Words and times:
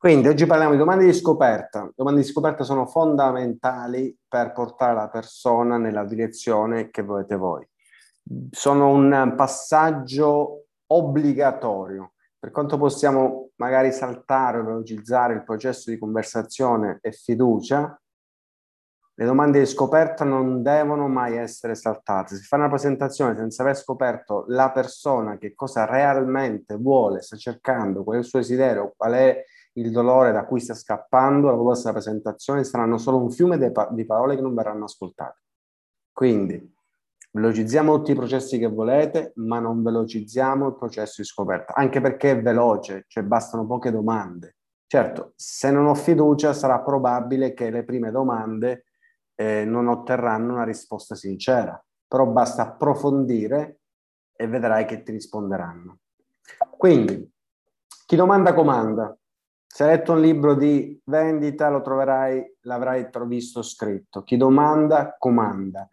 Quindi 0.00 0.28
oggi 0.28 0.46
parliamo 0.46 0.72
di 0.72 0.78
domande 0.78 1.04
di 1.04 1.12
scoperta. 1.12 1.92
Domande 1.94 2.22
di 2.22 2.26
scoperta 2.26 2.64
sono 2.64 2.86
fondamentali 2.86 4.16
per 4.26 4.52
portare 4.52 4.94
la 4.94 5.10
persona 5.10 5.76
nella 5.76 6.06
direzione 6.06 6.88
che 6.88 7.02
volete 7.02 7.36
voi. 7.36 7.68
Sono 8.50 8.88
un 8.88 9.34
passaggio 9.36 10.68
obbligatorio. 10.86 12.14
Per 12.38 12.50
quanto 12.50 12.78
possiamo 12.78 13.50
magari 13.56 13.92
saltare 13.92 14.60
o 14.60 14.64
velocizzare 14.64 15.34
il 15.34 15.44
processo 15.44 15.90
di 15.90 15.98
conversazione 15.98 16.98
e 17.02 17.12
fiducia, 17.12 18.00
le 19.12 19.26
domande 19.26 19.58
di 19.58 19.66
scoperta 19.66 20.24
non 20.24 20.62
devono 20.62 21.08
mai 21.08 21.36
essere 21.36 21.74
saltate. 21.74 22.36
Se 22.36 22.42
fa 22.44 22.56
una 22.56 22.70
presentazione 22.70 23.36
senza 23.36 23.60
aver 23.60 23.76
scoperto 23.76 24.46
la 24.48 24.70
persona 24.70 25.36
che 25.36 25.54
cosa 25.54 25.84
realmente 25.84 26.76
vuole, 26.76 27.20
sta 27.20 27.36
cercando, 27.36 28.02
qual 28.02 28.16
è 28.16 28.20
il 28.20 28.24
suo 28.24 28.38
desiderio, 28.38 28.94
qual 28.96 29.12
è 29.12 29.44
il 29.74 29.90
dolore 29.90 30.32
da 30.32 30.44
cui 30.44 30.60
sta 30.60 30.74
scappando, 30.74 31.48
la 31.48 31.54
vostra 31.54 31.92
presentazione 31.92 32.64
saranno 32.64 32.98
solo 32.98 33.18
un 33.18 33.30
fiume 33.30 33.58
di, 33.58 33.70
pa- 33.70 33.88
di 33.90 34.04
parole 34.04 34.34
che 34.34 34.42
non 34.42 34.54
verranno 34.54 34.84
ascoltate. 34.84 35.42
Quindi 36.12 36.74
velocizziamo 37.32 37.96
tutti 37.96 38.12
i 38.12 38.16
processi 38.16 38.58
che 38.58 38.68
volete, 38.68 39.32
ma 39.36 39.60
non 39.60 39.82
velocizziamo 39.82 40.66
il 40.68 40.76
processo 40.76 41.22
di 41.22 41.26
scoperta, 41.28 41.74
anche 41.74 42.00
perché 42.00 42.32
è 42.32 42.42
veloce, 42.42 43.04
cioè 43.06 43.22
bastano 43.22 43.66
poche 43.66 43.90
domande. 43.90 44.56
Certo, 44.86 45.34
se 45.36 45.70
non 45.70 45.86
ho 45.86 45.94
fiducia 45.94 46.52
sarà 46.52 46.80
probabile 46.80 47.54
che 47.54 47.70
le 47.70 47.84
prime 47.84 48.10
domande 48.10 48.86
eh, 49.36 49.64
non 49.64 49.86
otterranno 49.86 50.54
una 50.54 50.64
risposta 50.64 51.14
sincera, 51.14 51.80
però 52.08 52.26
basta 52.26 52.62
approfondire 52.62 53.78
e 54.34 54.48
vedrai 54.48 54.86
che 54.86 55.02
ti 55.02 55.12
risponderanno. 55.12 55.98
Quindi, 56.76 57.30
chi 58.06 58.16
domanda 58.16 58.52
comanda. 58.52 59.16
Se 59.72 59.84
hai 59.84 59.90
letto 59.90 60.14
un 60.14 60.20
libro 60.20 60.54
di 60.54 61.00
vendita, 61.04 61.68
lo 61.68 61.80
troverai, 61.80 62.56
l'avrai 62.62 63.08
visto 63.26 63.62
scritto. 63.62 64.24
Chi 64.24 64.36
domanda, 64.36 65.14
comanda, 65.16 65.88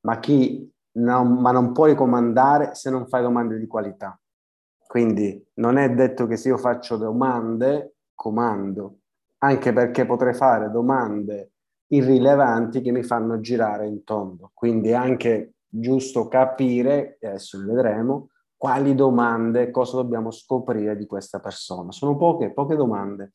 ma, 0.00 0.18
chi 0.18 0.72
non, 0.92 1.34
ma 1.34 1.52
non 1.52 1.72
puoi 1.72 1.94
comandare 1.94 2.74
se 2.74 2.88
non 2.88 3.06
fai 3.06 3.20
domande 3.20 3.58
di 3.58 3.66
qualità. 3.66 4.18
Quindi 4.86 5.46
non 5.56 5.76
è 5.76 5.90
detto 5.90 6.26
che 6.26 6.38
se 6.38 6.48
io 6.48 6.56
faccio 6.56 6.96
domande, 6.96 7.96
comando, 8.14 9.00
anche 9.40 9.74
perché 9.74 10.06
potrei 10.06 10.32
fare 10.32 10.70
domande 10.70 11.52
irrilevanti 11.88 12.80
che 12.80 12.90
mi 12.90 13.02
fanno 13.02 13.40
girare 13.40 13.86
in 13.86 14.04
tondo. 14.04 14.52
Quindi 14.54 14.88
è 14.88 14.94
anche 14.94 15.52
giusto 15.68 16.28
capire, 16.28 17.18
adesso 17.20 17.62
vedremo, 17.62 18.30
quali 18.58 18.94
domande, 18.94 19.70
cosa 19.70 19.96
dobbiamo 19.96 20.30
scoprire 20.30 20.96
di 20.96 21.06
questa 21.06 21.38
persona. 21.38 21.92
Sono 21.92 22.16
poche, 22.16 22.52
poche 22.52 22.76
domande. 22.76 23.30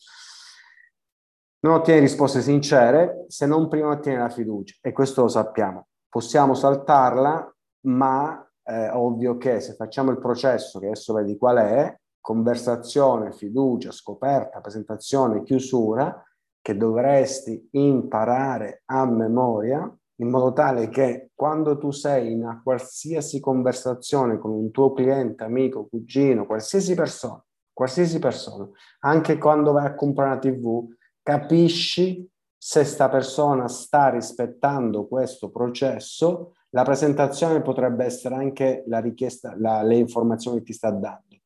Non 1.62 1.76
ottieni 1.76 2.02
risposte 2.02 2.42
sincere 2.42 3.24
se 3.30 3.46
non 3.46 3.70
prima 3.70 3.88
ottieni 3.90 4.18
la 4.18 4.30
fiducia 4.30 4.76
e 4.82 4.92
questo 4.92 5.22
lo 5.22 5.30
sappiamo. 5.30 5.88
Possiamo 6.10 6.54
saltarla, 6.54 7.56
ma 7.86 8.48
è 8.62 8.90
ovvio 8.92 9.38
che 9.38 9.62
se 9.62 9.74
facciamo 9.76 10.12
il 10.12 10.20
processo, 10.20 10.80
che 10.80 10.88
adesso 10.88 11.14
vedi 11.14 11.38
qual 11.38 11.58
è, 11.58 11.98
conversazione, 12.20 13.32
fiducia, 13.32 13.92
scoperta, 13.92 14.60
presentazione, 14.60 15.44
chiusura, 15.44 16.22
che 16.62 16.78
dovresti 16.78 17.70
imparare 17.72 18.84
a 18.86 19.06
memoria, 19.06 19.90
in 20.24 20.30
modo 20.30 20.54
tale 20.54 20.90
che 20.90 21.30
quando 21.36 21.78
tu 21.78 21.92
sei 21.92 22.32
in 22.32 22.42
una 22.44 22.62
qualsiasi 22.64 23.40
conversazione 23.40 24.40
con 24.40 24.52
un 24.52 24.72
tuo 24.72 24.94
cliente, 24.94 25.44
amico, 25.44 25.88
cugino, 25.88 26.46
qualsiasi 26.46 26.96
persona, 26.96 27.44
qualsiasi 27.72 28.20
persona, 28.20 28.68
anche 29.02 29.38
quando 29.38 29.72
vai 29.72 29.86
a 29.86 29.96
comprare 29.96 30.32
una 30.32 30.40
TV, 30.40 30.88
capisci 31.22 32.28
se 32.58 32.86
sta 32.86 33.10
persona 33.10 33.68
sta 33.68 34.10
rispettando 34.10 35.06
questo 35.08 35.50
processo, 35.50 36.54
la 36.70 36.84
presentazione 36.84 37.62
potrebbe 37.62 38.06
essere 38.06 38.36
anche 38.36 38.84
la 38.88 39.00
richiesta, 39.00 39.54
la, 39.58 39.84
le 39.84 39.96
informazioni 39.96 40.60
che 40.60 40.64
ti 40.64 40.74
sta 40.74 40.90
dando. 40.90 41.38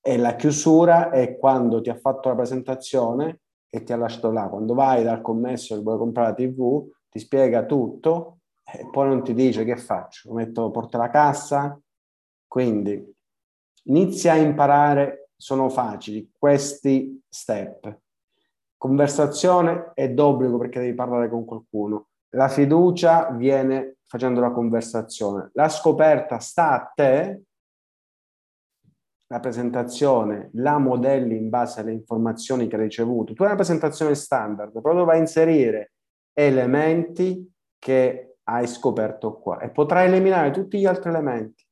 E 0.00 0.18
la 0.18 0.34
chiusura 0.34 1.10
è 1.10 1.38
quando 1.38 1.80
ti 1.80 1.90
ha 1.90 1.94
fatto 1.94 2.28
la 2.28 2.34
presentazione 2.34 3.40
e 3.70 3.82
ti 3.84 3.92
ha 3.92 3.96
lasciato 3.96 4.30
là. 4.30 4.48
Quando 4.48 4.74
vai 4.74 5.02
dal 5.04 5.20
commesso 5.20 5.74
e 5.74 5.80
vuoi 5.80 5.96
comprare 5.96 6.28
la 6.28 6.34
TV, 6.34 6.84
ti 7.14 7.20
spiega 7.20 7.64
tutto 7.64 8.38
e 8.64 8.88
poi 8.90 9.06
non 9.06 9.22
ti 9.22 9.34
dice 9.34 9.64
che 9.64 9.76
faccio, 9.76 10.32
metto, 10.32 10.72
porto 10.72 10.98
la 10.98 11.10
cassa. 11.10 11.80
Quindi 12.44 13.14
inizia 13.84 14.32
a 14.32 14.36
imparare, 14.36 15.28
sono 15.36 15.68
facili 15.68 16.28
questi 16.36 17.22
step. 17.28 18.00
Conversazione 18.76 19.92
è 19.94 20.10
d'obbligo 20.10 20.58
perché 20.58 20.80
devi 20.80 20.94
parlare 20.94 21.28
con 21.28 21.44
qualcuno. 21.44 22.08
La 22.30 22.48
fiducia 22.48 23.30
viene 23.30 23.98
facendo 24.02 24.40
la 24.40 24.50
conversazione. 24.50 25.50
La 25.52 25.68
scoperta 25.68 26.40
sta 26.40 26.72
a 26.72 26.92
te, 26.92 27.42
la 29.28 29.38
presentazione 29.38 30.50
la 30.54 30.78
modelli 30.78 31.36
in 31.36 31.48
base 31.48 31.80
alle 31.80 31.92
informazioni 31.92 32.66
che 32.66 32.74
hai 32.74 32.82
ricevuto. 32.82 33.34
Tu 33.34 33.42
hai 33.42 33.48
una 33.48 33.56
presentazione 33.56 34.16
standard, 34.16 34.80
però 34.80 35.04
vai 35.04 35.18
a 35.18 35.20
inserire 35.20 35.93
elementi 36.34 37.50
che 37.78 38.36
hai 38.44 38.66
scoperto 38.66 39.38
qua 39.38 39.60
e 39.60 39.70
potrai 39.70 40.06
eliminare 40.08 40.50
tutti 40.50 40.78
gli 40.78 40.86
altri 40.86 41.10
elementi. 41.10 41.64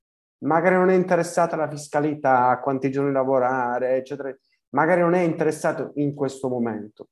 Magari 0.44 0.76
non 0.76 0.88
è 0.88 0.94
interessata 0.94 1.56
la 1.56 1.68
fiscalità, 1.68 2.58
quanti 2.62 2.90
giorni 2.90 3.12
lavorare, 3.12 3.96
eccetera. 3.96 4.34
Magari 4.70 5.02
non 5.02 5.14
è 5.14 5.20
interessato 5.20 5.92
in 5.96 6.14
questo 6.14 6.48
momento. 6.48 7.08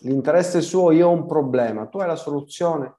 L'interesse 0.00 0.60
suo, 0.60 0.90
io 0.90 1.08
ho 1.08 1.12
un 1.12 1.26
problema, 1.26 1.86
tu 1.86 1.98
hai 1.98 2.06
la 2.06 2.16
soluzione? 2.16 2.96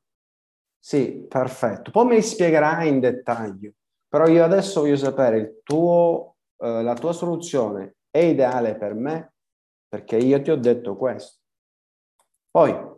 Sì, 0.79 1.25
perfetto. 1.27 1.91
Poi 1.91 2.05
mi 2.05 2.21
spiegherai 2.21 2.87
in 2.87 2.99
dettaglio. 2.99 3.73
Però 4.07 4.27
io 4.27 4.43
adesso 4.43 4.81
voglio 4.81 4.95
sapere 4.95 5.59
tuo, 5.63 6.37
eh, 6.59 6.81
la 6.81 6.93
tua 6.93 7.11
soluzione 7.11 7.97
è 8.09 8.19
ideale 8.19 8.75
per 8.77 8.93
me 8.93 9.33
perché 9.87 10.17
io 10.17 10.41
ti 10.41 10.49
ho 10.49 10.55
detto 10.55 10.95
questo. 10.95 11.41
Poi 12.49 12.96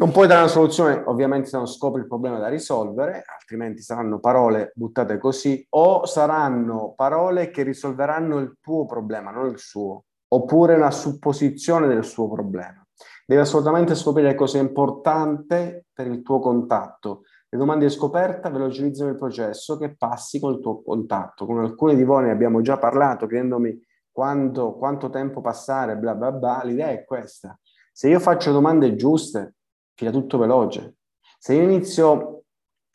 non 0.00 0.12
puoi 0.12 0.26
dare 0.26 0.40
una 0.40 0.48
soluzione, 0.48 1.02
ovviamente, 1.04 1.50
se 1.50 1.58
non 1.58 1.66
scopri 1.66 2.00
il 2.00 2.06
problema 2.06 2.38
da 2.38 2.48
risolvere, 2.48 3.22
altrimenti 3.38 3.82
saranno 3.82 4.18
parole 4.18 4.72
buttate 4.74 5.18
così, 5.18 5.66
o 5.70 6.06
saranno 6.06 6.94
parole 6.96 7.50
che 7.50 7.62
risolveranno 7.62 8.38
il 8.38 8.56
tuo 8.62 8.86
problema, 8.86 9.30
non 9.30 9.50
il 9.50 9.58
suo, 9.58 10.04
oppure 10.28 10.76
una 10.76 10.90
supposizione 10.90 11.86
del 11.86 12.04
suo 12.04 12.30
problema. 12.30 12.82
Devi 13.26 13.42
assolutamente 13.42 13.94
scoprire 13.94 14.34
cosa 14.34 14.56
è 14.56 14.62
importante 14.62 15.84
per 15.92 16.06
il 16.06 16.22
tuo 16.22 16.38
contatto. 16.38 17.24
Le 17.50 17.58
domande 17.58 17.84
di 17.84 17.92
scoperta 17.92 18.48
velocizzano 18.48 19.10
il 19.10 19.18
processo 19.18 19.76
che 19.76 19.96
passi 19.96 20.40
con 20.40 20.54
il 20.54 20.60
tuo 20.60 20.82
contatto. 20.82 21.44
Con 21.44 21.58
alcuni 21.58 21.94
di 21.94 22.04
voi 22.04 22.22
ne 22.24 22.30
abbiamo 22.30 22.62
già 22.62 22.78
parlato, 22.78 23.26
chiedendomi 23.26 23.78
quanto, 24.10 24.76
quanto 24.76 25.10
tempo 25.10 25.42
passare, 25.42 25.98
bla 25.98 26.14
bla 26.14 26.32
bla. 26.32 26.62
L'idea 26.64 26.88
è 26.88 27.04
questa. 27.04 27.58
Se 27.92 28.08
io 28.08 28.18
faccio 28.18 28.50
domande 28.50 28.96
giuste, 28.96 29.56
fila 30.00 30.10
tutto 30.10 30.38
veloce. 30.38 30.96
Se 31.38 31.54
io 31.54 31.62
inizio 31.62 32.44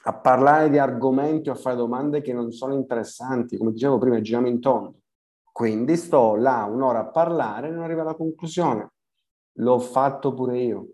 a 0.05 0.13
parlare 0.15 0.71
di 0.71 0.79
argomenti 0.79 1.49
o 1.49 1.51
a 1.51 1.55
fare 1.55 1.75
domande 1.75 2.21
che 2.21 2.33
non 2.33 2.51
sono 2.51 2.73
interessanti, 2.73 3.57
come 3.57 3.71
dicevo 3.71 3.99
prima, 3.99 4.19
giriamo 4.19 4.47
in 4.47 4.59
tondo. 4.59 5.01
Quindi 5.51 5.97
sto 5.97 6.35
là 6.35 6.63
un'ora 6.63 7.01
a 7.01 7.09
parlare 7.09 7.67
e 7.67 7.71
non 7.71 7.83
arrivo 7.83 8.01
alla 8.01 8.15
conclusione. 8.15 8.93
L'ho 9.59 9.79
fatto 9.79 10.33
pure 10.33 10.57
io. 10.57 10.87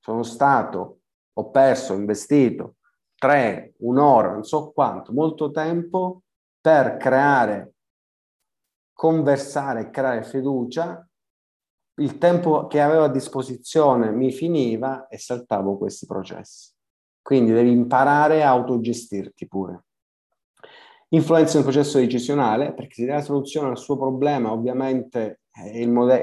Sono 0.00 0.24
stato, 0.24 1.00
ho 1.32 1.50
perso, 1.50 1.92
ho 1.92 1.96
investito 1.96 2.74
tre, 3.14 3.74
un'ora, 3.78 4.32
non 4.32 4.42
so 4.42 4.72
quanto, 4.72 5.12
molto 5.12 5.50
tempo 5.50 6.22
per 6.60 6.96
creare, 6.96 7.74
conversare, 8.92 9.90
creare 9.90 10.24
fiducia 10.24 11.08
il 11.98 12.18
tempo 12.18 12.66
che 12.66 12.80
avevo 12.80 13.04
a 13.04 13.10
disposizione 13.10 14.10
mi 14.10 14.30
finiva 14.30 15.06
e 15.08 15.18
saltavo 15.18 15.78
questi 15.78 16.06
processi. 16.06 16.72
Quindi 17.22 17.52
devi 17.52 17.70
imparare 17.70 18.44
a 18.44 18.50
autogestirti 18.50 19.46
pure. 19.48 19.84
Influenza 21.10 21.54
nel 21.54 21.64
processo 21.64 21.98
decisionale, 21.98 22.74
perché 22.74 22.94
se 22.94 23.06
dà 23.06 23.14
la 23.14 23.22
soluzione 23.22 23.68
al 23.68 23.78
suo 23.78 23.96
problema, 23.96 24.52
ovviamente 24.52 25.40
è, 25.50 25.84
mode- 25.86 26.20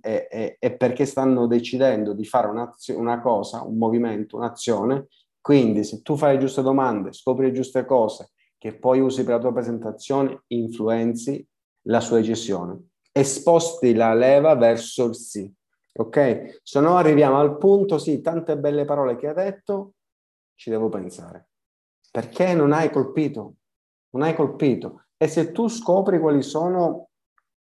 è, 0.00 0.28
è, 0.28 0.56
è 0.58 0.76
perché 0.76 1.04
stanno 1.04 1.46
decidendo 1.46 2.14
di 2.14 2.24
fare 2.24 2.48
una 2.48 3.20
cosa, 3.20 3.62
un 3.62 3.76
movimento, 3.76 4.36
un'azione. 4.36 5.08
Quindi 5.40 5.84
se 5.84 6.02
tu 6.02 6.16
fai 6.16 6.34
le 6.34 6.40
giuste 6.40 6.62
domande, 6.62 7.12
scopri 7.12 7.46
le 7.46 7.52
giuste 7.52 7.84
cose, 7.84 8.30
che 8.56 8.78
poi 8.78 9.00
usi 9.00 9.24
per 9.24 9.34
la 9.34 9.40
tua 9.40 9.52
presentazione, 9.52 10.42
influenzi 10.48 11.44
la 11.86 12.00
sua 12.00 12.18
decisione 12.18 12.91
e 13.12 13.24
sposti 13.24 13.94
la 13.94 14.14
leva 14.14 14.54
verso 14.54 15.04
il 15.04 15.14
sì. 15.14 15.52
Ok? 15.94 16.60
Se 16.62 16.80
no 16.80 16.96
arriviamo 16.96 17.38
al 17.38 17.58
punto, 17.58 17.98
sì, 17.98 18.20
tante 18.20 18.58
belle 18.58 18.84
parole 18.84 19.16
che 19.16 19.28
ha 19.28 19.34
detto, 19.34 19.94
ci 20.54 20.70
devo 20.70 20.88
pensare. 20.88 21.50
Perché 22.10 22.54
non 22.54 22.72
hai 22.72 22.90
colpito? 22.90 23.56
Non 24.10 24.22
hai 24.22 24.34
colpito. 24.34 25.04
E 25.16 25.28
se 25.28 25.52
tu 25.52 25.68
scopri 25.68 26.18
quali 26.18 26.42
sono 26.42 27.10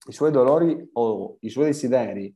i 0.07 0.13
suoi 0.13 0.31
dolori 0.31 0.89
o 0.95 1.37
i 1.41 1.51
suoi 1.51 1.67
desideri 1.67 2.35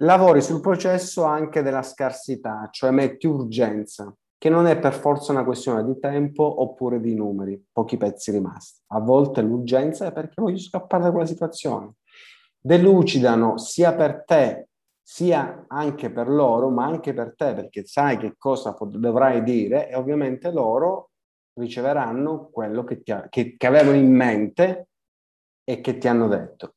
lavori 0.00 0.42
sul 0.42 0.60
processo 0.60 1.24
anche 1.24 1.62
della 1.62 1.82
scarsità, 1.82 2.68
cioè 2.70 2.90
metti 2.90 3.26
urgenza, 3.26 4.14
che 4.38 4.48
non 4.48 4.66
è 4.66 4.78
per 4.78 4.94
forza 4.94 5.32
una 5.32 5.44
questione 5.44 5.84
di 5.84 5.98
tempo 5.98 6.62
oppure 6.62 7.00
di 7.00 7.14
numeri, 7.14 7.62
pochi 7.72 7.96
pezzi 7.96 8.30
rimasti. 8.30 8.80
A 8.92 9.00
volte 9.00 9.42
l'urgenza 9.42 10.06
è 10.06 10.12
perché 10.12 10.40
voglio 10.40 10.58
scappare 10.58 11.02
da 11.02 11.10
quella 11.10 11.26
situazione. 11.26 11.94
Delucidano 12.60 13.58
sia 13.58 13.94
per 13.94 14.22
te, 14.24 14.68
sia 15.02 15.64
anche 15.66 16.12
per 16.12 16.28
loro, 16.28 16.70
ma 16.70 16.84
anche 16.84 17.12
per 17.12 17.34
te, 17.34 17.52
perché 17.52 17.84
sai 17.84 18.16
che 18.16 18.34
cosa 18.38 18.76
dovrai 18.78 19.42
dire 19.42 19.90
e 19.90 19.96
ovviamente 19.96 20.52
loro 20.52 21.10
riceveranno 21.54 22.48
quello 22.52 22.84
che, 22.84 23.02
ti 23.02 23.10
ha, 23.10 23.26
che, 23.28 23.56
che 23.56 23.66
avevano 23.66 23.96
in 23.96 24.14
mente 24.14 24.88
e 25.64 25.80
che 25.80 25.98
ti 25.98 26.06
hanno 26.06 26.28
detto. 26.28 26.74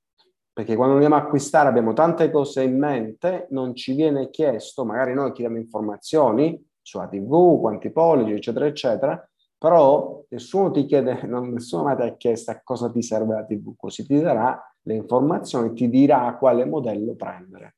Perché 0.52 0.76
quando 0.76 0.96
andiamo 0.96 1.16
a 1.16 1.20
acquistare 1.20 1.70
abbiamo 1.70 1.94
tante 1.94 2.32
cose 2.32 2.64
in 2.64 2.78
mente, 2.78 3.46
non 3.52 3.76
ci 3.76 3.94
viene 3.94 4.32
chiesto, 4.32 4.84
magari 4.84 5.14
noi 5.14 5.32
chiediamo 5.32 5.58
informazioni 5.58 6.70
sulla 6.82 7.08
TV, 7.08 7.60
quanti 7.60 7.92
pollici, 7.92 8.34
eccetera, 8.34 8.66
eccetera, 8.66 9.30
però 9.58 10.24
nessuno 10.30 10.72
ti 10.72 10.86
chiede, 10.86 11.22
non, 11.28 11.50
nessuno 11.50 11.84
mai 11.84 11.96
ti 11.96 12.02
ha 12.02 12.16
chiesto 12.16 12.52
a 12.52 12.62
cosa 12.64 12.90
ti 12.90 13.02
serve 13.02 13.36
la 13.36 13.46
TV, 13.46 13.76
così 13.78 14.06
ti 14.06 14.20
darà 14.20 14.60
le 14.82 14.96
informazioni, 14.96 15.74
ti 15.74 15.90
dirà 15.90 16.36
quale 16.38 16.66
modello 16.66 17.16
prendere. 17.16 17.76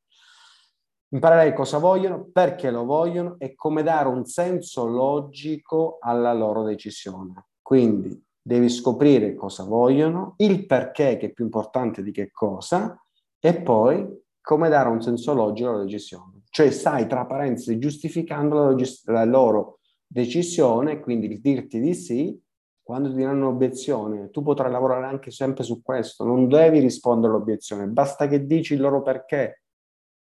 Imparerai 1.10 1.54
cosa 1.54 1.78
vogliono, 1.78 2.30
perché 2.32 2.72
lo 2.72 2.86
vogliono 2.86 3.36
e 3.38 3.54
come 3.54 3.84
dare 3.84 4.08
un 4.08 4.26
senso 4.26 4.88
logico 4.88 5.98
alla 6.00 6.34
loro 6.34 6.64
decisione. 6.64 7.48
Quindi 7.62 8.20
devi 8.42 8.68
scoprire 8.70 9.36
cosa 9.36 9.64
vogliono, 9.64 10.34
il 10.38 10.66
perché 10.66 11.18
che 11.18 11.28
è 11.28 11.32
più 11.32 11.44
importante 11.44 12.02
di 12.02 12.12
che 12.12 12.32
cosa 12.32 13.00
e 13.40 13.62
poi 13.62 14.22
come 14.42 14.70
dare 14.70 14.90
un 14.90 15.02
senso 15.02 15.34
logico 15.34 15.70
alla 15.70 15.84
decisione. 15.84 16.43
Cioè 16.56 16.70
stai 16.70 17.08
tra 17.08 17.26
parentesi 17.26 17.80
giustificando 17.80 18.76
la, 18.76 18.76
la 19.06 19.24
loro 19.26 19.80
decisione, 20.06 21.00
quindi 21.00 21.26
il 21.26 21.42
dirti 21.42 21.80
di 21.80 21.96
sì, 21.96 22.40
quando 22.84 23.10
ti 23.10 23.16
diranno 23.16 23.48
un'obiezione, 23.48 24.30
tu 24.30 24.44
potrai 24.44 24.70
lavorare 24.70 25.08
anche 25.08 25.32
sempre 25.32 25.64
su 25.64 25.82
questo, 25.82 26.24
non 26.24 26.48
devi 26.48 26.78
rispondere 26.78 27.34
all'obiezione, 27.34 27.88
basta 27.88 28.28
che 28.28 28.46
dici 28.46 28.76
il 28.76 28.82
loro 28.82 29.02
perché. 29.02 29.64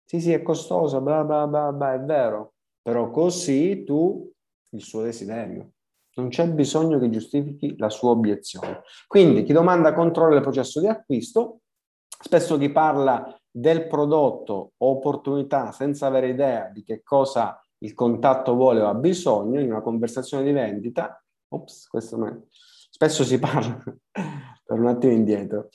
Sì, 0.04 0.20
sì, 0.20 0.32
è 0.32 0.40
costoso, 0.40 1.00
bla 1.00 1.24
bla 1.24 1.48
bla, 1.48 1.72
bla 1.72 1.94
è 1.94 2.00
vero, 2.00 2.52
però 2.80 3.10
così 3.10 3.82
tu 3.82 4.30
il 4.70 4.82
suo 4.82 5.02
desiderio. 5.02 5.72
Non 6.14 6.28
c'è 6.28 6.46
bisogno 6.48 7.00
che 7.00 7.10
giustifichi 7.10 7.76
la 7.76 7.90
sua 7.90 8.10
obiezione. 8.10 8.82
Quindi 9.08 9.42
chi 9.42 9.52
domanda 9.52 9.92
controlla 9.94 10.36
il 10.36 10.42
processo 10.42 10.78
di 10.78 10.86
acquisto, 10.86 11.62
spesso 12.06 12.56
chi 12.56 12.70
parla 12.70 13.36
del 13.50 13.86
prodotto 13.86 14.72
o 14.76 14.90
opportunità 14.90 15.72
senza 15.72 16.06
avere 16.06 16.28
idea 16.28 16.68
di 16.72 16.82
che 16.82 17.02
cosa 17.02 17.60
il 17.78 17.94
contatto 17.94 18.54
vuole 18.54 18.80
o 18.80 18.88
ha 18.88 18.94
bisogno 18.94 19.60
in 19.60 19.70
una 19.70 19.80
conversazione 19.80 20.44
di 20.44 20.52
vendita, 20.52 21.22
ops, 21.48 21.88
questo 21.88 22.18
me, 22.18 22.44
spesso 22.48 23.24
si 23.24 23.38
parla, 23.38 23.82
per 24.12 24.78
un 24.78 24.86
attimo 24.86 25.12
indietro, 25.12 25.68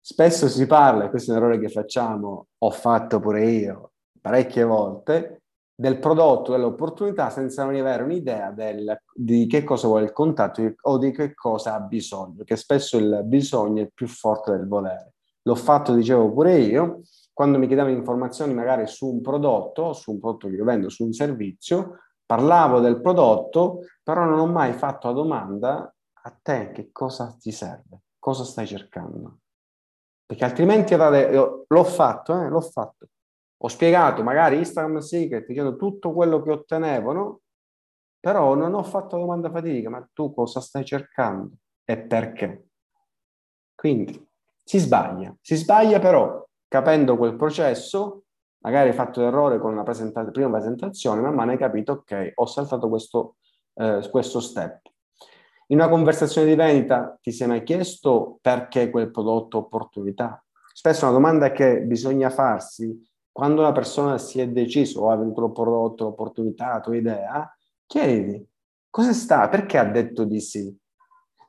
spesso 0.00 0.48
si 0.48 0.66
parla, 0.66 1.04
e 1.04 1.10
questo 1.10 1.32
è 1.32 1.36
un 1.36 1.42
errore 1.42 1.58
che 1.58 1.68
facciamo, 1.68 2.48
ho 2.56 2.70
fatto 2.70 3.20
pure 3.20 3.48
io 3.50 3.92
parecchie 4.20 4.64
volte, 4.64 5.42
del 5.80 5.98
prodotto, 5.98 6.52
dell'opportunità 6.52 7.30
senza 7.30 7.62
avere 7.62 8.02
un'idea 8.02 8.50
del, 8.50 9.00
di 9.14 9.46
che 9.46 9.64
cosa 9.64 9.86
vuole 9.86 10.04
il 10.04 10.12
contatto 10.12 10.74
o 10.82 10.98
di 10.98 11.10
che 11.10 11.32
cosa 11.32 11.74
ha 11.74 11.80
bisogno, 11.80 12.34
perché 12.36 12.56
spesso 12.56 12.98
il 12.98 13.22
bisogno 13.24 13.84
è 13.84 13.90
più 13.92 14.06
forte 14.06 14.50
del 14.50 14.68
volere. 14.68 15.14
L'ho 15.42 15.54
fatto, 15.54 15.94
dicevo 15.94 16.32
pure 16.32 16.58
io, 16.58 17.00
quando 17.32 17.58
mi 17.58 17.66
chiedevano 17.66 17.94
informazioni 17.94 18.52
magari 18.52 18.86
su 18.86 19.06
un 19.06 19.20
prodotto, 19.20 19.92
su 19.92 20.12
un 20.12 20.20
prodotto 20.20 20.48
che 20.48 20.54
io 20.54 20.64
vendo, 20.64 20.88
su 20.88 21.04
un 21.04 21.12
servizio, 21.12 21.98
parlavo 22.26 22.80
del 22.80 23.00
prodotto, 23.00 23.80
però 24.02 24.24
non 24.24 24.38
ho 24.38 24.46
mai 24.46 24.72
fatto 24.72 25.08
la 25.08 25.14
domanda 25.14 25.94
a 26.22 26.38
te 26.42 26.70
che 26.72 26.90
cosa 26.92 27.34
ti 27.38 27.50
serve, 27.50 28.02
cosa 28.18 28.44
stai 28.44 28.66
cercando. 28.66 29.38
Perché 30.26 30.44
altrimenti 30.44 30.94
l'ho 30.94 31.84
fatto, 31.84 32.40
eh, 32.40 32.48
l'ho 32.48 32.60
fatto 32.60 33.08
ho 33.62 33.68
spiegato 33.68 34.22
magari 34.22 34.56
Instagram 34.56 34.98
Secret 34.98 35.46
dicendo 35.46 35.76
tutto 35.76 36.12
quello 36.12 36.40
che 36.42 36.50
ottenevo, 36.50 37.12
no? 37.12 37.40
Però 38.18 38.54
non 38.54 38.74
ho 38.74 38.82
fatto 38.82 39.18
domanda 39.18 39.50
fatidica, 39.50 39.90
ma 39.90 40.06
tu 40.12 40.32
cosa 40.32 40.60
stai 40.60 40.84
cercando 40.84 41.56
e 41.84 41.98
perché? 41.98 42.68
Quindi 43.74 44.28
si 44.70 44.78
sbaglia, 44.78 45.36
si 45.40 45.56
sbaglia 45.56 45.98
però 45.98 46.46
capendo 46.68 47.16
quel 47.16 47.34
processo, 47.34 48.26
magari 48.58 48.90
hai 48.90 48.94
fatto 48.94 49.20
l'errore 49.20 49.58
con 49.58 49.74
la 49.74 49.82
presenta- 49.82 50.24
prima 50.26 50.48
presentazione, 50.48 51.20
man 51.20 51.34
mano 51.34 51.50
hai 51.50 51.58
capito, 51.58 51.90
ok, 51.90 52.34
ho 52.36 52.46
saltato 52.46 52.88
questo, 52.88 53.34
eh, 53.74 54.06
questo 54.12 54.38
step. 54.38 54.82
In 55.70 55.78
una 55.78 55.88
conversazione 55.88 56.46
di 56.46 56.54
vendita 56.54 57.18
ti 57.20 57.32
sei 57.32 57.48
mai 57.48 57.64
chiesto 57.64 58.38
perché 58.40 58.90
quel 58.90 59.10
prodotto 59.10 59.58
opportunità? 59.58 60.40
Spesso 60.72 61.04
una 61.04 61.14
domanda 61.14 61.50
che 61.50 61.80
bisogna 61.80 62.30
farsi 62.30 62.96
quando 63.32 63.62
la 63.62 63.72
persona 63.72 64.18
si 64.18 64.40
è 64.40 64.46
deciso 64.46 65.00
o 65.00 65.10
ha 65.10 65.14
avuto 65.14 65.46
il 65.46 65.52
prodotto, 65.52 66.04
l'opportunità, 66.04 66.74
la 66.74 66.80
tua 66.80 66.94
idea, 66.94 67.56
chiediti 67.86 68.46
cosa 68.88 69.12
sta, 69.12 69.48
perché 69.48 69.78
ha 69.78 69.84
detto 69.84 70.22
di 70.22 70.40
sì. 70.40 70.72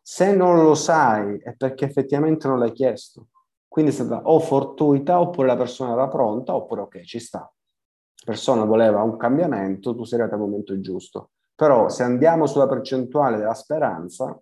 Se 0.01 0.33
non 0.35 0.63
lo 0.63 0.73
sai 0.75 1.37
è 1.39 1.55
perché 1.55 1.85
effettivamente 1.85 2.47
non 2.47 2.59
l'hai 2.59 2.71
chiesto. 2.71 3.27
Quindi 3.67 3.91
è 3.91 3.93
stata 3.93 4.21
o 4.23 4.39
fortuita 4.39 5.19
oppure 5.19 5.47
la 5.47 5.55
persona 5.55 5.93
era 5.93 6.07
pronta 6.07 6.55
oppure 6.55 6.81
ok, 6.81 7.01
ci 7.01 7.19
sta. 7.19 7.39
La 7.39 8.25
persona 8.25 8.65
voleva 8.65 9.01
un 9.01 9.17
cambiamento, 9.17 9.95
tu 9.95 10.03
sei 10.03 10.19
arrivato 10.19 10.41
al 10.41 10.47
momento 10.47 10.79
giusto. 10.79 11.31
Però 11.55 11.89
se 11.89 12.03
andiamo 12.03 12.47
sulla 12.47 12.67
percentuale 12.67 13.37
della 13.37 13.53
speranza, 13.53 14.37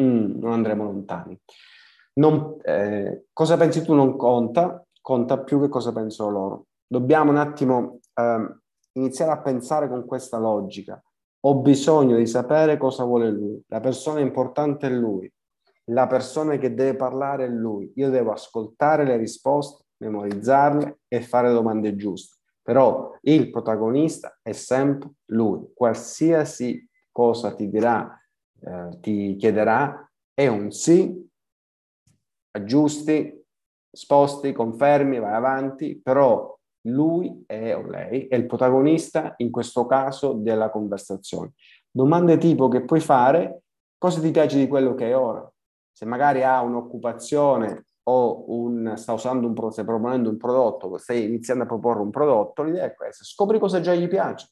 mm, 0.00 0.38
non 0.38 0.52
andremo 0.52 0.84
lontani. 0.84 1.38
Non, 2.14 2.56
eh, 2.62 3.26
cosa 3.32 3.56
pensi 3.56 3.82
tu 3.82 3.94
non 3.94 4.16
conta, 4.16 4.84
conta 5.00 5.38
più 5.38 5.60
che 5.60 5.68
cosa 5.68 5.92
pensano 5.92 6.30
loro 6.30 6.66
dobbiamo 6.92 7.30
un 7.30 7.38
attimo 7.38 8.00
eh, 8.12 8.56
iniziare 8.92 9.30
a 9.30 9.40
pensare 9.40 9.88
con 9.88 10.04
questa 10.04 10.36
logica. 10.36 11.02
Ho 11.44 11.56
bisogno 11.56 12.16
di 12.16 12.26
sapere 12.26 12.76
cosa 12.76 13.04
vuole 13.04 13.30
lui, 13.30 13.60
la 13.66 13.80
persona 13.80 14.20
importante 14.20 14.86
è 14.86 14.90
lui, 14.90 15.30
la 15.86 16.06
persona 16.06 16.56
che 16.56 16.74
deve 16.74 16.96
parlare 16.96 17.46
è 17.46 17.48
lui. 17.48 17.90
Io 17.96 18.10
devo 18.10 18.32
ascoltare 18.32 19.04
le 19.04 19.16
risposte, 19.16 19.84
memorizzarle 19.98 21.00
e 21.08 21.20
fare 21.20 21.50
domande 21.50 21.96
giuste. 21.96 22.38
Però 22.62 23.16
il 23.22 23.50
protagonista 23.50 24.38
è 24.40 24.52
sempre 24.52 25.10
lui. 25.26 25.72
Qualsiasi 25.74 26.88
cosa 27.10 27.54
ti 27.54 27.68
dirà, 27.68 28.16
eh, 28.60 28.98
ti 29.00 29.34
chiederà, 29.36 30.08
è 30.32 30.46
un 30.46 30.70
sì, 30.70 31.28
aggiusti, 32.52 33.44
sposti, 33.90 34.52
confermi, 34.52 35.18
vai 35.18 35.34
avanti, 35.34 36.00
però 36.00 36.56
lui 36.82 37.44
è 37.46 37.74
o 37.76 37.82
lei 37.82 38.26
è 38.26 38.34
il 38.34 38.46
protagonista 38.46 39.34
in 39.38 39.50
questo 39.50 39.86
caso 39.86 40.32
della 40.32 40.70
conversazione. 40.70 41.52
Domande 41.90 42.38
tipo 42.38 42.68
che 42.68 42.84
puoi 42.84 43.00
fare, 43.00 43.62
cosa 43.98 44.20
ti 44.20 44.30
piace 44.30 44.58
di 44.58 44.66
quello 44.66 44.94
che 44.94 45.10
è 45.10 45.16
ora? 45.16 45.48
Se 45.92 46.06
magari 46.06 46.42
ha 46.42 46.60
un'occupazione 46.62 47.84
o 48.04 48.44
un, 48.48 48.94
sta 48.96 49.12
usando 49.12 49.46
un 49.46 49.70
stai 49.70 49.84
proponendo 49.84 50.30
un 50.30 50.36
prodotto, 50.36 50.96
stai 50.96 51.24
iniziando 51.24 51.64
a 51.64 51.66
proporre 51.66 52.00
un 52.00 52.10
prodotto, 52.10 52.62
l'idea 52.62 52.86
è 52.86 52.94
questa, 52.94 53.24
scopri 53.24 53.58
cosa 53.58 53.80
già 53.80 53.94
gli 53.94 54.08
piace. 54.08 54.48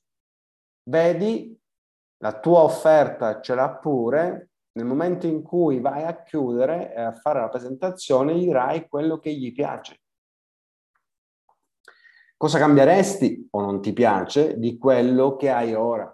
Vedi, 0.89 1.59
la 2.19 2.39
tua 2.39 2.61
offerta 2.61 3.41
ce 3.41 3.55
l'ha 3.55 3.71
pure, 3.71 4.51
nel 4.73 4.87
momento 4.87 5.27
in 5.27 5.43
cui 5.43 5.81
vai 5.81 6.05
a 6.05 6.23
chiudere 6.23 6.95
e 6.95 7.01
a 7.01 7.13
fare 7.13 7.41
la 7.41 7.49
presentazione, 7.49 8.37
gli 8.37 8.45
dirai 8.45 8.87
quello 8.89 9.19
che 9.19 9.33
gli 9.33 9.53
piace 9.53 10.01
Cosa 12.41 12.59
cambieresti 12.59 13.49
o 13.51 13.61
non 13.61 13.83
ti 13.83 13.93
piace 13.93 14.59
di 14.59 14.79
quello 14.79 15.37
che 15.37 15.51
hai 15.51 15.75
ora? 15.75 16.11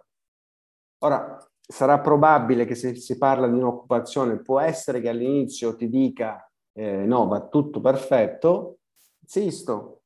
Ora, 1.04 1.38
sarà 1.60 2.00
probabile 2.00 2.64
che 2.64 2.74
se 2.74 2.96
si 2.96 3.16
parla 3.16 3.46
di 3.46 3.56
un'occupazione 3.56 4.42
può 4.42 4.58
essere 4.58 5.00
che 5.00 5.08
all'inizio 5.08 5.76
ti 5.76 5.88
dica 5.88 6.50
eh, 6.72 7.06
no, 7.06 7.28
va 7.28 7.46
tutto 7.46 7.80
perfetto, 7.80 8.78
insisto, 9.20 10.02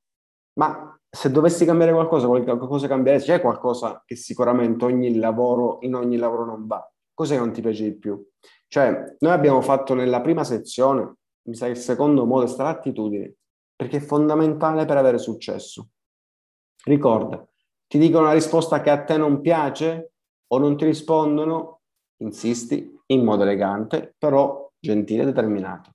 ma 0.58 0.94
se 1.08 1.30
dovessi 1.30 1.64
cambiare 1.64 1.92
qualcosa, 1.94 2.26
qualcosa 2.26 2.86
cambieresti? 2.86 3.30
C'è 3.30 3.40
qualcosa 3.40 4.02
che 4.04 4.14
sicuramente 4.14 4.84
ogni 4.84 5.16
lavoro, 5.16 5.78
in 5.80 5.94
ogni 5.94 6.18
lavoro 6.18 6.44
non 6.44 6.66
va? 6.66 6.86
Cos'è 7.14 7.36
che 7.36 7.40
non 7.40 7.52
ti 7.52 7.62
piace 7.62 7.84
di 7.84 7.96
più? 7.96 8.22
Cioè, 8.68 9.16
noi 9.20 9.32
abbiamo 9.32 9.62
fatto 9.62 9.94
nella 9.94 10.20
prima 10.20 10.44
sezione, 10.44 11.14
mi 11.48 11.54
sa 11.54 11.64
che 11.64 11.72
il 11.72 11.78
secondo 11.78 12.26
modo 12.26 12.44
è 12.44 12.48
stata 12.48 12.72
l'attitudine, 12.72 13.36
perché 13.74 13.96
è 13.96 14.00
fondamentale 14.00 14.84
per 14.84 14.98
avere 14.98 15.16
successo. 15.16 15.88
Ricorda, 16.84 17.46
ti 17.86 17.98
dicono 17.98 18.24
una 18.24 18.32
risposta 18.32 18.80
che 18.80 18.90
a 18.90 19.04
te 19.04 19.16
non 19.16 19.40
piace 19.40 20.12
o 20.48 20.58
non 20.58 20.76
ti 20.76 20.84
rispondono, 20.84 21.80
insisti 22.18 22.98
in 23.06 23.24
modo 23.24 23.42
elegante, 23.42 24.14
però 24.16 24.70
gentile 24.78 25.22
e 25.22 25.26
determinato. 25.26 25.92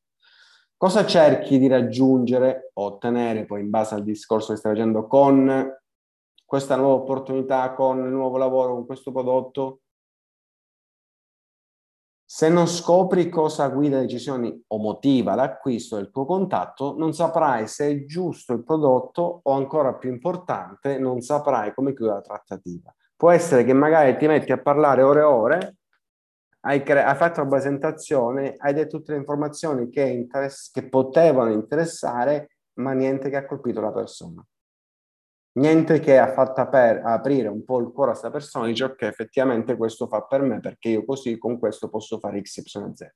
Cosa 0.77 1.05
cerchi 1.05 1.57
di 1.57 1.67
raggiungere 1.67 2.71
o 2.73 2.83
ottenere 2.83 3.45
poi 3.45 3.61
in 3.61 3.69
base 3.69 3.95
al 3.95 4.03
discorso 4.03 4.51
che 4.51 4.59
stai 4.59 4.73
facendo 4.73 5.07
con 5.07 5.73
questa 6.43 6.75
nuova 6.75 7.01
opportunità, 7.01 7.73
con 7.73 7.99
il 7.99 8.11
nuovo 8.11 8.37
lavoro, 8.37 8.73
con 8.73 8.85
questo 8.85 9.11
prodotto? 9.11 9.79
Se 12.27 12.49
non 12.49 12.67
scopri 12.67 13.29
cosa 13.29 13.67
guida 13.67 13.97
le 13.97 14.01
decisioni 14.01 14.63
o 14.67 14.77
motiva 14.79 15.35
l'acquisto 15.35 15.95
del 15.95 16.09
tuo 16.09 16.25
contatto, 16.25 16.95
non 16.97 17.13
saprai 17.13 17.67
se 17.67 17.87
è 17.87 18.05
giusto 18.05 18.53
il 18.53 18.63
prodotto 18.63 19.41
o 19.43 19.51
ancora 19.51 19.93
più 19.93 20.09
importante, 20.09 20.97
non 20.97 21.21
saprai 21.21 21.71
come 21.73 21.93
chiudere 21.93 22.17
la 22.17 22.23
trattativa. 22.23 22.93
Può 23.15 23.29
essere 23.29 23.63
che 23.63 23.73
magari 23.73 24.17
ti 24.17 24.25
metti 24.25 24.51
a 24.51 24.59
parlare 24.59 25.03
ore 25.03 25.19
e 25.19 25.23
ore, 25.23 25.75
hai, 26.61 26.81
cre- 26.81 27.03
hai 27.03 27.15
fatto 27.15 27.41
la 27.41 27.47
presentazione, 27.47 28.55
hai 28.57 28.73
detto 28.73 28.97
tutte 28.97 29.11
le 29.11 29.19
informazioni 29.19 29.89
che, 29.89 30.01
interess- 30.01 30.71
che 30.71 30.89
potevano 30.89 31.51
interessare, 31.51 32.57
ma 32.79 32.93
niente 32.93 33.29
che 33.29 33.35
ha 33.35 33.45
colpito 33.45 33.81
la 33.81 33.91
persona 33.91 34.43
niente 35.55 35.99
che 35.99 36.17
ha 36.17 36.31
fatto 36.33 36.61
aper- 36.61 37.03
aprire 37.05 37.47
un 37.47 37.63
po' 37.63 37.79
il 37.79 37.91
cuore 37.91 38.11
a 38.11 38.13
questa 38.13 38.31
persona 38.31 38.67
dice 38.67 38.85
ok, 38.85 39.01
effettivamente 39.03 39.77
questo 39.77 40.07
fa 40.07 40.23
per 40.23 40.41
me 40.41 40.59
perché 40.59 40.89
io 40.89 41.05
così 41.05 41.37
con 41.37 41.59
questo 41.59 41.89
posso 41.89 42.19
fare 42.19 42.41
X, 42.41 42.57
Y, 42.57 42.93
Z. 42.93 43.13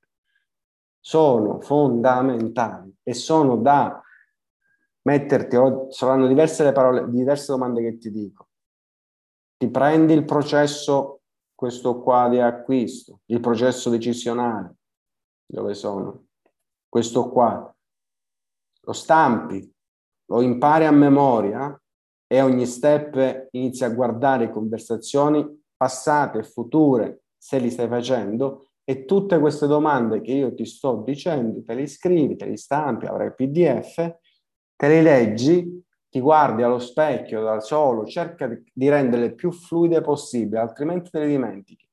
Sono 0.98 1.60
fondamentali 1.60 2.94
e 3.02 3.14
sono 3.14 3.56
da 3.56 4.02
metterti, 5.02 5.56
saranno 5.88 6.26
diverse 6.26 6.62
le 6.64 6.72
parole, 6.72 7.08
diverse 7.10 7.52
domande 7.52 7.82
che 7.82 7.98
ti 7.98 8.10
dico. 8.10 8.48
Ti 9.56 9.68
prendi 9.70 10.12
il 10.12 10.24
processo, 10.24 11.22
questo 11.54 12.00
qua 12.00 12.28
di 12.28 12.38
acquisto, 12.38 13.20
il 13.26 13.40
processo 13.40 13.90
decisionale, 13.90 14.76
dove 15.46 15.74
sono? 15.74 16.26
Questo 16.88 17.30
qua, 17.30 17.74
lo 18.82 18.92
stampi, 18.92 19.72
lo 20.26 20.40
impari 20.40 20.86
a 20.86 20.90
memoria, 20.90 21.80
e 22.32 22.40
ogni 22.42 22.64
step 22.64 23.48
inizia 23.50 23.88
a 23.88 23.90
guardare 23.90 24.52
conversazioni 24.52 25.44
passate 25.76 26.38
e 26.38 26.44
future, 26.44 27.24
se 27.36 27.58
li 27.58 27.70
stai 27.70 27.88
facendo, 27.88 28.68
e 28.84 29.04
tutte 29.04 29.40
queste 29.40 29.66
domande 29.66 30.20
che 30.20 30.30
io 30.30 30.54
ti 30.54 30.64
sto 30.64 31.02
dicendo, 31.04 31.64
te 31.64 31.74
le 31.74 31.88
scrivi, 31.88 32.36
te 32.36 32.46
le 32.46 32.56
stampi, 32.56 33.06
avrai 33.06 33.26
il 33.26 33.34
PDF, 33.34 33.96
te 34.76 34.88
le 34.88 35.02
leggi, 35.02 35.84
ti 36.08 36.20
guardi 36.20 36.62
allo 36.62 36.78
specchio 36.78 37.42
da 37.42 37.58
solo, 37.58 38.04
cerca 38.04 38.48
di 38.48 38.88
renderle 38.88 39.34
più 39.34 39.50
fluide 39.50 40.00
possibile, 40.00 40.60
altrimenti 40.60 41.10
te 41.10 41.18
le 41.18 41.26
dimentichi. 41.26 41.88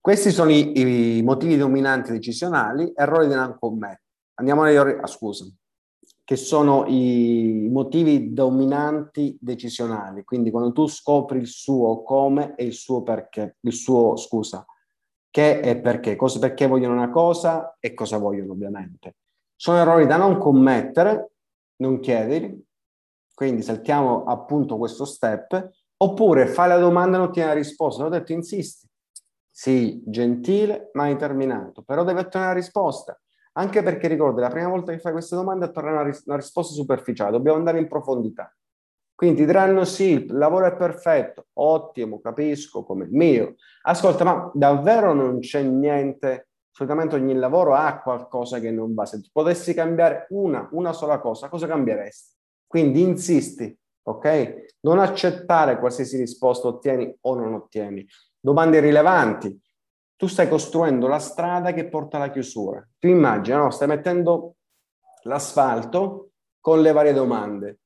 Questi 0.00 0.30
sono 0.30 0.50
i, 0.50 1.18
i 1.18 1.22
motivi 1.22 1.58
dominanti 1.58 2.12
decisionali, 2.12 2.92
errori 2.94 3.28
di 3.28 3.34
non 3.34 3.58
commettere. 3.58 4.02
Andiamo 4.36 4.64
errori, 4.64 4.96
ah, 4.98 5.06
scusa, 5.06 5.44
che 6.24 6.36
sono 6.36 6.86
i 6.86 7.68
motivi 7.70 8.32
dominanti 8.32 9.36
decisionali. 9.38 10.24
Quindi 10.24 10.50
quando 10.50 10.72
tu 10.72 10.86
scopri 10.86 11.38
il 11.38 11.46
suo 11.46 12.02
come 12.02 12.54
e 12.56 12.64
il 12.64 12.72
suo 12.72 13.02
perché, 13.02 13.56
il 13.60 13.74
suo 13.74 14.16
scusa, 14.16 14.64
che 15.30 15.60
e 15.60 15.78
perché, 15.78 16.16
cosa, 16.16 16.38
perché 16.38 16.66
vogliono 16.66 16.94
una 16.94 17.10
cosa 17.10 17.76
e 17.78 17.92
cosa 17.92 18.16
vogliono 18.16 18.52
ovviamente. 18.52 19.16
Sono 19.54 19.78
errori 19.78 20.06
da 20.06 20.16
non 20.16 20.38
commettere, 20.38 21.32
non 21.76 22.00
chiedili, 22.00 22.64
quindi 23.34 23.62
saltiamo 23.62 24.24
appunto 24.24 24.78
questo 24.78 25.04
step, 25.04 25.70
oppure 25.98 26.46
fai 26.46 26.68
la 26.68 26.78
domanda 26.78 27.16
e 27.16 27.20
non 27.20 27.28
ottieni 27.28 27.48
la 27.48 27.54
risposta. 27.54 28.02
L'ho 28.02 28.08
detto, 28.08 28.32
insisti. 28.32 28.88
Sì, 29.50 30.02
gentile, 30.06 30.90
ma 30.94 31.08
interminato, 31.08 31.82
però 31.82 32.02
devi 32.02 32.20
ottenere 32.20 32.52
la 32.52 32.58
risposta. 32.58 33.20
Anche 33.56 33.82
perché 33.82 34.08
ricordi, 34.08 34.40
la 34.40 34.48
prima 34.48 34.68
volta 34.68 34.92
che 34.92 34.98
fai 34.98 35.12
queste 35.12 35.36
domande 35.36 35.66
attorrà 35.66 35.92
una, 35.92 36.02
ris- 36.02 36.24
una 36.26 36.36
risposta 36.36 36.74
superficiale, 36.74 37.30
dobbiamo 37.30 37.58
andare 37.58 37.78
in 37.78 37.86
profondità. 37.86 38.52
Quindi 39.14 39.40
ti 39.40 39.46
diranno 39.46 39.84
sì, 39.84 40.10
il 40.10 40.36
lavoro 40.36 40.66
è 40.66 40.74
perfetto, 40.76 41.46
ottimo, 41.54 42.20
capisco 42.20 42.84
come 42.84 43.04
il 43.04 43.12
mio. 43.12 43.54
Ascolta, 43.82 44.24
ma 44.24 44.50
davvero 44.52 45.12
non 45.12 45.38
c'è 45.38 45.62
niente? 45.62 46.48
Solitamente 46.68 47.14
ogni 47.14 47.34
lavoro 47.34 47.74
ha 47.74 48.00
qualcosa 48.00 48.58
che 48.58 48.72
non 48.72 48.92
va. 48.92 49.06
Se 49.06 49.20
tu 49.20 49.28
potessi 49.30 49.72
cambiare 49.72 50.26
una, 50.30 50.68
una 50.72 50.92
sola 50.92 51.20
cosa, 51.20 51.48
cosa 51.48 51.68
cambieresti? 51.68 52.36
Quindi 52.66 53.02
insisti, 53.02 53.78
ok? 54.02 54.78
Non 54.80 54.98
accettare 54.98 55.78
qualsiasi 55.78 56.16
risposta 56.16 56.66
ottieni 56.66 57.16
o 57.20 57.34
non 57.36 57.54
ottieni. 57.54 58.04
Domande 58.40 58.80
rilevanti, 58.80 59.56
tu 60.16 60.26
stai 60.26 60.48
costruendo 60.48 61.06
la 61.06 61.18
strada 61.18 61.72
che 61.72 61.88
porta 61.88 62.16
alla 62.16 62.30
chiusura. 62.30 62.86
Tu 62.98 63.08
immagina, 63.08 63.58
no? 63.58 63.70
stai 63.70 63.88
mettendo 63.88 64.56
l'asfalto 65.22 66.30
con 66.60 66.80
le 66.80 66.92
varie 66.92 67.12
domande. 67.12 67.80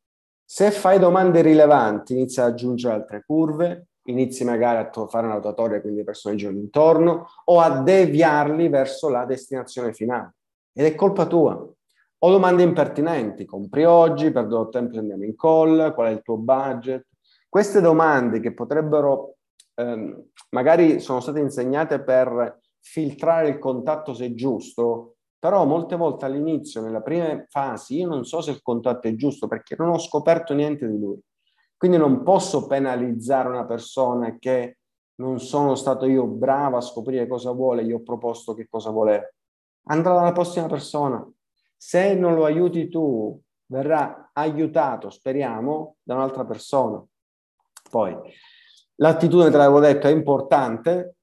Se 0.44 0.70
fai 0.70 0.98
domande 0.98 1.42
rilevanti, 1.42 2.12
inizi 2.14 2.40
ad 2.40 2.52
aggiungere 2.52 2.94
altre 2.94 3.22
curve, 3.26 3.88
inizi 4.04 4.44
magari 4.44 4.78
a 4.78 5.06
fare 5.06 5.26
una 5.26 5.34
rotatoria, 5.34 5.80
quindi 5.80 6.04
personaggi 6.04 6.46
intorno, 6.46 7.26
o 7.44 7.60
a 7.60 7.82
deviarli 7.82 8.68
verso 8.68 9.08
la 9.08 9.24
destinazione 9.24 9.92
finale. 9.92 10.34
Ed 10.72 10.86
è 10.86 10.94
colpa 10.94 11.26
tua. 11.26 11.54
O 12.20 12.30
domande 12.30 12.62
impertinenti, 12.62 13.44
compri 13.44 13.84
oggi, 13.84 14.32
perdo 14.32 14.68
tempo 14.70 14.98
andiamo 14.98 15.24
in 15.24 15.36
call, 15.36 15.94
qual 15.94 16.08
è 16.08 16.10
il 16.10 16.22
tuo 16.22 16.36
budget? 16.36 17.06
Queste 17.48 17.80
domande 17.80 18.40
che 18.40 18.52
potrebbero 18.52 19.37
ehm, 19.78 20.30
magari 20.50 21.00
sono 21.00 21.20
state 21.20 21.38
insegnate 21.38 22.02
per 22.02 22.60
filtrare 22.80 23.48
il 23.48 23.58
contatto 23.58 24.12
se 24.12 24.26
è 24.26 24.34
giusto, 24.34 25.16
però 25.38 25.64
molte 25.64 25.96
volte 25.96 26.24
all'inizio, 26.24 26.80
nelle 26.80 27.02
prime 27.02 27.46
fasi, 27.48 27.98
io 27.98 28.08
non 28.08 28.24
so 28.24 28.40
se 28.40 28.50
il 28.50 28.60
contatto 28.60 29.06
è 29.06 29.14
giusto 29.14 29.46
perché 29.46 29.76
non 29.78 29.90
ho 29.90 29.98
scoperto 29.98 30.52
niente 30.52 30.88
di 30.88 30.98
lui. 30.98 31.18
Quindi 31.76 31.96
non 31.96 32.24
posso 32.24 32.66
penalizzare 32.66 33.48
una 33.48 33.64
persona 33.64 34.36
che 34.38 34.78
non 35.20 35.38
sono 35.38 35.76
stato 35.76 36.06
io 36.06 36.26
bravo 36.26 36.76
a 36.76 36.80
scoprire 36.80 37.28
cosa 37.28 37.52
vuole, 37.52 37.84
gli 37.84 37.92
ho 37.92 38.02
proposto 38.02 38.54
che 38.54 38.66
cosa 38.68 38.90
voleva. 38.90 39.28
Andrà 39.90 40.14
dalla 40.14 40.32
prossima 40.32 40.66
persona. 40.66 41.24
Se 41.76 42.14
non 42.14 42.34
lo 42.34 42.44
aiuti 42.44 42.88
tu, 42.88 43.40
verrà 43.66 44.30
aiutato, 44.32 45.08
speriamo, 45.08 45.96
da 46.02 46.14
un'altra 46.14 46.44
persona. 46.44 47.02
Poi, 47.90 48.16
L'attitudine, 49.00 49.50
te 49.50 49.56
l'avevo 49.56 49.80
detto, 49.80 50.08
è 50.08 50.10
importante 50.10 51.14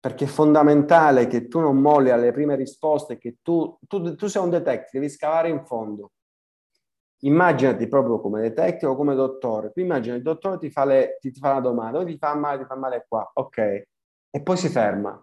perché 0.00 0.24
è 0.24 0.28
fondamentale 0.28 1.26
che 1.26 1.46
tu 1.46 1.60
non 1.60 1.78
molli 1.78 2.10
alle 2.10 2.32
prime 2.32 2.56
risposte, 2.56 3.18
che 3.18 3.38
tu, 3.42 3.78
tu, 3.86 4.14
tu 4.14 4.26
sei 4.26 4.42
un 4.42 4.50
detective, 4.50 5.00
devi 5.00 5.08
scavare 5.08 5.48
in 5.48 5.64
fondo. 5.64 6.12
Immaginati 7.20 7.88
proprio 7.88 8.20
come 8.20 8.40
detective 8.42 8.90
o 8.90 8.96
come 8.96 9.14
dottore. 9.14 9.70
Tu 9.72 9.80
immagina 9.80 10.16
il 10.16 10.22
dottore 10.22 10.58
ti 10.58 10.70
fa, 10.70 10.84
le, 10.84 11.16
ti, 11.20 11.30
ti 11.30 11.40
fa 11.40 11.52
una 11.52 11.60
domanda, 11.60 12.04
ti 12.04 12.18
fa 12.18 12.34
male, 12.34 12.58
ti 12.58 12.64
fa 12.66 12.76
male 12.76 13.04
qua, 13.08 13.30
ok, 13.34 13.58
e 14.30 14.42
poi 14.42 14.56
si 14.56 14.68
ferma. 14.68 15.20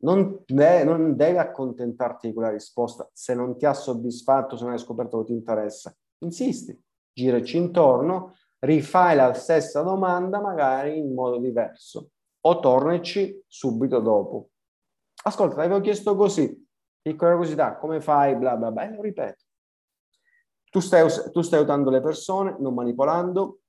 Non, 0.00 0.42
de- 0.46 0.84
non 0.84 1.14
devi 1.16 1.38
accontentarti 1.38 2.28
di 2.28 2.32
quella 2.32 2.50
risposta 2.50 3.08
se 3.12 3.34
non 3.34 3.56
ti 3.56 3.66
ha 3.66 3.74
soddisfatto, 3.74 4.56
se 4.56 4.64
non 4.64 4.72
hai 4.72 4.78
scoperto 4.78 5.18
che 5.18 5.26
ti 5.26 5.32
interessa. 5.32 5.94
Insisti, 6.20 6.78
giraci 7.12 7.56
intorno, 7.56 8.34
rifai 8.60 9.16
la 9.16 9.32
stessa 9.34 9.82
domanda 9.82 10.40
magari 10.40 10.98
in 10.98 11.14
modo 11.14 11.38
diverso 11.38 12.10
o 12.40 12.60
tornaci 12.60 13.44
subito 13.46 14.00
dopo. 14.00 14.50
Ascolta, 15.24 15.54
ti 15.56 15.60
avevo 15.60 15.80
chiesto 15.80 16.16
così, 16.16 16.66
piccola 17.00 17.32
curiosità, 17.32 17.76
come 17.76 18.00
fai, 18.00 18.36
bla 18.36 18.56
bla 18.56 18.70
bla, 18.70 18.88
e 18.88 18.94
lo 18.94 19.02
ripeto. 19.02 19.44
Tu 20.70 20.80
stai, 20.80 21.08
tu 21.32 21.40
stai 21.42 21.58
aiutando 21.60 21.90
le 21.90 22.00
persone, 22.00 22.56
non 22.58 22.74
manipolando. 22.74 23.60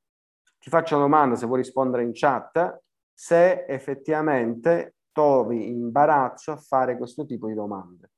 Ti 0.60 0.69
faccio 0.69 0.96
una 0.96 1.05
domanda, 1.05 1.36
se 1.36 1.46
vuoi 1.46 1.60
rispondere 1.60 2.03
in 2.03 2.12
chat, 2.13 2.81
se 3.13 3.65
effettivamente 3.65 4.96
trovi 5.12 5.69
imbarazzo 5.69 6.51
a 6.51 6.58
fare 6.58 6.98
questo 6.98 7.25
tipo 7.25 7.48
di 7.48 7.53
domande. 7.53 8.12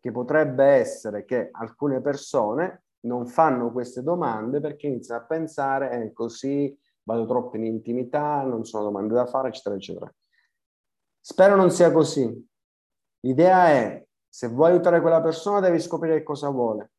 Che 0.00 0.10
potrebbe 0.10 0.64
essere 0.64 1.24
che 1.26 1.50
alcune 1.52 2.00
persone 2.00 2.84
non 3.02 3.26
fanno 3.26 3.72
queste 3.72 4.02
domande 4.02 4.60
perché 4.60 4.86
iniziano 4.86 5.22
a 5.22 5.26
pensare, 5.26 6.02
eh, 6.02 6.12
così 6.12 6.76
vado 7.02 7.26
troppo 7.26 7.56
in 7.56 7.64
intimità, 7.64 8.42
non 8.42 8.64
sono 8.64 8.84
domande 8.84 9.14
da 9.14 9.26
fare, 9.26 9.48
eccetera, 9.48 9.74
eccetera. 9.74 10.14
Spero 11.20 11.56
non 11.56 11.70
sia 11.70 11.92
così. 11.92 12.48
L'idea 13.20 13.68
è, 13.68 14.06
se 14.28 14.48
vuoi 14.48 14.72
aiutare 14.72 15.00
quella 15.00 15.20
persona, 15.20 15.60
devi 15.60 15.80
scoprire 15.80 16.22
cosa 16.22 16.48
vuole. 16.48 16.92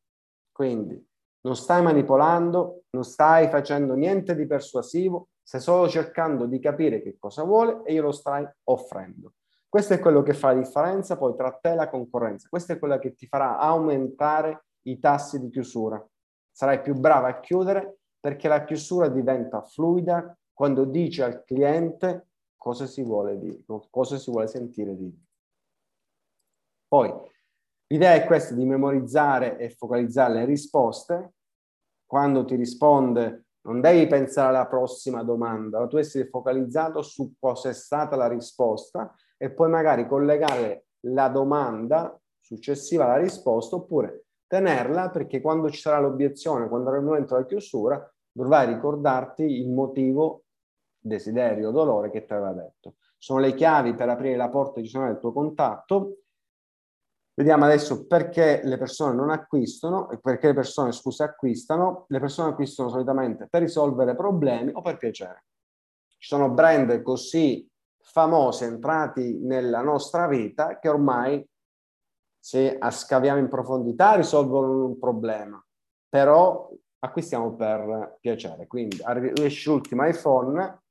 Quindi 0.51 1.03
non 1.41 1.55
stai 1.55 1.81
manipolando, 1.81 2.83
non 2.91 3.03
stai 3.03 3.47
facendo 3.49 3.93
niente 3.95 4.35
di 4.35 4.45
persuasivo, 4.45 5.29
stai 5.41 5.61
solo 5.61 5.89
cercando 5.89 6.45
di 6.45 6.59
capire 6.59 7.01
che 7.01 7.17
cosa 7.17 7.43
vuole 7.43 7.81
e 7.83 7.93
glielo 7.93 8.11
stai 8.11 8.47
offrendo. 8.65 9.33
Questo 9.67 9.93
è 9.93 9.99
quello 9.99 10.21
che 10.21 10.33
fa 10.33 10.51
la 10.51 10.59
differenza 10.59 11.17
poi 11.17 11.35
tra 11.35 11.51
te 11.51 11.71
e 11.71 11.75
la 11.75 11.89
concorrenza. 11.89 12.47
Questo 12.49 12.73
è 12.73 12.79
quello 12.79 12.99
che 12.99 13.13
ti 13.13 13.25
farà 13.25 13.57
aumentare 13.57 14.65
i 14.83 14.99
tassi 14.99 15.39
di 15.39 15.49
chiusura. 15.49 16.03
Sarai 16.51 16.81
più 16.81 16.95
brava 16.95 17.27
a 17.27 17.39
chiudere 17.39 17.99
perché 18.19 18.47
la 18.47 18.63
chiusura 18.63 19.07
diventa 19.07 19.61
fluida 19.61 20.37
quando 20.53 20.85
dici 20.85 21.21
al 21.21 21.43
cliente 21.43 22.27
cosa 22.55 22.85
si 22.85 23.01
vuole 23.01 23.39
dire, 23.39 23.63
cosa 23.89 24.17
si 24.17 24.29
vuole 24.29 24.47
sentire 24.47 24.95
dire. 24.95 25.17
Poi 26.87 27.11
l'idea 27.87 28.13
è 28.13 28.25
questa 28.25 28.53
di 28.53 28.65
memorizzare 28.65 29.57
e 29.57 29.69
focalizzare 29.69 30.33
le 30.33 30.45
risposte. 30.45 31.33
Quando 32.05 32.45
ti 32.45 32.55
risponde 32.55 33.45
non 33.63 33.79
devi 33.79 34.07
pensare 34.07 34.49
alla 34.49 34.67
prossima 34.67 35.23
domanda, 35.23 35.85
tu 35.87 35.97
essere 35.97 36.27
focalizzato 36.27 37.01
su 37.01 37.33
cosa 37.39 37.69
è 37.69 37.73
stata 37.73 38.15
la 38.15 38.27
risposta 38.27 39.13
e 39.37 39.51
poi 39.51 39.69
magari 39.69 40.07
collegare 40.07 40.85
la 41.05 41.29
domanda 41.29 42.19
successiva 42.39 43.05
alla 43.05 43.17
risposta 43.17 43.75
oppure 43.75 44.25
tenerla 44.51 45.09
perché 45.11 45.39
quando 45.39 45.69
ci 45.69 45.79
sarà 45.79 45.99
l'obiezione, 45.99 46.67
quando 46.67 46.89
arriva 46.89 47.03
il 47.03 47.09
momento 47.09 47.35
della 47.35 47.47
chiusura, 47.47 48.13
dovrai 48.29 48.67
ricordarti 48.67 49.43
il 49.43 49.69
motivo, 49.69 50.43
desiderio, 50.99 51.71
dolore 51.71 52.11
che 52.11 52.25
ti 52.25 52.33
aveva 52.33 52.51
detto. 52.51 52.95
Sono 53.17 53.39
le 53.39 53.53
chiavi 53.53 53.95
per 53.95 54.09
aprire 54.09 54.35
la 54.35 54.49
porta 54.49 54.81
di 54.81 54.91
del 54.91 55.19
tuo 55.21 55.31
contatto. 55.31 56.17
Vediamo 57.33 57.63
adesso 57.63 58.05
perché 58.05 58.59
le 58.65 58.77
persone 58.77 59.15
non 59.15 59.29
acquistano 59.29 60.09
e 60.09 60.19
perché 60.19 60.47
le 60.47 60.53
persone, 60.53 60.91
scusa, 60.91 61.23
acquistano. 61.23 62.03
Le 62.09 62.19
persone 62.19 62.49
acquistano 62.49 62.89
solitamente 62.89 63.47
per 63.47 63.61
risolvere 63.61 64.17
problemi 64.17 64.71
o 64.73 64.81
per 64.81 64.97
piacere. 64.97 65.45
Ci 66.09 66.27
sono 66.27 66.49
brand 66.49 67.01
così 67.01 67.65
famosi 68.01 68.65
entrati 68.65 69.39
nella 69.39 69.81
nostra 69.81 70.27
vita 70.27 70.77
che 70.77 70.89
ormai 70.89 71.47
se 72.43 72.79
scaviamo 72.89 73.39
in 73.39 73.47
profondità 73.47 74.15
risolvono 74.15 74.83
un 74.85 74.97
problema, 74.97 75.63
però 76.09 76.69
acquistiamo 76.99 77.53
per 77.55 78.17
piacere. 78.19 78.65
Quindi 78.65 78.99
esce 79.41 79.69
l'ultimo 79.69 80.05
iPhone, 80.07 80.81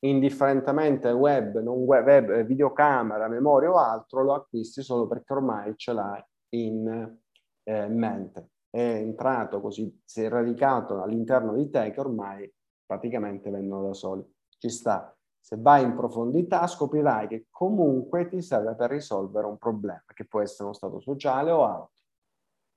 indifferentemente 0.00 1.10
web, 1.10 1.60
non 1.60 1.78
web, 1.78 2.06
web, 2.06 2.42
videocamera, 2.42 3.28
memoria 3.28 3.70
o 3.70 3.76
altro, 3.76 4.22
lo 4.22 4.34
acquisti 4.34 4.82
solo 4.82 5.06
perché 5.06 5.32
ormai 5.32 5.74
ce 5.76 5.92
l'hai 5.92 6.22
in 6.54 7.16
eh, 7.62 7.88
mente. 7.88 8.50
È 8.68 8.80
entrato 8.80 9.60
così, 9.60 10.02
si 10.04 10.22
è 10.22 10.28
radicato 10.28 11.02
all'interno 11.02 11.54
di 11.54 11.70
te 11.70 11.92
che 11.92 12.00
ormai 12.00 12.52
praticamente 12.84 13.48
vengono 13.48 13.86
da 13.86 13.94
soli. 13.94 14.24
Ci 14.58 14.70
sta. 14.70 15.15
Se 15.46 15.56
vai 15.56 15.84
in 15.84 15.94
profondità 15.94 16.66
scoprirai 16.66 17.28
che 17.28 17.46
comunque 17.50 18.26
ti 18.26 18.42
serve 18.42 18.74
per 18.74 18.90
risolvere 18.90 19.46
un 19.46 19.58
problema, 19.58 20.02
che 20.12 20.24
può 20.24 20.40
essere 20.40 20.64
uno 20.64 20.72
stato 20.72 20.98
sociale 20.98 21.52
o 21.52 21.64
altro. 21.64 22.02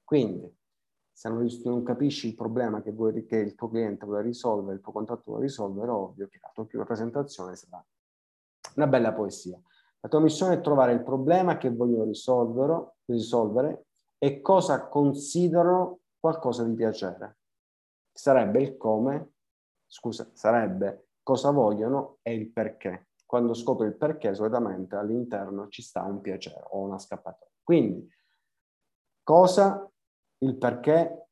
Quindi, 0.03 0.55
se 1.11 1.29
non, 1.29 1.47
non 1.63 1.81
capisci 1.81 2.27
il 2.27 2.35
problema 2.35 2.83
che, 2.83 2.91
vuoi, 2.91 3.25
che, 3.25 3.37
il 3.37 3.55
tuo 3.55 3.69
cliente 3.69 4.05
vuole 4.05 4.21
risolvere, 4.21 4.75
il 4.75 4.83
tuo 4.83 4.91
contratto 4.91 5.23
vuole 5.25 5.45
risolvere, 5.45 5.89
ovvio 5.89 6.27
che 6.27 6.37
la 6.39 6.51
tua 6.53 6.85
presentazione 6.85 7.55
sarà 7.55 7.83
una 8.75 8.85
bella 8.85 9.13
poesia. 9.13 9.59
La 10.01 10.07
tua 10.07 10.19
missione 10.19 10.53
è 10.53 10.61
trovare 10.61 10.93
il 10.93 11.01
problema 11.01 11.57
che 11.57 11.71
vogliono 11.71 12.03
risolvere 13.05 13.85
e 14.19 14.41
cosa 14.41 14.87
considerano 14.87 16.01
qualcosa 16.19 16.63
di 16.63 16.75
piacere. 16.75 17.39
Sarebbe 18.11 18.61
il 18.61 18.77
come, 18.77 19.31
scusa, 19.87 20.29
sarebbe 20.33 21.08
cosa 21.29 21.51
vogliono 21.51 22.17
e 22.23 22.33
il 22.33 22.51
perché. 22.51 23.09
Quando 23.23 23.53
scopri 23.53 23.85
il 23.85 23.95
perché, 23.95 24.33
solitamente 24.33 24.95
all'interno 24.95 25.67
ci 25.67 25.83
sta 25.83 26.01
un 26.01 26.21
piacere 26.21 26.65
o 26.71 26.79
una 26.79 26.97
scappatoia. 26.97 27.53
Quindi, 27.61 28.09
cosa, 29.21 29.87
il 30.39 30.57
perché 30.57 31.27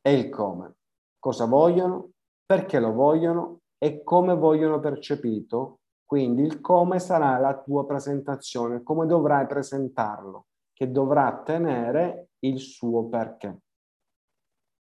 e 0.00 0.12
il 0.12 0.28
come. 0.28 0.76
Cosa 1.18 1.46
vogliono, 1.46 2.12
perché 2.46 2.78
lo 2.78 2.92
vogliono 2.92 3.62
e 3.76 4.04
come 4.04 4.36
vogliono 4.36 4.78
percepito. 4.78 5.80
Quindi 6.04 6.42
il 6.42 6.60
come 6.60 7.00
sarà 7.00 7.36
la 7.38 7.60
tua 7.60 7.84
presentazione, 7.84 8.84
come 8.84 9.06
dovrai 9.06 9.48
presentarlo, 9.48 10.46
che 10.72 10.92
dovrà 10.92 11.42
tenere 11.42 12.28
il 12.44 12.60
suo 12.60 13.08
perché. 13.08 13.62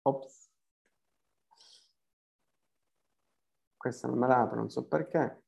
Ops. 0.01 0.46
Questa 3.87 4.07
non 4.07 4.17
me 4.17 4.27
la 4.27 4.41
apre, 4.41 4.57
non 4.57 4.69
so 4.69 4.85
perché. 4.85 5.43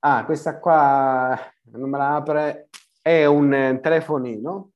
Ah, 0.00 0.24
questa 0.24 0.58
qua 0.58 1.38
non 1.72 1.90
me 1.90 1.98
la 1.98 2.16
apre, 2.16 2.68
è 3.00 3.24
un 3.26 3.52
eh, 3.52 3.80
telefonino. 3.80 4.70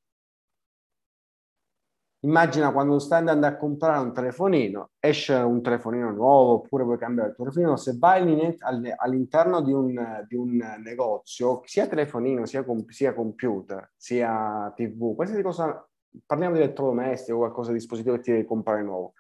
Immagina 2.21 2.73
quando 2.73 2.99
stai 2.99 3.21
andando 3.21 3.47
a 3.47 3.57
comprare 3.57 4.01
un 4.01 4.13
telefonino, 4.13 4.91
esce 4.99 5.35
un 5.35 5.63
telefonino 5.63 6.11
nuovo 6.11 6.55
oppure 6.55 6.83
vuoi 6.83 6.99
cambiare 6.99 7.31
il 7.31 7.37
telefonino, 7.37 7.77
se 7.77 7.97
vai 7.99 8.57
all'interno 8.97 9.61
di 9.61 9.73
un, 9.73 10.25
di 10.27 10.35
un 10.35 10.57
negozio, 10.83 11.61
sia 11.65 11.87
telefonino, 11.87 12.45
sia, 12.45 12.65
sia 12.89 13.15
computer, 13.15 13.93
sia 13.97 14.73
tv, 14.75 15.15
qualsiasi 15.15 15.43
cosa, 15.43 15.89
parliamo 16.25 16.55
di 16.55 16.63
elettrodomestico 16.63 17.37
o 17.37 17.41
qualcosa 17.41 17.71
di 17.71 17.79
dispositivo 17.79 18.17
che 18.17 18.23
ti 18.23 18.33
devi 18.33 18.45
comprare 18.45 18.83
nuovo. 18.83 19.13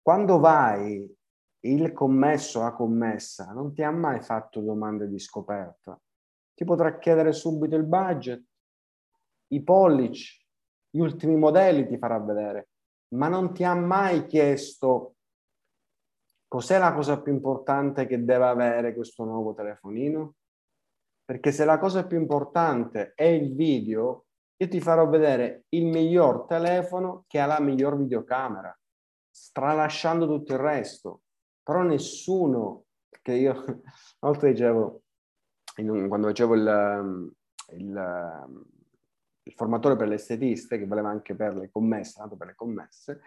Quando 0.00 0.38
vai 0.38 1.06
il 1.62 1.92
commesso, 1.92 2.60
la 2.60 2.72
commessa, 2.72 3.52
non 3.52 3.72
ti 3.72 3.82
ha 3.82 3.90
mai 3.90 4.22
fatto 4.22 4.60
domande 4.60 5.08
di 5.08 5.18
scoperta. 5.18 6.00
Ti 6.54 6.64
potrà 6.64 6.98
chiedere 6.98 7.32
subito 7.32 7.76
il 7.76 7.84
budget, 7.84 8.44
i 9.48 9.62
pollici, 9.62 10.44
gli 10.88 11.00
ultimi 11.00 11.36
modelli 11.36 11.86
ti 11.86 11.98
farà 11.98 12.18
vedere, 12.18 12.70
ma 13.14 13.28
non 13.28 13.52
ti 13.52 13.64
ha 13.64 13.74
mai 13.74 14.26
chiesto 14.26 15.16
cos'è 16.48 16.78
la 16.78 16.92
cosa 16.92 17.20
più 17.20 17.32
importante 17.32 18.06
che 18.06 18.24
deve 18.24 18.46
avere 18.46 18.94
questo 18.94 19.24
nuovo 19.24 19.54
telefonino? 19.54 20.34
Perché 21.24 21.52
se 21.52 21.64
la 21.64 21.78
cosa 21.78 22.06
più 22.06 22.18
importante 22.18 23.12
è 23.14 23.24
il 23.24 23.54
video, 23.54 24.26
io 24.56 24.68
ti 24.68 24.80
farò 24.80 25.08
vedere 25.08 25.64
il 25.70 25.86
miglior 25.86 26.46
telefono 26.46 27.24
che 27.28 27.38
ha 27.38 27.46
la 27.46 27.60
miglior 27.60 27.96
videocamera, 27.96 28.76
stralasciando 29.30 30.26
tutto 30.26 30.52
il 30.52 30.58
resto 30.58 31.22
però 31.62 31.82
nessuno, 31.82 32.86
che 33.22 33.32
io 33.34 33.52
una 33.64 33.82
volta 34.20 34.46
dicevo, 34.46 35.02
un, 35.76 36.08
quando 36.08 36.28
facevo 36.28 36.54
il, 36.54 37.34
il, 37.76 38.48
il, 39.42 39.52
formatore 39.54 39.96
per 39.96 40.08
le 40.08 40.14
estetiste, 40.16 40.78
che 40.78 40.86
valeva 40.86 41.10
anche 41.10 41.34
per 41.34 41.56
le 41.56 41.70
commesse, 41.70 42.22
per 42.36 42.46
le 42.46 42.54
commesse, 42.54 43.20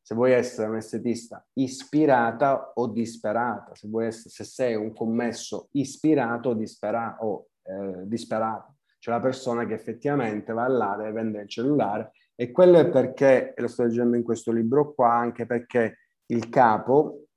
se 0.00 0.14
vuoi 0.14 0.32
essere 0.32 0.68
un 0.68 0.76
estetista 0.76 1.46
ispirata 1.54 2.72
o 2.74 2.86
disperata, 2.86 3.74
se, 3.74 3.88
vuoi 3.88 4.06
essere, 4.06 4.30
se 4.30 4.44
sei 4.44 4.74
un 4.74 4.94
commesso 4.94 5.68
ispirato 5.72 6.50
o, 6.50 6.54
dispera, 6.54 7.18
o 7.20 7.50
eh, 7.62 8.06
disperato, 8.06 8.76
cioè 8.98 9.14
la 9.14 9.20
persona 9.20 9.66
che 9.66 9.74
effettivamente 9.74 10.52
va 10.52 10.66
là, 10.66 10.96
deve 10.96 11.12
vendere 11.12 11.42
il 11.42 11.48
cellulare 11.48 12.12
e 12.34 12.50
quello 12.50 12.78
è 12.78 12.88
perché, 12.88 13.52
e 13.52 13.60
lo 13.60 13.68
sto 13.68 13.82
leggendo 13.82 14.16
in 14.16 14.22
questo 14.22 14.52
libro 14.52 14.94
qua, 14.94 15.12
anche 15.12 15.44
perché 15.44 15.98
il 16.26 16.48
capo 16.48 17.27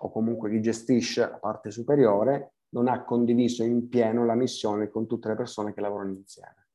o 0.00 0.10
comunque 0.10 0.50
chi 0.50 0.60
gestisce 0.60 1.20
la 1.20 1.38
parte 1.38 1.70
superiore 1.70 2.52
non 2.70 2.88
ha 2.88 3.04
condiviso 3.04 3.62
in 3.62 3.88
pieno 3.88 4.24
la 4.24 4.34
missione 4.34 4.88
con 4.88 5.06
tutte 5.06 5.28
le 5.28 5.34
persone 5.34 5.72
che 5.72 5.80
lavorano 5.80 6.10
insieme. 6.10 6.66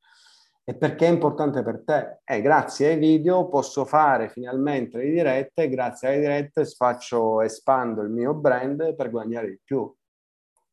E 0.66 0.74
perché 0.74 1.06
è 1.06 1.10
importante 1.10 1.62
per 1.62 1.82
te? 1.84 2.20
Eh, 2.24 2.40
grazie 2.40 2.88
ai 2.88 2.98
video 2.98 3.48
posso 3.48 3.84
fare 3.84 4.30
finalmente 4.30 4.96
le 4.96 5.10
dirette, 5.10 5.68
grazie 5.68 6.08
alle 6.08 6.20
dirette 6.20 6.64
faccio, 6.64 7.42
espando 7.42 8.00
il 8.00 8.08
mio 8.08 8.32
brand 8.32 8.94
per 8.94 9.10
guadagnare 9.10 9.50
di 9.50 9.60
più. 9.62 9.94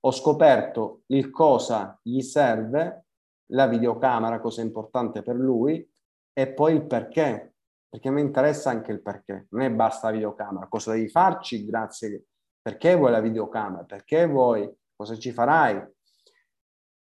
Ho 0.03 0.11
scoperto 0.11 1.01
il 1.07 1.29
cosa 1.29 1.99
gli 2.01 2.21
serve, 2.21 3.05
la 3.47 3.67
videocamera, 3.67 4.39
cosa 4.39 4.61
è 4.61 4.63
importante 4.63 5.21
per 5.23 5.35
lui, 5.35 5.87
e 6.33 6.47
poi 6.47 6.75
il 6.75 6.85
perché, 6.87 7.55
perché 7.89 8.09
mi 8.09 8.21
interessa 8.21 8.69
anche 8.69 8.93
il 8.93 9.01
perché. 9.01 9.47
Non 9.49 9.63
è 9.63 9.69
basta 9.69 10.07
la 10.07 10.13
videocamera, 10.13 10.67
cosa 10.67 10.93
devi 10.93 11.09
farci 11.09 11.65
grazie 11.65 12.27
perché 12.61 12.95
vuoi 12.95 13.11
la 13.11 13.21
videocamera? 13.21 13.83
Perché 13.83 14.27
vuoi? 14.27 14.71
Cosa 14.95 15.17
ci 15.17 15.31
farai? 15.31 15.83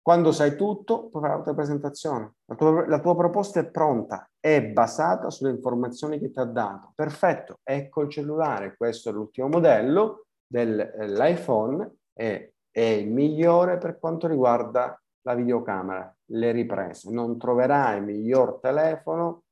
Quando 0.03 0.31
sai 0.31 0.55
tutto, 0.55 1.09
puoi 1.09 1.23
fare 1.23 1.37
la 1.39 1.43
tua 1.43 1.55
presentazione. 1.55 2.35
La 2.45 2.55
tua, 2.55 2.87
la 2.87 3.01
tua 3.01 3.17
proposta 3.17 3.59
è 3.59 3.67
pronta, 3.69 4.29
è 4.39 4.63
basata 4.63 5.31
sulle 5.31 5.51
informazioni 5.51 6.21
che 6.21 6.31
ti 6.31 6.39
ha 6.39 6.45
dato. 6.45 6.93
Perfetto, 6.95 7.59
ecco 7.63 8.03
il 8.03 8.11
cellulare. 8.11 8.77
Questo 8.77 9.09
è 9.09 9.13
l'ultimo 9.13 9.49
modello 9.49 10.27
dell'iPhone 10.47 11.97
e 12.13 12.55
è 12.71 12.81
il 12.81 13.11
migliore 13.11 13.79
per 13.79 13.99
quanto 13.99 14.29
riguarda 14.29 15.01
la 15.23 15.35
videocamera, 15.35 16.15
le 16.27 16.53
riprese. 16.53 17.11
Non 17.11 17.37
troverai 17.37 18.01
miglior 18.01 18.61
telefono 18.61 19.43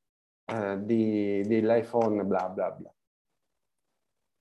eh, 0.45 0.77
dell'iPhone 0.77 2.23
bla 2.23 2.47
bla 2.47 2.71
bla 2.71 2.94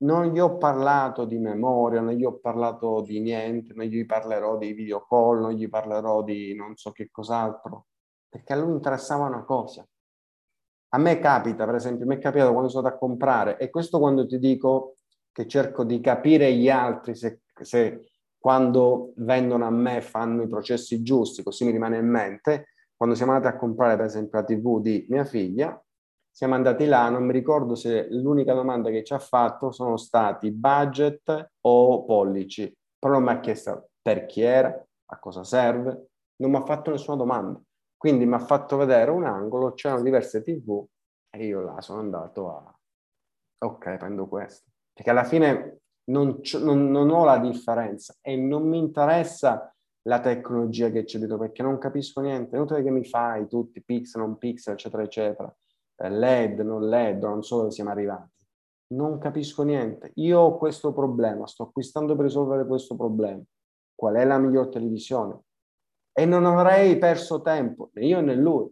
non 0.05 0.27
gli 0.33 0.39
ho 0.39 0.57
parlato 0.57 1.25
di 1.25 1.39
memoria, 1.39 2.01
non 2.01 2.13
gli 2.13 2.25
ho 2.25 2.39
parlato 2.39 3.01
di 3.01 3.21
niente, 3.21 3.73
non 3.75 3.87
gli 3.87 4.05
parlerò 4.05 4.57
di 4.59 4.73
video 4.73 5.05
call, 5.07 5.41
non 5.41 5.53
gli 5.53 5.69
parlerò 5.69 6.23
di 6.23 6.55
non 6.55 6.77
so 6.77 6.93
che 6.93 7.11
cos'altro, 7.11 7.87
perché 8.29 8.53
a 8.53 8.57
lui 8.57 8.73
interessava 8.73 9.27
una 9.27 9.45
cosa. 9.45 9.87
A 10.91 10.99
me 10.99 11.19
capita, 11.19 11.65
per 11.65 11.75
esempio, 11.75 12.07
mi 12.07 12.17
è 12.17 12.19
capitato 12.19 12.53
quando 12.53 12.69
sono 12.69 12.85
andato 12.85 12.97
a 12.97 13.07
comprare, 13.07 13.59
e 13.59 13.71
questo 13.71 13.99
quando 13.99 14.27
ti 14.27 14.39
dico 14.39 14.95
che 15.33 15.49
cerco 15.49 15.85
di 15.85 16.01
capire 16.01 16.53
gli 16.55 16.69
altri 16.69 17.17
se, 17.17 17.41
se 17.63 18.11
quando 18.39 19.13
vendono 19.17 19.65
a 19.67 19.71
me 19.71 20.03
fanno 20.03 20.43
i 20.43 20.49
processi 20.49 21.03
giusti, 21.03 21.43
così 21.43 21.65
mi 21.65 21.73
rimane 21.73 21.97
in 21.97 22.07
mente, 22.07 22.69
quando 22.95 23.17
siamo 23.17 23.33
andati 23.33 23.55
a 23.55 23.59
comprare 23.59 23.97
per 23.97 24.05
esempio 24.05 24.39
la 24.39 24.45
TV 24.45 24.81
di 24.81 25.07
mia 25.09 25.25
figlia, 25.25 25.83
siamo 26.35 26.55
andati 26.55 26.87
là, 26.87 27.09
non 27.11 27.25
mi 27.25 27.33
ricordo 27.33 27.77
se 27.77 28.09
l'unica 28.11 28.55
domanda 28.55 28.91
che 28.91 29.05
ci 29.05 29.13
ha 29.13 29.21
fatto 29.21 29.71
sono 29.71 29.97
stati 29.97 30.51
budget 30.51 31.53
o 31.61 32.05
pollici, 32.05 32.77
però 32.99 33.15
non 33.15 33.23
mi 33.23 33.31
ha 33.31 33.39
chiesto 33.39 33.91
per 34.03 34.27
chi 34.27 34.41
era, 34.41 34.85
a 35.13 35.19
cosa 35.21 35.45
serve, 35.45 36.09
non 36.39 36.51
mi 36.51 36.57
ha 36.57 36.65
fatto 36.65 36.91
nessuna 36.91 37.17
domanda. 37.17 37.63
Quindi 37.97 38.27
mi 38.27 38.35
ha 38.35 38.41
fatto 38.41 38.77
vedere 38.77 39.13
un 39.13 39.25
angolo, 39.25 39.75
c'erano 39.75 40.03
diverse 40.03 40.43
TV 40.43 40.85
e 41.31 41.47
io 41.47 41.61
là 41.61 41.81
sono 41.81 42.01
andato 42.01 42.51
a... 42.51 42.79
Ok, 43.65 43.97
prendo 43.97 44.27
questo. 44.27 44.73
Perché 44.93 45.11
alla 45.11 45.23
fine 45.23 45.83
non, 46.07 46.41
non, 46.63 46.91
non 46.91 47.11
ho 47.11 47.25
la 47.25 47.39
differenza 47.39 48.13
e 48.21 48.35
non 48.35 48.69
mi 48.69 48.79
interessa 48.79 49.73
la 50.09 50.19
tecnologia 50.19 50.91
che 50.91 51.05
c'è 51.05 51.19
dietro 51.19 51.39
perché 51.39 51.63
non 51.63 51.79
capisco 51.79 52.21
niente. 52.21 52.57
Inutile 52.57 52.83
che 52.83 52.91
mi 52.91 53.05
fai 53.05 53.47
tutti 53.47 53.85
pixel, 53.85 54.23
non 54.23 54.37
pixel, 54.37 54.73
eccetera, 54.73 55.05
eccetera. 55.05 55.57
Eh, 55.97 56.11
LED, 56.11 56.61
non 56.61 56.89
LED, 56.89 57.23
non 57.23 57.43
so 57.43 57.59
dove 57.59 57.71
siamo 57.71 57.91
arrivati. 57.91 58.31
Non 58.95 59.19
capisco 59.19 59.63
niente. 59.63 60.13
Io 60.17 60.41
ho 60.41 60.59
questo 60.59 60.93
problema, 60.93 61.47
sto 61.47 61.65
acquistando 61.65 62.15
per 62.15 62.27
risolvere 62.27 62.67
questo 62.67 62.97
problema. 62.97 63.43
Qual 63.95 64.15
è 64.15 64.25
la 64.25 64.39
miglior 64.39 64.69
televisione? 64.69 65.41
E 66.13 66.25
non 66.27 66.45
avrei 66.47 66.99
perso 66.99 67.41
tempo, 67.41 67.91
né 67.95 68.07
io 68.07 68.21
né 68.21 68.35
lui. 68.35 68.71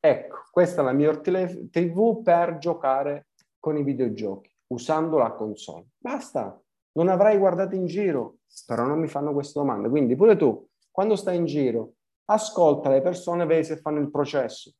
Ecco, 0.00 0.36
questa 0.50 0.80
è 0.80 0.84
la 0.84 0.92
miglior 0.92 1.20
TV 1.20 2.22
per 2.22 2.58
giocare 2.58 3.28
con 3.58 3.76
i 3.76 3.82
videogiochi, 3.82 4.50
usando 4.68 5.18
la 5.18 5.32
console. 5.32 5.88
Basta, 5.98 6.60
non 6.92 7.08
avrai 7.08 7.36
guardato 7.36 7.74
in 7.74 7.86
giro, 7.86 8.38
però 8.66 8.84
non 8.84 9.00
mi 9.00 9.08
fanno 9.08 9.32
queste 9.32 9.58
domande. 9.58 9.88
Quindi 9.88 10.14
pure 10.14 10.36
tu, 10.36 10.66
quando 10.90 11.16
stai 11.16 11.36
in 11.36 11.46
giro, 11.46 11.94
ascolta 12.26 12.88
le 12.90 13.02
persone, 13.02 13.44
vedi 13.44 13.64
se 13.64 13.76
fanno 13.78 13.98
il 13.98 14.10
processo 14.10 14.72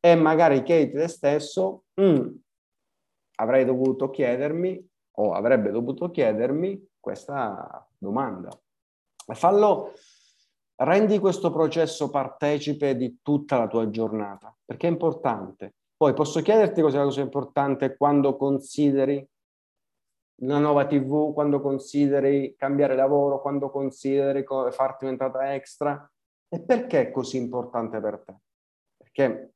e 0.00 0.14
magari 0.14 0.62
chiedi 0.62 0.92
te 0.92 1.08
stesso, 1.08 1.84
mm, 2.00 2.28
avrei 3.36 3.64
dovuto 3.64 4.10
chiedermi 4.10 4.88
o 5.18 5.32
avrebbe 5.32 5.70
dovuto 5.70 6.10
chiedermi 6.10 6.88
questa 6.98 7.86
domanda. 7.98 8.48
Fallo, 9.32 9.92
rendi 10.76 11.18
questo 11.18 11.50
processo 11.50 12.10
partecipe 12.10 12.96
di 12.96 13.18
tutta 13.22 13.58
la 13.58 13.68
tua 13.68 13.90
giornata, 13.90 14.54
perché 14.64 14.88
è 14.88 14.90
importante. 14.90 15.74
Poi 15.96 16.14
posso 16.14 16.40
chiederti 16.40 16.80
cos'è 16.80 16.96
la 16.96 17.04
cosa 17.04 17.20
importante 17.20 17.96
quando 17.96 18.36
consideri 18.36 19.26
una 20.40 20.58
nuova 20.58 20.86
TV, 20.86 21.34
quando 21.34 21.60
consideri 21.60 22.54
cambiare 22.56 22.96
lavoro, 22.96 23.42
quando 23.42 23.70
consideri 23.70 24.42
farti 24.70 25.04
un'entrata 25.04 25.52
extra? 25.54 26.10
E 26.48 26.62
perché 26.62 27.00
è 27.02 27.10
così 27.10 27.36
importante 27.36 28.00
per 28.00 28.22
te? 28.24 28.36
Perché 28.96 29.52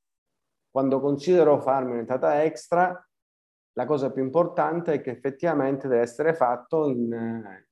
quando 0.75 0.99
considero 0.99 1.61
farmi 1.61 1.93
un'entrata 1.93 2.43
extra, 2.43 3.01
la 3.75 3.87
cosa 3.87 4.11
più 4.11 4.25
importante 4.25 4.95
è 4.95 5.01
che 5.01 5.13
effettivamente 5.13 5.87
deve 5.87 6.01
essere 6.01 6.35
fatto 6.35 6.89
in, 6.89 7.65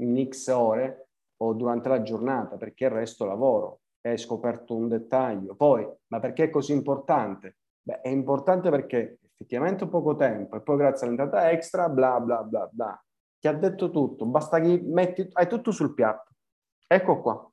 in 0.00 0.28
X 0.28 0.48
ore 0.48 1.10
o 1.42 1.52
durante 1.52 1.88
la 1.88 2.02
giornata, 2.02 2.56
perché 2.56 2.86
il 2.86 2.90
resto 2.90 3.24
lavoro 3.24 3.82
hai 4.00 4.18
scoperto 4.18 4.74
un 4.74 4.88
dettaglio. 4.88 5.54
Poi, 5.54 5.88
ma 6.08 6.18
perché 6.18 6.44
è 6.44 6.50
così 6.50 6.72
importante? 6.72 7.58
Beh, 7.82 8.00
è 8.00 8.08
importante 8.08 8.68
perché 8.68 9.20
effettivamente 9.32 9.86
poco 9.86 10.16
tempo 10.16 10.56
e 10.56 10.60
poi 10.60 10.76
grazie 10.76 11.06
all'entrata 11.06 11.52
extra, 11.52 11.88
bla 11.88 12.18
bla 12.18 12.42
bla 12.42 12.68
bla. 12.68 13.04
Ti 13.38 13.46
ha 13.46 13.52
detto 13.52 13.92
tutto, 13.92 14.26
basta 14.26 14.58
che 14.58 14.82
metti, 14.84 15.24
hai 15.34 15.46
tutto 15.46 15.70
sul 15.70 15.94
piatto. 15.94 16.32
Ecco 16.88 17.20
qua. 17.20 17.48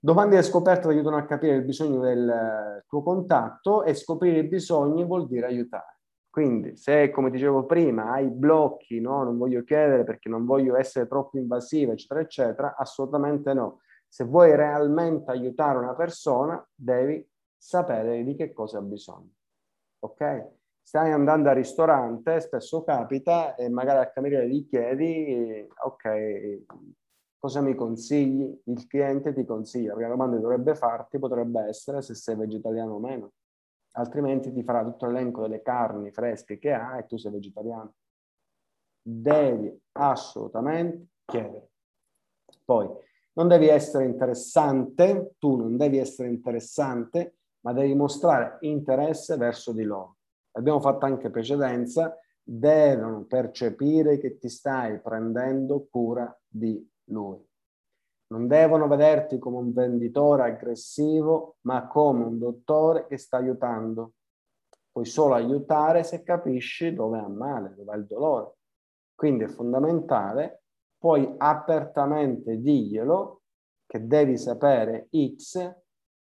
Domande 0.00 0.36
di 0.36 0.42
scoperta 0.44 0.82
ti 0.82 0.94
aiutano 0.94 1.16
a 1.16 1.24
capire 1.24 1.56
il 1.56 1.64
bisogno 1.64 2.00
del 2.00 2.84
tuo 2.86 3.02
contatto 3.02 3.82
e 3.82 3.94
scoprire 3.94 4.38
i 4.38 4.46
bisogni 4.46 5.04
vuol 5.04 5.26
dire 5.26 5.46
aiutare. 5.46 5.98
Quindi 6.30 6.76
se, 6.76 7.10
come 7.10 7.30
dicevo 7.30 7.66
prima, 7.66 8.12
hai 8.12 8.28
blocchi, 8.28 9.00
no? 9.00 9.24
non 9.24 9.36
voglio 9.36 9.64
chiedere 9.64 10.04
perché 10.04 10.28
non 10.28 10.44
voglio 10.44 10.76
essere 10.76 11.08
troppo 11.08 11.36
invasiva, 11.36 11.92
eccetera, 11.92 12.20
eccetera, 12.20 12.76
assolutamente 12.76 13.52
no. 13.54 13.80
Se 14.06 14.22
vuoi 14.22 14.54
realmente 14.54 15.32
aiutare 15.32 15.78
una 15.78 15.96
persona, 15.96 16.64
devi 16.72 17.28
sapere 17.56 18.22
di 18.22 18.36
che 18.36 18.52
cosa 18.52 18.78
ha 18.78 18.82
bisogno. 18.82 19.32
Ok? 20.04 20.50
Stai 20.80 21.10
andando 21.10 21.48
al 21.48 21.56
ristorante, 21.56 22.40
spesso 22.40 22.84
capita, 22.84 23.56
e 23.56 23.68
magari 23.68 23.98
al 23.98 24.12
cameriere 24.12 24.48
gli 24.48 24.64
chiedi, 24.68 25.66
ok, 25.84 26.62
Cosa 27.38 27.60
mi 27.60 27.76
consigli? 27.76 28.62
Il 28.64 28.86
cliente 28.88 29.32
ti 29.32 29.44
consiglia, 29.44 29.92
perché 29.92 30.08
la 30.08 30.14
domanda 30.14 30.36
che 30.36 30.42
dovrebbe 30.42 30.74
farti 30.74 31.18
potrebbe 31.20 31.68
essere 31.68 32.02
se 32.02 32.14
sei 32.14 32.34
vegetariano 32.34 32.94
o 32.94 32.98
meno. 32.98 33.32
Altrimenti 33.92 34.52
ti 34.52 34.64
farà 34.64 34.82
tutto 34.82 35.06
l'elenco 35.06 35.42
delle 35.42 35.62
carni 35.62 36.10
fresche 36.10 36.58
che 36.58 36.72
ha 36.72 36.98
e 36.98 37.06
tu 37.06 37.16
sei 37.16 37.30
vegetariano. 37.30 37.94
Devi 39.00 39.80
assolutamente 39.92 41.06
chiedere. 41.24 41.70
Poi, 42.64 42.88
non 43.34 43.46
devi 43.46 43.68
essere 43.68 44.04
interessante, 44.04 45.34
tu 45.38 45.56
non 45.56 45.76
devi 45.76 45.98
essere 45.98 46.28
interessante, 46.28 47.36
ma 47.60 47.72
devi 47.72 47.94
mostrare 47.94 48.58
interesse 48.62 49.36
verso 49.36 49.72
di 49.72 49.84
loro. 49.84 50.16
Abbiamo 50.52 50.80
fatto 50.80 51.06
anche 51.06 51.30
precedenza, 51.30 52.18
devono 52.42 53.24
percepire 53.24 54.18
che 54.18 54.38
ti 54.38 54.48
stai 54.48 55.00
prendendo 55.00 55.86
cura 55.88 56.36
di 56.48 56.84
lui. 57.08 57.44
Non 58.30 58.46
devono 58.46 58.88
vederti 58.88 59.38
come 59.38 59.56
un 59.56 59.72
venditore 59.72 60.44
aggressivo, 60.44 61.56
ma 61.62 61.86
come 61.86 62.24
un 62.24 62.38
dottore 62.38 63.06
che 63.06 63.16
sta 63.16 63.38
aiutando. 63.38 64.12
Puoi 64.90 65.06
solo 65.06 65.34
aiutare 65.34 66.02
se 66.02 66.22
capisci 66.22 66.92
dove 66.92 67.18
ha 67.18 67.28
male, 67.28 67.74
dove 67.74 67.92
ha 67.92 67.96
il 67.96 68.06
dolore. 68.06 68.54
Quindi 69.14 69.44
è 69.44 69.48
fondamentale, 69.48 70.62
poi 70.98 71.34
apertamente 71.38 72.60
diglielo 72.60 73.42
che 73.86 74.06
devi 74.06 74.36
sapere 74.36 75.08
X, 75.36 75.74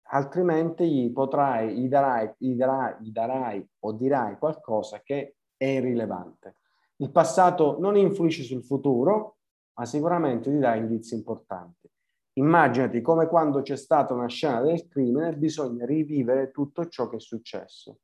altrimenti 0.09 0.89
gli 0.89 1.11
potrai, 1.11 1.75
gli 1.75 1.87
darai, 1.89 2.33
gli 2.37 2.53
darai, 2.53 2.95
gli 3.01 3.11
darai 3.11 3.69
o 3.79 3.91
dirai 3.91 4.37
qualcosa 4.37 5.01
che 5.01 5.35
è 5.57 5.65
irrilevante. 5.65 6.57
Il 6.97 7.11
passato 7.11 7.77
non 7.79 7.97
influisce 7.97 8.43
sul 8.43 8.63
futuro, 8.63 9.36
ma 9.77 9.85
sicuramente 9.85 10.49
ti 10.51 10.57
dà 10.57 10.75
indizi 10.75 11.15
importanti. 11.15 11.89
Immaginati 12.33 13.01
come 13.01 13.27
quando 13.27 13.61
c'è 13.61 13.75
stata 13.75 14.13
una 14.13 14.27
scena 14.27 14.61
del 14.61 14.87
crimine 14.87 15.35
bisogna 15.35 15.85
rivivere 15.85 16.51
tutto 16.51 16.87
ciò 16.87 17.07
che 17.09 17.17
è 17.17 17.19
successo. 17.19 17.99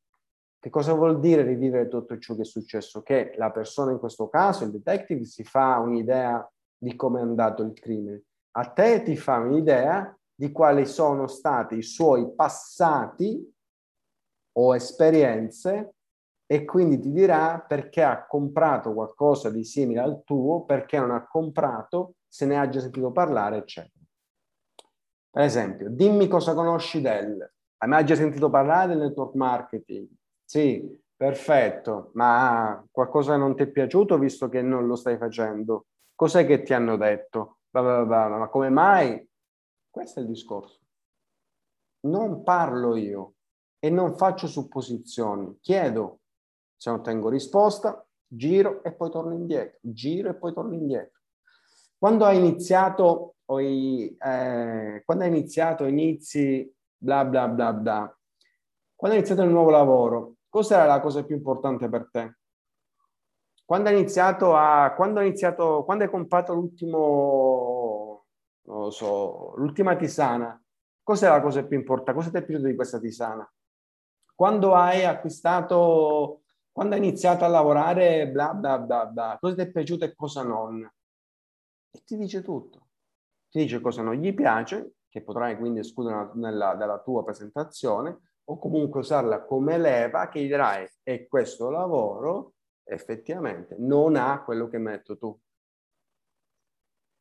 Che 0.60 0.70
cosa 0.70 0.94
vuol 0.94 1.20
dire 1.20 1.44
rivivere 1.44 1.88
tutto 1.88 2.18
ciò 2.18 2.36
che 2.36 2.42
è 2.42 2.46
successo? 2.46 3.02
Che 3.02 3.34
la 3.38 3.52
persona 3.52 3.92
in 3.92 4.00
questo 4.00 4.30
caso, 4.30 4.64
il 4.64 4.72
detective, 4.72 5.26
si 5.26 5.44
fa 5.44 5.78
un'idea 5.80 6.50
di 6.78 6.96
come 6.96 7.20
è 7.20 7.24
andato 7.24 7.64
il 7.64 7.74
crimine. 7.74 8.24
A 8.56 8.66
te 8.70 9.04
ti 9.04 9.16
fa 9.16 9.38
un'idea 9.38 10.18
di 10.34 10.52
quali 10.52 10.86
sono 10.86 11.28
stati 11.28 11.76
i 11.76 11.84
suoi 11.84 12.34
passati 12.34 13.52
o 14.54 14.76
esperienze 14.76 15.96
e 16.46 16.66
quindi 16.66 17.00
ti 17.00 17.12
dirà 17.12 17.60
perché 17.60 18.04
ha 18.04 18.26
comprato 18.26 18.94
qualcosa 18.94 19.50
di 19.50 19.64
simile 19.64 20.02
al 20.02 20.24
tuo, 20.24 20.66
perché 20.66 21.00
non 21.00 21.12
ha 21.12 21.26
comprato, 21.26 22.16
se 22.28 22.46
ne 22.46 22.58
ha 22.58 22.68
già 22.70 22.80
sentito 22.80 23.12
parlare, 23.12 23.58
eccetera. 23.58 24.04
Per 25.30 25.44
esempio, 25.44 25.90
dimmi 25.90 26.28
cosa 26.28 26.54
conosci 26.54 27.02
del. 27.02 27.52
Hai 27.78 27.90
mai 27.90 28.06
già 28.06 28.16
sentito 28.16 28.50
parlare 28.50 28.90
del 28.90 29.00
network 29.00 29.34
marketing? 29.34 30.08
Sì, 30.46 31.02
perfetto, 31.16 32.12
ma 32.14 32.86
qualcosa 32.92 33.36
non 33.36 33.56
ti 33.56 33.64
è 33.64 33.68
piaciuto 33.68 34.18
visto 34.20 34.48
che 34.50 34.62
non 34.62 34.86
lo 34.86 34.96
stai 34.96 35.18
facendo? 35.18 35.88
Cos'è 36.14 36.46
che 36.46 36.62
ti 36.62 36.74
hanno 36.74 36.98
detto? 36.98 37.60
Ma 37.72 38.48
come 38.52 38.70
mai? 38.70 39.28
Questo 39.90 40.20
è 40.20 40.22
il 40.22 40.30
discorso. 40.30 40.82
Non 42.02 42.44
parlo 42.44 42.96
io 42.96 43.34
e 43.80 43.90
non 43.90 44.16
faccio 44.16 44.46
supposizioni, 44.48 45.58
chiedo 45.60 46.20
se 46.84 46.90
non 46.90 47.00
ottengo 47.00 47.30
risposta, 47.30 48.06
giro 48.28 48.84
e 48.84 48.92
poi 48.92 49.10
torno 49.10 49.34
indietro, 49.34 49.78
giro 49.80 50.30
e 50.30 50.36
poi 50.36 50.52
torno 50.52 50.74
indietro. 50.74 51.22
Quando 51.98 52.26
hai 52.26 52.38
iniziato, 52.38 53.36
eh, 53.58 55.02
quando 55.06 55.24
hai 55.24 55.30
iniziato, 55.30 55.86
inizi 55.86 56.70
bla 56.98 57.24
bla 57.24 57.48
bla 57.48 57.72
bla, 57.72 58.20
quando 58.96 59.16
hai 59.16 59.24
iniziato 59.24 59.44
il 59.44 59.54
nuovo 59.54 59.70
lavoro, 59.70 60.34
cos'era 60.50 60.84
la 60.84 61.00
cosa 61.00 61.24
più 61.24 61.38
importante 61.38 61.88
per 61.88 62.10
te? 62.12 62.38
Quando 63.64 63.88
hai 63.88 63.96
iniziato 63.96 64.54
a, 64.54 64.92
quando 64.94 65.22
hai 65.22 65.28
iniziato, 65.28 65.86
quando 65.86 66.04
hai 66.04 66.10
comprato 66.10 66.54
l'ultimo, 66.54 68.26
non 68.64 68.80
lo 68.82 68.90
so, 68.90 69.54
l'ultima 69.56 69.96
tisana, 69.96 70.62
cos'è 71.02 71.30
la 71.30 71.40
cosa 71.40 71.64
più 71.64 71.78
importante? 71.78 72.14
Cosa 72.14 72.30
ti 72.30 72.44
è 72.44 72.44
piaciuto 72.44 72.68
di 72.68 72.76
questa 72.76 73.00
tisana? 73.00 73.50
Quando 74.36 74.74
hai 74.74 75.06
acquistato 75.06 76.43
quando 76.74 76.96
ha 76.96 76.98
iniziato 76.98 77.46
a 77.46 77.48
lavorare, 77.48 78.28
bla 78.28 78.54
bla 78.54 78.80
bla 78.80 79.06
bla, 79.06 79.38
cosa 79.40 79.56
ti 79.56 79.62
è 79.62 79.72
piaciuto 79.72 80.06
e 80.06 80.16
cosa 80.16 80.42
non. 80.42 80.84
E 81.92 82.04
ti 82.04 82.18
dice 82.18 82.42
tutto. 82.42 82.88
Ti 83.50 83.60
dice 83.60 83.80
cosa 83.80 84.02
non 84.02 84.16
gli 84.16 84.34
piace, 84.34 84.96
che 85.08 85.22
potrai 85.22 85.56
quindi 85.56 85.80
escludere 85.80 86.32
nella, 86.34 86.74
dalla 86.74 87.00
tua 87.00 87.24
presentazione, 87.24 88.32
o 88.46 88.58
comunque 88.58 89.02
usarla 89.02 89.44
come 89.44 89.78
leva 89.78 90.28
che 90.28 90.42
gli 90.42 90.48
dirai 90.48 90.90
e 91.04 91.28
questo 91.28 91.70
lavoro 91.70 92.56
effettivamente 92.84 93.76
non 93.78 94.16
ha 94.16 94.44
quello 94.44 94.68
che 94.68 94.80
metto 94.80 95.16
tu. 95.16 95.40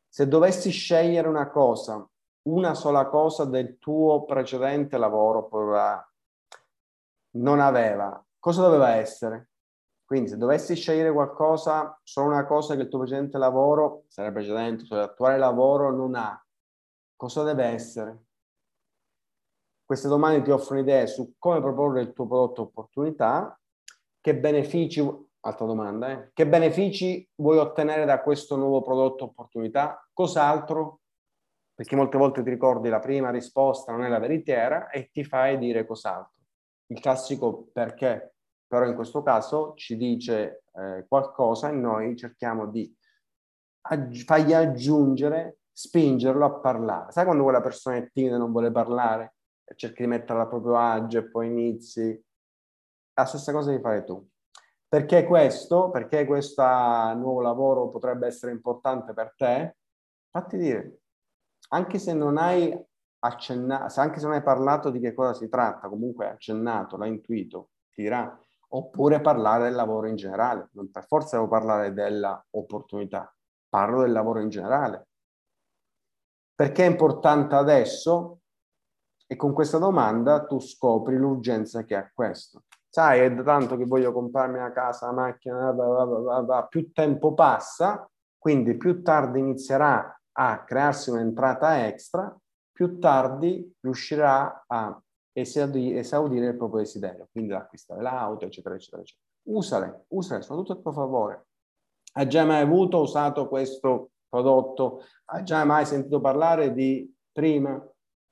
Se 0.09 0.27
dovessi 0.27 0.71
scegliere 0.71 1.29
una 1.29 1.51
cosa, 1.51 2.09
una 2.49 2.75
sola 2.75 3.07
cosa 3.07 3.45
del 3.45 3.79
tuo 3.79 4.25
precedente 4.25 4.97
lavoro 4.97 5.49
non 7.35 7.61
aveva, 7.61 8.25
cosa 8.43 8.63
doveva 8.63 8.97
essere? 8.97 9.51
Quindi 10.05 10.31
se 10.31 10.37
dovessi 10.37 10.75
scegliere 10.75 11.13
qualcosa, 11.13 11.97
solo 12.03 12.27
una 12.27 12.45
cosa 12.45 12.75
che 12.75 12.83
il 12.83 12.89
tuo 12.89 12.99
precedente 12.99 13.39
lavoro, 13.39 14.03
sarebbe 14.09 14.41
precedente, 14.41 14.85
cioè 14.85 14.99
l'attuale 14.99 15.39
lavoro 15.39 15.93
non 15.95 16.17
ha, 16.17 16.45
cosa 17.15 17.45
deve 17.45 17.65
essere? 17.67 18.25
Queste 19.85 20.09
domande 20.09 20.43
ti 20.43 20.51
offrono 20.51 20.81
idee 20.81 21.07
su 21.07 21.35
come 21.39 21.61
proporre 21.61 22.01
il 22.01 22.13
tuo 22.13 22.27
prodotto 22.27 22.63
opportunità, 22.63 23.57
che 24.21 24.37
benefici, 24.37 25.01
altra 25.41 25.67
domanda, 25.67 26.11
eh? 26.11 26.31
che 26.33 26.49
benefici 26.49 27.27
vuoi 27.37 27.59
ottenere 27.59 28.05
da 28.05 28.23
questo 28.23 28.57
nuovo 28.57 28.83
prodotto 28.83 29.25
opportunità? 29.27 30.05
Cos'altro? 30.13 31.03
Perché 31.75 31.95
molte 31.95 32.19
volte 32.19 32.43
ti 32.43 32.51
ricordi 32.51 32.89
la 32.89 32.99
prima 32.99 33.31
risposta 33.31 33.93
non 33.93 34.03
è 34.03 34.09
la 34.09 34.19
veritiera 34.19 34.91
e 34.91 35.11
ti 35.13 35.23
fai 35.23 35.59
dire 35.59 35.87
cos'altro. 35.87 36.43
Il 36.89 37.01
classico 37.01 37.69
perché 37.73 38.32
però 38.73 38.87
in 38.87 38.95
questo 38.95 39.23
caso 39.23 39.75
ci 39.77 39.99
dice 39.99 40.65
eh, 40.73 41.05
qualcosa 41.07 41.69
e 41.69 41.73
noi 41.73 42.17
cerchiamo 42.17 42.67
di 42.67 42.91
aggi- 43.83 44.23
fargli 44.23 44.55
aggiungere, 44.55 45.59
spingerlo 45.71 46.43
a 46.47 46.53
parlare. 46.53 47.13
Sai 47.13 47.27
quando 47.27 47.43
quella 47.43 47.61
persona 47.61 47.97
è 47.97 48.11
timida 48.11 48.37
e 48.37 48.39
non 48.39 48.51
vuole 48.51 48.73
parlare 48.73 49.35
cerchi 49.77 50.05
di 50.05 50.09
metterla 50.09 50.45
a 50.45 50.47
proprio 50.47 50.79
agio 50.79 51.19
e 51.19 51.29
poi 51.29 51.49
inizi? 51.49 52.19
La 53.13 53.27
stessa 53.27 53.53
cosa 53.53 53.69
devi 53.69 53.83
fare 53.83 54.05
tu. 54.05 54.27
Perché 54.89 55.27
questo, 55.27 55.91
perché 55.91 56.25
questo 56.25 56.63
nuovo 56.63 57.43
lavoro 57.43 57.91
potrebbe 57.91 58.27
essere 58.27 58.53
importante 58.53 59.13
per 59.13 59.35
te? 59.37 59.77
Fatti 60.31 60.57
dire, 60.57 61.01
anche 61.69 61.99
se 61.99 62.15
non 62.15 62.39
hai 62.39 62.75
accennato, 63.19 64.01
anche 64.01 64.19
se 64.19 64.25
non 64.25 64.35
hai 64.35 64.43
parlato 64.43 64.89
di 64.89 64.99
che 64.99 65.13
cosa 65.13 65.35
si 65.35 65.51
tratta, 65.51 65.91
comunque 65.91 66.25
hai 66.25 66.33
accennato, 66.33 66.97
l'hai 66.97 67.11
intuito, 67.11 67.73
ti 67.91 68.01
oppure 68.75 69.21
parlare 69.21 69.65
del 69.65 69.75
lavoro 69.75 70.07
in 70.07 70.17
generale. 70.17 70.69
Non 70.73 70.91
per 70.91 71.07
forza 71.07 71.37
devo 71.37 71.49
parlare 71.49 71.93
dell'opportunità, 71.93 73.35
parlo 73.69 74.03
del 74.03 74.13
lavoro 74.13 74.41
in 74.41 74.49
generale. 74.49 75.09
Perché 76.55 76.85
è 76.85 76.89
importante 76.89 77.55
adesso? 77.55 78.39
E 79.27 79.37
con 79.37 79.53
questa 79.53 79.79
domanda 79.79 80.45
tu 80.45 80.61
scopri 80.61 81.17
l'urgenza 81.17 81.85
che 81.85 81.97
ha 81.97 82.11
questo. 82.13 82.65
Sai, 82.89 83.21
è 83.21 83.33
da 83.33 83.43
tanto 83.43 83.79
che 83.79 83.87
voglio 83.87 84.13
comprarmi 84.13 84.59
una 84.59 84.73
casa, 84.73 85.09
una 85.09 85.23
macchina, 85.23 85.73
blah, 85.73 86.05
blah, 86.05 86.43
blah, 86.43 86.67
più 86.67 86.93
tempo 86.93 87.33
passa, 87.33 88.07
quindi 88.37 88.77
più 88.77 89.03
tardi 89.03 89.39
inizierà 89.39 90.15
a 90.33 90.65
crearsi 90.65 91.09
un'entrata 91.09 91.87
extra, 91.87 92.37
più 92.71 92.99
tardi 92.99 93.75
riuscirà 93.81 94.65
a 94.67 95.03
esaudire, 95.33 96.49
il 96.49 96.57
proprio 96.57 96.81
desiderio, 96.81 97.29
quindi 97.31 97.53
acquistare 97.53 98.03
l'auto, 98.03 98.45
eccetera, 98.45 98.75
eccetera, 98.75 99.03
eccetera. 99.03 99.27
Usale, 99.45 100.05
usale, 100.09 100.43
sono 100.43 100.63
tutto 100.63 100.79
a 100.79 100.83
tuo 100.83 100.93
favore. 100.93 101.47
Ha 102.15 102.27
già 102.27 102.45
mai 102.45 102.61
avuto, 102.61 103.01
usato 103.01 103.49
questo 103.49 104.11
prodotto? 104.29 105.03
Ha 105.27 105.43
già 105.43 105.65
mai 105.65 105.87
sentito 105.87 106.21
parlare 106.21 106.73
di 106.73 107.13
prima? 107.33 107.83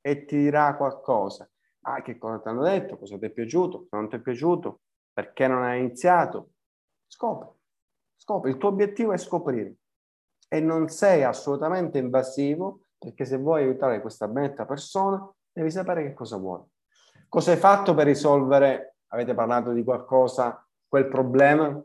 E 0.02 0.24
ti 0.24 0.36
dirà 0.36 0.76
qualcosa. 0.76 1.48
Ah, 1.82 2.02
che 2.02 2.18
cosa 2.18 2.40
ti 2.40 2.48
hanno 2.48 2.62
detto? 2.62 2.98
Cosa 2.98 3.18
ti 3.18 3.26
è 3.26 3.30
piaciuto? 3.30 3.78
Cosa 3.78 3.96
non 3.96 4.08
ti 4.08 4.16
è 4.16 4.20
piaciuto? 4.20 4.80
Perché 5.12 5.46
non 5.46 5.62
hai 5.62 5.80
iniziato? 5.80 6.50
Scopri, 7.06 7.48
scopri. 8.16 8.50
Il 8.50 8.56
tuo 8.58 8.68
obiettivo 8.68 9.12
è 9.12 9.18
scoprire. 9.18 9.76
E 10.48 10.60
non 10.60 10.88
sei 10.88 11.24
assolutamente 11.24 11.98
invasivo 11.98 12.82
perché 12.98 13.24
se 13.24 13.38
vuoi 13.38 13.62
aiutare 13.62 14.02
questa 14.02 14.28
benetta 14.28 14.66
persona, 14.66 15.26
devi 15.50 15.70
sapere 15.70 16.02
che 16.02 16.12
cosa 16.12 16.36
vuoi. 16.36 16.62
Cosa 17.30 17.52
hai 17.52 17.58
fatto 17.58 17.94
per 17.94 18.06
risolvere, 18.06 18.96
avete 19.12 19.34
parlato 19.34 19.70
di 19.70 19.84
qualcosa, 19.84 20.66
quel 20.88 21.06
problema? 21.06 21.80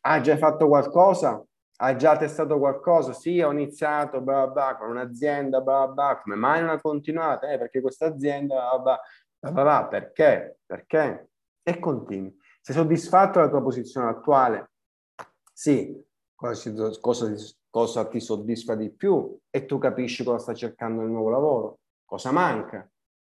Hai 0.00 0.22
già 0.22 0.38
fatto 0.38 0.68
qualcosa? 0.68 1.44
Hai 1.76 1.98
già 1.98 2.16
testato 2.16 2.58
qualcosa? 2.58 3.12
Sì, 3.12 3.42
ho 3.42 3.52
iniziato 3.52 4.22
blah, 4.22 4.46
blah, 4.46 4.78
con 4.78 4.88
un'azienda, 4.88 5.60
blah, 5.60 5.86
blah. 5.86 6.18
come 6.22 6.34
mai 6.34 6.62
non 6.62 6.70
ha 6.70 6.80
continuato? 6.80 7.46
Eh, 7.46 7.58
perché 7.58 7.82
questa 7.82 8.06
azienda, 8.06 8.74
blah, 8.78 8.98
blah, 9.38 9.52
blah, 9.52 9.86
perché? 9.86 10.60
Perché? 10.64 11.32
E 11.62 11.78
continui. 11.78 12.34
Sei 12.62 12.74
soddisfatto 12.74 13.38
della 13.38 13.50
tua 13.50 13.60
posizione 13.60 14.08
attuale? 14.08 14.70
Sì. 15.52 15.94
Cosa, 16.34 16.72
cosa, 17.02 17.34
cosa 17.68 18.08
ti 18.08 18.18
soddisfa 18.18 18.74
di 18.74 18.90
più? 18.90 19.38
E 19.50 19.66
tu 19.66 19.76
capisci 19.76 20.24
cosa 20.24 20.38
sta 20.38 20.54
cercando 20.54 21.02
nel 21.02 21.10
nuovo 21.10 21.28
lavoro? 21.28 21.78
Cosa 22.06 22.32
manca? 22.32 22.90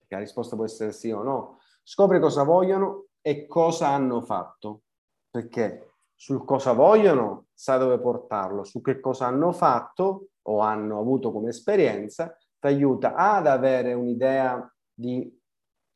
Che 0.08 0.14
la 0.14 0.20
risposta 0.20 0.56
può 0.56 0.64
essere 0.64 0.92
sì 0.92 1.10
o 1.10 1.22
no. 1.22 1.60
Scopri 1.82 2.18
cosa 2.18 2.42
vogliono 2.42 3.08
e 3.20 3.46
cosa 3.46 3.88
hanno 3.88 4.20
fatto, 4.22 4.82
perché 5.30 5.92
sul 6.14 6.44
cosa 6.44 6.72
vogliono 6.72 7.46
sai 7.52 7.78
dove 7.78 8.00
portarlo, 8.00 8.64
su 8.64 8.80
che 8.80 8.98
cosa 8.98 9.26
hanno 9.26 9.52
fatto 9.52 10.30
o 10.42 10.60
hanno 10.60 10.98
avuto 10.98 11.30
come 11.30 11.50
esperienza, 11.50 12.34
ti 12.58 12.66
aiuta 12.66 13.14
ad 13.14 13.46
avere 13.46 13.92
un'idea 13.92 14.74
di 14.92 15.32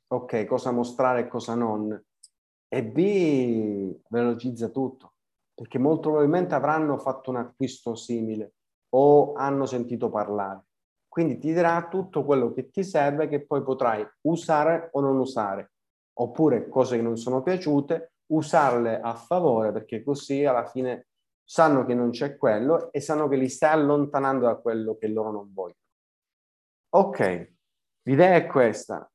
ok, 0.08 0.44
cosa 0.44 0.70
mostrare 0.70 1.20
e 1.20 1.28
cosa 1.28 1.54
non, 1.54 2.00
e 2.68 2.84
B 2.84 3.98
velocizza 4.08 4.68
tutto, 4.68 5.14
perché 5.54 5.78
molto 5.78 6.10
probabilmente 6.10 6.54
avranno 6.54 6.98
fatto 6.98 7.30
un 7.30 7.36
acquisto 7.36 7.94
simile 7.94 8.54
o 8.90 9.32
hanno 9.32 9.66
sentito 9.66 10.10
parlare. 10.10 10.64
Quindi 11.12 11.36
ti 11.36 11.52
dirà 11.52 11.88
tutto 11.90 12.24
quello 12.24 12.54
che 12.54 12.70
ti 12.70 12.82
serve 12.82 13.28
che 13.28 13.44
poi 13.44 13.62
potrai 13.62 14.02
usare 14.22 14.88
o 14.92 15.00
non 15.02 15.18
usare, 15.18 15.72
oppure 16.14 16.70
cose 16.70 16.96
che 16.96 17.02
non 17.02 17.18
sono 17.18 17.42
piaciute, 17.42 18.14
usarle 18.28 18.98
a 18.98 19.14
favore 19.14 19.72
perché 19.72 20.02
così 20.02 20.42
alla 20.46 20.64
fine 20.64 21.08
sanno 21.44 21.84
che 21.84 21.92
non 21.92 22.12
c'è 22.12 22.38
quello 22.38 22.90
e 22.90 23.00
sanno 23.00 23.28
che 23.28 23.36
li 23.36 23.50
stai 23.50 23.72
allontanando 23.72 24.46
da 24.46 24.54
quello 24.54 24.96
che 24.96 25.08
loro 25.08 25.32
non 25.32 25.52
vogliono. 25.52 25.76
Ok, 26.94 27.52
l'idea 28.04 28.34
è 28.36 28.46
questa. 28.46 29.06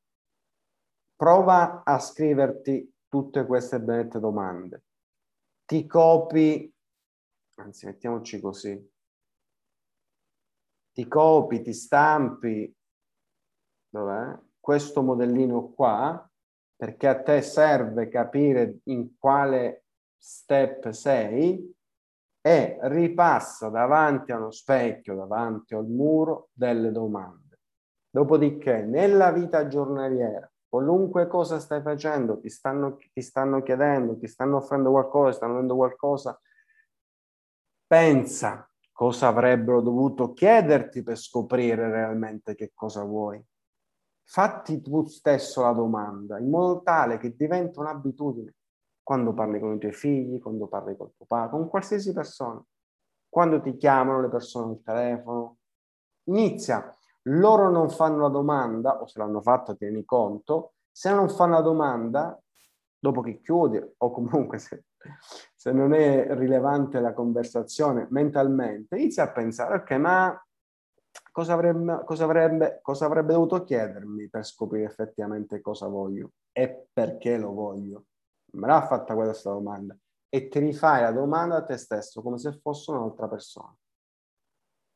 Prova 1.15 1.81
a 1.83 1.97
scriverti 1.97 2.93
tutte 3.07 3.43
queste 3.47 3.81
benedette 3.81 4.19
domande. 4.19 4.83
Ti 5.65 5.87
copi, 5.87 6.71
anzi 7.55 7.87
mettiamoci 7.87 8.39
così, 8.39 8.87
ti 10.97 11.07
copi, 11.07 11.61
ti 11.61 11.73
stampi 11.73 12.75
dov'è? 13.87 14.35
questo 14.59 15.03
modellino 15.03 15.69
qua, 15.69 16.27
perché 16.75 17.07
a 17.07 17.21
te 17.21 17.43
serve 17.43 18.09
capire 18.09 18.79
in 18.85 19.15
quale 19.15 19.83
step 20.17 20.89
sei 20.89 21.71
e 22.41 22.79
ripassa 22.81 23.69
davanti 23.69 24.31
a 24.31 24.37
uno 24.37 24.49
specchio, 24.49 25.13
davanti 25.15 25.75
al 25.75 25.85
muro, 25.85 26.49
delle 26.51 26.91
domande. 26.91 27.59
Dopodiché, 28.09 28.81
nella 28.81 29.31
vita 29.31 29.67
giornaliera, 29.67 30.51
qualunque 30.67 31.27
cosa 31.27 31.59
stai 31.59 31.83
facendo, 31.83 32.39
ti 32.39 32.49
stanno, 32.49 32.95
ti 32.95 33.21
stanno 33.21 33.61
chiedendo, 33.61 34.17
ti 34.17 34.25
stanno 34.25 34.57
offrendo 34.57 34.89
qualcosa, 34.89 35.29
ti 35.29 35.35
stanno 35.35 35.53
dando 35.53 35.75
qualcosa, 35.75 36.41
pensa 37.85 38.67
cosa 38.97 39.27
avrebbero 39.27 39.79
dovuto 39.79 40.33
chiederti 40.33 41.03
per 41.03 41.17
scoprire 41.17 41.87
realmente 41.87 42.55
che 42.55 42.71
cosa 42.73 43.03
vuoi. 43.03 43.39
Fatti 44.23 44.81
tu 44.81 45.05
stesso 45.05 45.61
la 45.61 45.71
domanda 45.71 46.39
in 46.39 46.49
modo 46.49 46.81
tale 46.81 47.19
che 47.19 47.35
diventa 47.35 47.79
un'abitudine 47.79 48.55
quando 49.03 49.35
parli 49.35 49.59
con 49.59 49.75
i 49.75 49.77
tuoi 49.77 49.93
figli, 49.93 50.41
quando 50.41 50.65
parli 50.65 50.97
col 50.97 51.13
tuo 51.15 51.27
padre, 51.27 51.51
con 51.51 51.69
qualsiasi 51.69 52.11
persona, 52.11 52.59
quando 53.29 53.61
ti 53.61 53.77
chiamano 53.77 54.19
le 54.19 54.29
persone 54.29 54.71
al 54.71 54.81
telefono. 54.81 55.57
Inizia, 56.29 56.91
loro 57.25 57.69
non 57.69 57.91
fanno 57.91 58.21
la 58.21 58.29
domanda, 58.29 58.99
o 58.99 59.05
se 59.05 59.19
l'hanno 59.19 59.41
fatta 59.43 59.75
tieni 59.75 60.05
conto, 60.05 60.73
se 60.91 61.13
non 61.13 61.29
fanno 61.29 61.53
la 61.53 61.61
domanda, 61.61 62.41
dopo 62.97 63.21
che 63.21 63.41
chiudi, 63.41 63.79
o 63.97 64.11
comunque 64.11 64.57
se 64.57 64.85
se 65.57 65.71
non 65.71 65.91
è 65.91 66.35
rilevante 66.35 66.99
la 66.99 67.13
conversazione 67.13 68.05
mentalmente, 68.11 68.95
inizia 68.95 69.23
a 69.23 69.31
pensare, 69.31 69.77
ok, 69.77 69.91
ma 69.93 70.47
cosa 71.31 71.53
avrebbe, 71.53 72.03
cosa, 72.05 72.25
avrebbe, 72.25 72.79
cosa 72.83 73.05
avrebbe 73.07 73.33
dovuto 73.33 73.63
chiedermi 73.63 74.29
per 74.29 74.45
scoprire 74.45 74.85
effettivamente 74.85 75.59
cosa 75.59 75.87
voglio 75.87 76.33
e 76.51 76.89
perché 76.93 77.37
lo 77.37 77.53
voglio? 77.53 78.05
Me 78.51 78.67
l'ha 78.67 78.85
fatta 78.85 79.15
questa 79.15 79.49
domanda 79.49 79.97
e 80.29 80.47
ti 80.47 80.59
rifai 80.59 81.01
la 81.01 81.11
domanda 81.11 81.55
a 81.55 81.63
te 81.63 81.77
stesso 81.77 82.21
come 82.21 82.37
se 82.37 82.53
fosse 82.53 82.91
un'altra 82.91 83.27
persona. 83.27 83.75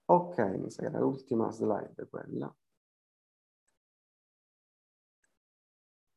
Ok, 0.05 0.37
mi 0.59 0.69
sa 0.69 0.83
che 0.83 0.89
era 0.89 0.99
l'ultima 0.99 1.49
slide 1.49 2.07
quella. 2.07 2.55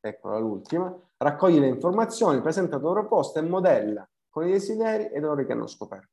Eccola 0.01 0.37
l'ultima. 0.37 0.95
Raccogli 1.17 1.57
le 1.57 1.67
informazioni, 1.67 2.41
presenta 2.41 2.75
la 2.75 2.81
tua 2.81 2.91
proposta 2.91 3.39
e 3.39 3.43
modella 3.43 4.07
con 4.35 4.49
i 4.49 4.51
desideri 4.51 5.05
e 5.05 5.17
i 5.17 5.21
dolori 5.21 5.45
che 5.45 5.53
hanno 5.53 5.65
scoperto. 5.65 6.09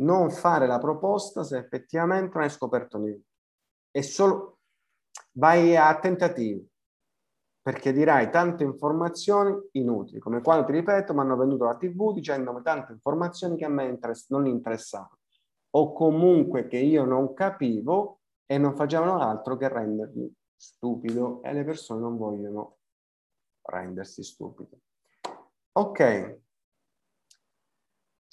Non 0.00 0.30
fare 0.30 0.66
la 0.66 0.78
proposta 0.78 1.44
se 1.44 1.56
effettivamente 1.56 2.32
non 2.34 2.42
hai 2.42 2.50
scoperto 2.50 2.98
niente. 2.98 3.28
E 3.90 4.02
solo 4.02 4.58
vai 5.32 5.74
a 5.74 5.98
tentativi, 5.98 6.68
perché 7.62 7.94
dirai 7.94 8.28
tante 8.28 8.64
informazioni 8.64 9.56
inutili, 9.72 10.18
come 10.18 10.42
quando 10.42 10.66
ti 10.66 10.72
ripeto, 10.72 11.14
mi 11.14 11.20
hanno 11.20 11.38
venduto 11.38 11.64
la 11.64 11.78
TV 11.78 12.12
dicendomi 12.12 12.60
tante 12.60 12.92
informazioni 12.92 13.56
che 13.56 13.64
a 13.64 13.70
me 13.70 13.86
interess- 13.86 14.28
non 14.28 14.46
interessavano, 14.46 15.20
o 15.70 15.94
comunque 15.94 16.66
che 16.66 16.76
io 16.76 17.06
non 17.06 17.32
capivo 17.32 18.20
e 18.44 18.58
non 18.58 18.76
facevano 18.76 19.18
altro 19.18 19.56
che 19.56 19.68
rendermi 19.68 20.30
stupido 20.54 21.42
e 21.42 21.54
le 21.54 21.64
persone 21.64 22.00
non 22.00 22.18
vogliono 22.18 22.76
rendersi 23.62 24.22
stupidi. 24.22 24.78
Ok, 25.76 26.42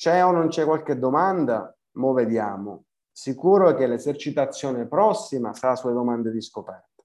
c'è 0.01 0.25
o 0.25 0.31
non 0.31 0.47
c'è 0.47 0.65
qualche 0.65 0.97
domanda? 0.97 1.77
Mo 1.97 2.11
vediamo. 2.13 2.85
Sicuro 3.11 3.75
che 3.75 3.85
l'esercitazione 3.85 4.87
prossima 4.87 5.53
sarà 5.53 5.75
sulle 5.75 5.93
domande 5.93 6.31
di 6.31 6.41
scoperta. 6.41 7.03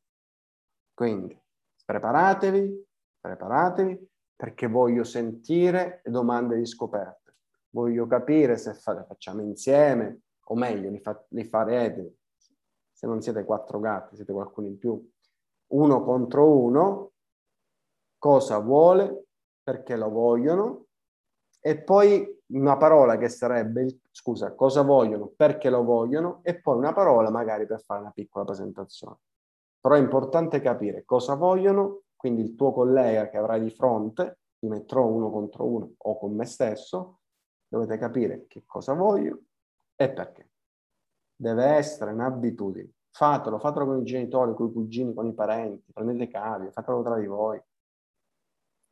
Quindi 0.95 1.39
preparatevi, 1.85 2.87
preparatevi 3.21 4.09
perché 4.35 4.67
voglio 4.67 5.05
sentire 5.05 6.01
domande 6.07 6.57
di 6.57 6.65
scoperta. 6.65 7.35
Voglio 7.69 8.07
capire 8.07 8.57
se 8.57 8.73
fa- 8.73 9.05
facciamo 9.05 9.43
insieme 9.43 10.23
o 10.47 10.55
meglio 10.55 10.89
li, 10.89 10.99
fa- 10.99 11.23
li 11.29 11.45
farete 11.45 12.15
se 12.93 13.07
non 13.07 13.21
siete 13.21 13.45
quattro 13.45 13.79
gatti, 13.79 14.17
siete 14.17 14.33
qualcuno 14.33 14.69
in 14.69 14.79
più, 14.79 15.07
uno 15.73 16.03
contro 16.03 16.51
uno, 16.51 17.13
cosa 18.17 18.57
vuole, 18.57 19.27
perché 19.63 19.97
lo 19.97 20.09
vogliono, 20.09 20.87
e 21.61 21.77
poi 21.83 22.36
una 22.49 22.77
parola 22.77 23.17
che 23.17 23.29
sarebbe, 23.29 24.01
scusa, 24.11 24.55
cosa 24.55 24.83
vogliono, 24.83 25.33
perché 25.35 25.71
lo 25.71 25.83
vogliono, 25.83 26.41
e 26.43 26.61
poi 26.61 26.77
una 26.77 26.93
parola 26.93 27.31
magari 27.31 27.67
per 27.67 27.81
fare 27.81 28.01
una 28.01 28.13
piccola 28.13 28.45
presentazione. 28.45 29.17
Però 29.81 29.95
è 29.95 29.99
importante 29.99 30.61
capire 30.61 31.05
cosa 31.05 31.35
vogliono, 31.35 32.03
quindi 32.15 32.43
il 32.43 32.55
tuo 32.55 32.73
collega 32.73 33.29
che 33.29 33.37
avrai 33.37 33.61
di 33.61 33.71
fronte, 33.71 34.39
ti 34.59 34.69
metterò 34.69 35.07
uno 35.07 35.31
contro 35.31 35.65
uno 35.65 35.93
o 35.97 36.19
con 36.19 36.35
me 36.35 36.45
stesso, 36.45 37.21
dovete 37.69 37.99
capire 37.99 38.47
che 38.47 38.63
cosa 38.65 38.95
voglio 38.95 39.41
e 39.95 40.11
perché 40.11 40.51
deve 41.35 41.65
essere 41.65 42.13
un'abitudine. 42.13 42.91
Fatelo, 43.11 43.59
fatelo 43.59 43.87
con 43.87 44.01
i 44.01 44.05
genitori, 44.05 44.55
con 44.55 44.69
i 44.69 44.73
cugini, 44.73 45.15
con 45.15 45.27
i 45.27 45.35
parenti, 45.35 45.93
prendete 45.93 46.29
cavi, 46.29 46.71
fatelo 46.71 47.03
tra 47.03 47.19
di 47.19 47.27
voi. 47.27 47.61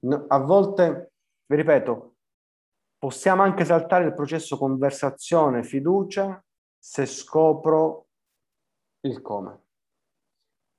No, 0.01 0.25
a 0.29 0.39
volte, 0.39 1.13
vi 1.47 1.57
ripeto, 1.57 2.14
possiamo 3.05 3.43
anche 3.43 3.67
saltare 3.67 4.07
il 4.07 4.15
processo 4.15 4.57
conversazione, 4.57 5.63
fiducia, 5.63 6.43
se 6.79 7.05
scopro 7.05 8.07
il 9.01 9.21
come. 9.21 9.63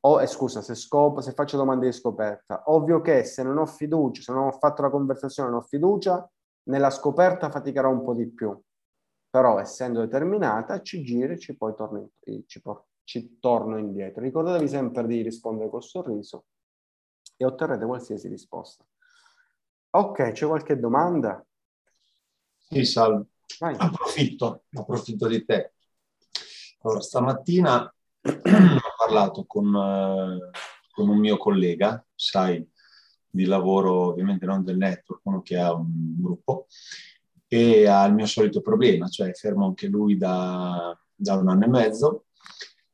O, 0.06 0.20
eh, 0.20 0.26
scusa, 0.26 0.64
se, 0.64 0.74
scopro, 0.74 1.22
se 1.22 1.34
faccio 1.34 1.56
domande 1.56 1.86
di 1.86 1.92
scoperta. 1.92 2.64
Ovvio 2.66 3.02
che 3.02 3.24
se 3.26 3.44
non 3.44 3.60
ho 3.60 3.68
fiducia, 3.68 4.24
se 4.24 4.32
non 4.32 4.48
ho 4.48 4.52
fatto 4.52 4.82
la 4.82 4.90
conversazione, 4.90 5.50
non 5.50 5.60
ho 5.60 5.62
fiducia, 5.62 6.28
nella 6.64 6.90
scoperta 6.90 7.52
faticherò 7.52 7.92
un 7.92 8.04
po' 8.04 8.16
di 8.16 8.28
più 8.28 8.60
però 9.36 9.60
essendo 9.60 10.00
determinata 10.00 10.82
ci 10.82 11.04
gira 11.04 11.34
e 11.34 11.38
ci 11.38 11.58
poi 11.58 11.76
torno, 11.76 12.12
ci, 12.46 12.62
ci 13.04 13.38
torno 13.42 13.78
indietro. 13.78 14.22
Ricordatevi 14.22 14.66
sempre 14.66 15.06
di 15.06 15.22
rispondere 15.22 15.70
col 15.70 15.84
sorriso 15.84 16.46
e 17.36 17.44
otterrete 17.44 17.86
qualsiasi 17.86 18.30
risposta. 18.30 18.86
Ok, 19.90 20.32
c'è 20.32 20.48
qualche 20.48 20.80
domanda? 20.80 21.46
Sì, 22.70 22.84
salve. 22.86 23.26
Vai. 23.60 23.76
Approfitto, 23.78 24.64
approfitto 24.74 25.28
di 25.28 25.46
te. 25.46 25.74
Allora, 26.82 27.02
stamattina 27.02 27.82
ho 28.22 28.96
parlato 28.98 29.46
con, 29.46 29.68
eh, 29.68 30.50
con 30.92 31.10
un 31.10 31.18
mio 31.18 31.38
collega, 31.38 32.04
sai, 32.14 32.68
di 33.30 33.46
lavoro 33.46 34.08
ovviamente 34.08 34.46
non 34.46 34.64
del 34.64 34.78
network, 34.78 35.26
uno 35.26 35.42
che 35.42 35.58
ha 35.58 35.74
un 35.74 36.16
gruppo, 36.18 36.68
e 37.48 37.88
ha 37.88 38.06
il 38.06 38.14
mio 38.14 38.26
solito 38.26 38.62
problema, 38.62 39.08
cioè 39.08 39.32
fermo 39.34 39.66
anche 39.66 39.88
lui 39.88 40.18
da, 40.18 40.98
da 41.14 41.36
un 41.36 41.50
anno 41.50 41.66
e 41.66 41.70
mezzo 41.70 42.26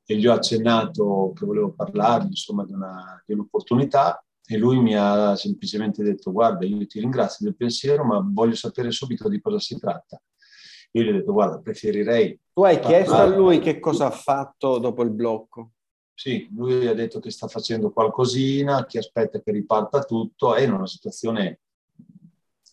e 0.06 0.18
gli 0.18 0.28
ho 0.28 0.34
accennato 0.34 1.32
che 1.36 1.46
volevo 1.46 1.72
parlargli 1.72 2.28
insomma 2.28 2.66
di, 2.66 2.74
una, 2.74 3.24
di 3.26 3.34
un'opportunità 3.34 4.24
e 4.52 4.58
lui 4.58 4.82
mi 4.82 4.98
ha 4.98 5.34
semplicemente 5.38 6.04
detto 6.04 6.34
guarda 6.34 6.66
io 6.66 6.86
ti 6.86 7.00
ringrazio 7.00 7.46
del 7.46 7.56
pensiero 7.56 8.04
ma 8.04 8.22
voglio 8.22 8.56
sapere 8.56 8.92
subito 8.92 9.30
di 9.30 9.40
cosa 9.40 9.60
si 9.60 9.80
tratta. 9.80 10.22
Io 10.92 11.04
gli 11.04 11.08
ho 11.08 11.14
detto 11.14 11.32
guarda 11.32 11.60
preferirei... 11.60 12.38
Tu 12.52 12.64
hai 12.66 12.82
chiesto 12.82 13.16
a 13.16 13.26
lui 13.26 13.60
che 13.60 13.80
cosa 13.80 14.08
ha 14.08 14.12
fatto 14.12 14.78
dopo 14.78 15.04
il 15.04 15.12
blocco? 15.12 15.72
Sì, 16.14 16.50
lui 16.54 16.86
ha 16.86 16.94
detto 16.94 17.22
che 17.22 17.32
sta 17.32 17.48
facendo 17.48 17.94
qualcosina, 17.94 18.86
che 18.86 18.98
aspetta 18.98 19.40
che 19.40 19.52
riparta 19.52 20.04
tutto, 20.04 20.54
è 20.54 20.64
in 20.64 20.74
una 20.74 20.86
situazione 20.86 21.62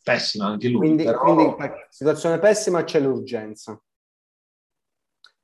pessima 0.03 0.47
anche 0.47 0.69
lui. 0.69 0.81
Quindi, 0.81 1.05
però... 1.05 1.21
quindi 1.23 1.55
situazione 1.91 2.41
pessima 2.41 2.83
c'è 2.83 2.99
l'urgenza. 2.99 3.81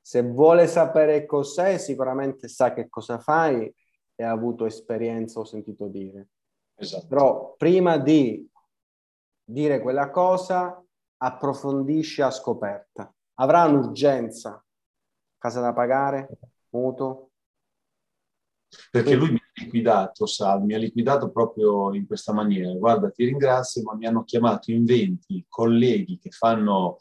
Se 0.00 0.20
vuole 0.22 0.66
sapere 0.66 1.26
cos'è, 1.26 1.78
sicuramente 1.78 2.48
sa 2.48 2.74
che 2.74 2.88
cosa 2.88 3.20
fai 3.20 3.72
e 4.14 4.24
ha 4.24 4.30
avuto 4.30 4.66
esperienza 4.66 5.40
o 5.40 5.44
sentito 5.44 5.88
dire. 5.88 6.28
Esatto. 6.74 7.06
Però 7.06 7.54
prima 7.56 7.98
di 7.98 8.48
dire 9.44 9.80
quella 9.80 10.10
cosa, 10.10 10.82
approfondisci 11.16 12.22
a 12.22 12.30
scoperta. 12.30 13.12
Avrà 13.34 13.64
un'urgenza, 13.64 14.64
casa 15.38 15.60
da 15.60 15.72
pagare, 15.72 16.28
mutuo, 16.70 17.30
perché 18.90 19.14
lui 19.14 19.30
mi 19.30 19.36
ha 19.36 19.62
liquidato, 19.62 20.26
Sal, 20.26 20.62
mi 20.64 20.74
ha 20.74 20.78
liquidato 20.78 21.30
proprio 21.30 21.94
in 21.94 22.06
questa 22.06 22.32
maniera. 22.32 22.72
Guarda, 22.72 23.10
ti 23.10 23.24
ringrazio, 23.24 23.82
ma 23.82 23.94
mi 23.94 24.06
hanno 24.06 24.24
chiamato 24.24 24.70
in 24.70 24.84
20 24.84 25.46
colleghi 25.48 26.18
che 26.18 26.30
fanno, 26.30 26.98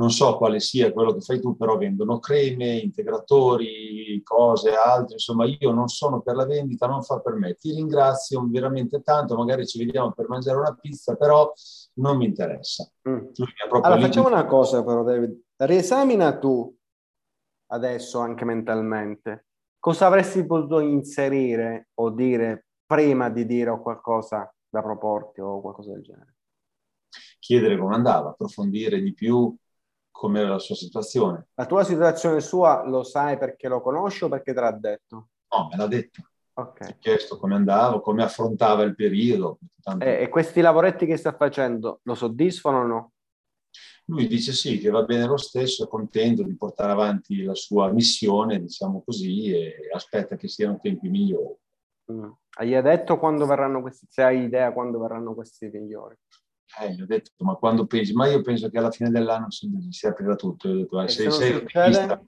non 0.00 0.10
so 0.10 0.38
quale 0.38 0.60
sia 0.60 0.92
quello 0.92 1.12
che 1.12 1.20
fai 1.20 1.40
tu, 1.40 1.58
però 1.58 1.76
vendono 1.76 2.18
creme, 2.18 2.78
integratori, 2.78 4.18
cose, 4.24 4.74
altre. 4.74 5.14
Insomma, 5.14 5.44
io 5.44 5.72
non 5.72 5.88
sono 5.88 6.22
per 6.22 6.36
la 6.36 6.46
vendita, 6.46 6.86
non 6.86 7.02
fa 7.02 7.20
per 7.20 7.34
me. 7.34 7.54
Ti 7.54 7.74
ringrazio 7.74 8.48
veramente 8.48 9.02
tanto, 9.02 9.36
magari 9.36 9.66
ci 9.66 9.84
vediamo 9.84 10.12
per 10.12 10.26
mangiare 10.26 10.56
una 10.56 10.74
pizza, 10.74 11.16
però 11.16 11.52
non 11.96 12.16
mi 12.16 12.24
interessa. 12.24 12.90
Mm. 13.06 13.26
allora, 13.82 14.00
facciamo 14.00 14.28
una 14.28 14.46
cosa 14.46 14.82
però, 14.82 15.02
David. 15.02 15.38
Riesamina 15.56 16.38
tu 16.38 16.74
adesso 17.72 18.20
anche 18.20 18.46
mentalmente 18.46 19.48
cosa 19.78 20.06
avresti 20.06 20.44
potuto 20.44 20.80
inserire 20.80 21.90
o 21.94 22.10
dire 22.10 22.68
prima 22.86 23.28
di 23.28 23.44
dire 23.46 23.70
o 23.70 23.82
qualcosa 23.82 24.52
da 24.68 24.82
proporti 24.82 25.40
o 25.40 25.60
qualcosa 25.60 25.92
del 25.92 26.02
genere? 26.02 26.36
Chiedere 27.38 27.76
come 27.76 27.94
andava, 27.94 28.30
approfondire 28.30 29.00
di 29.00 29.12
più 29.12 29.54
com'era 30.10 30.48
la 30.48 30.58
sua 30.58 30.74
situazione. 30.74 31.48
La 31.54 31.66
tua 31.66 31.84
situazione 31.84 32.40
sua 32.40 32.84
lo 32.86 33.02
sai 33.02 33.38
perché 33.38 33.68
lo 33.68 33.80
conosci 33.80 34.24
o 34.24 34.28
perché 34.28 34.52
te 34.52 34.60
l'ha 34.60 34.72
detto? 34.72 35.28
No, 35.54 35.68
me 35.70 35.76
l'ha 35.76 35.86
detto. 35.86 36.22
Ok. 36.54 36.80
Mi 36.80 36.88
ha 36.88 36.96
chiesto 36.98 37.38
come 37.38 37.54
andava, 37.54 38.00
come 38.00 38.22
affrontava 38.22 38.82
il 38.82 38.94
periodo. 38.94 39.58
Tanto... 39.80 40.04
E, 40.04 40.22
e 40.22 40.28
questi 40.28 40.60
lavoretti 40.60 41.06
che 41.06 41.16
sta 41.16 41.32
facendo 41.32 42.00
lo 42.02 42.14
soddisfano 42.14 42.80
o 42.80 42.86
no? 42.86 43.12
Lui 44.06 44.26
dice 44.26 44.52
sì, 44.52 44.78
che 44.78 44.90
va 44.90 45.04
bene 45.04 45.26
lo 45.26 45.36
stesso, 45.36 45.84
è 45.84 45.88
contento 45.88 46.42
di 46.42 46.56
portare 46.56 46.90
avanti 46.90 47.42
la 47.44 47.54
sua 47.54 47.92
missione, 47.92 48.60
diciamo 48.60 49.02
così, 49.04 49.52
e 49.52 49.88
aspetta 49.94 50.36
che 50.36 50.48
siano 50.48 50.80
tempi 50.80 51.08
migliori. 51.08 51.54
Mm. 52.10 52.30
Gli 52.62 52.74
ha 52.74 52.82
detto 52.82 53.18
quando 53.18 53.46
verranno 53.46 53.80
questi, 53.80 54.06
se 54.10 54.22
hai 54.22 54.42
idea 54.42 54.72
quando 54.72 54.98
verranno 54.98 55.34
questi 55.34 55.70
migliori? 55.72 56.16
Eh, 56.78 56.94
gli 56.94 57.02
ho 57.02 57.06
detto, 57.06 57.32
ma 57.38 57.54
quando 57.56 57.86
pensi? 57.86 58.12
Ma 58.12 58.28
io 58.28 58.42
penso 58.42 58.70
che 58.70 58.78
alla 58.78 58.90
fine 58.90 59.10
dell'anno 59.10 59.50
si, 59.50 59.68
si 59.90 60.06
aprirà 60.06 60.36
tutto. 60.36 60.68
Io 60.68 60.74
ho 60.74 60.78
detto, 60.78 61.00
eh, 61.02 61.08
se, 61.08 61.30
se 61.30 61.60
vista, 61.60 62.24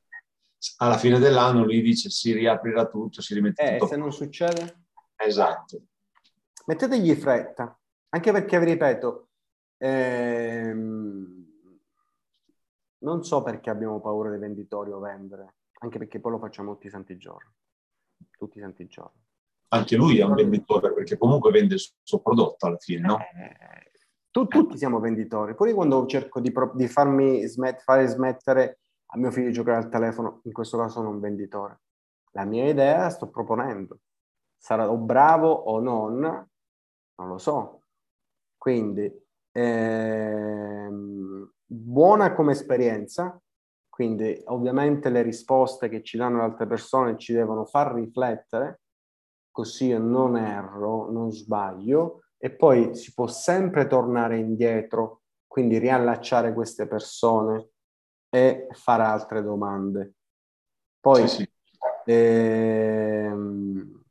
alla 0.79 0.99
fine 0.99 1.19
dell'anno 1.19 1.65
lui 1.65 1.81
dice 1.81 2.11
si 2.11 2.33
riaprirà 2.33 2.87
tutto, 2.87 3.21
si 3.21 3.35
rimette 3.35 3.63
eh, 3.63 3.73
tutto. 3.73 3.85
E 3.85 3.89
se 3.89 3.97
non 3.97 4.13
succede? 4.13 4.85
Esatto. 5.17 5.83
Mettetegli 6.67 7.15
fretta, 7.15 7.79
anche 8.11 8.33
perché, 8.33 8.59
vi 8.59 8.65
ripeto, 8.67 9.29
ehm, 9.79 11.47
non 12.99 13.25
so 13.25 13.43
perché 13.43 13.71
abbiamo 13.71 14.01
paura 14.01 14.31
dei 14.31 14.39
venditori 14.39 14.93
o 14.93 15.01
vendere, 15.01 15.55
anche 15.81 15.99
perché 15.99 16.21
poi 16.21 16.33
lo 16.33 16.39
facciamo 16.39 16.73
tutti 16.73 16.87
i 16.87 16.91
santi 16.91 17.17
giorni. 17.17 17.51
Tutti 18.39 18.59
i 18.59 18.61
santi 18.61 18.87
giorni. 18.87 19.21
Anche 19.69 19.97
lui 19.97 20.19
è 20.19 20.25
un 20.25 20.35
venditore 20.35 20.93
perché 20.93 21.17
comunque 21.17 21.51
vende 21.51 21.75
il 21.75 21.83
suo 22.03 22.21
prodotto 22.21 22.67
alla 22.67 22.77
fine, 22.77 23.01
no? 23.01 23.19
Eh, 23.19 23.91
tu, 24.33 24.49
tutti 24.49 24.79
siamo 24.79 24.99
venditori. 24.99 25.55
Pure 25.55 25.75
quando 25.75 26.07
cerco 26.07 26.41
di, 26.41 26.51
pro- 26.51 26.73
di 26.75 26.89
farmi 26.89 27.47
smet- 27.47 27.83
fare 27.83 28.07
smettere 28.07 28.81
a 29.13 29.19
mio 29.19 29.31
figlio 29.31 29.49
di 29.49 29.53
giocare 29.53 29.77
al 29.77 29.91
telefono, 29.91 30.41
in 30.45 30.53
questo 30.53 30.79
caso 30.79 30.95
sono 30.95 31.11
un 31.11 31.21
venditore. 31.21 31.83
La 32.33 32.45
mia 32.45 32.67
idea 32.67 33.11
sto 33.11 33.29
proponendo. 33.29 33.99
Sarò 34.57 34.97
bravo 34.97 35.51
o 35.51 35.81
non, 35.81 36.19
Non 36.19 37.29
lo 37.29 37.39
so. 37.39 37.83
Quindi, 38.57 39.13
ehm, 39.53 41.53
buona 41.67 42.33
come 42.33 42.53
esperienza, 42.53 43.39
quindi 43.89 44.41
ovviamente 44.47 45.11
le 45.11 45.21
risposte 45.21 45.91
che 45.91 46.03
ci 46.03 46.17
danno 46.17 46.39
le 46.39 46.45
altre 46.45 46.67
persone 46.67 47.19
ci 47.19 47.35
devono 47.35 47.67
far 47.67 47.93
riflettere, 47.93 48.81
così 49.51 49.89
io 49.89 49.99
non 49.99 50.39
erro, 50.39 51.11
non 51.11 51.31
sbaglio, 51.31 52.23
e 52.45 52.51
poi 52.51 52.97
si 52.97 53.15
può 53.15 53.29
sempre 53.29 53.87
tornare 53.87 54.37
indietro, 54.37 55.21
quindi 55.47 55.79
riallacciare 55.79 56.53
queste 56.53 56.89
persone 56.89 57.69
e 58.29 58.67
fare 58.73 59.05
altre 59.05 59.45
domande. 59.45 60.15
Poi 60.99 61.29
sì, 61.29 61.37
sì. 61.37 61.51
Ehm, 62.07 64.03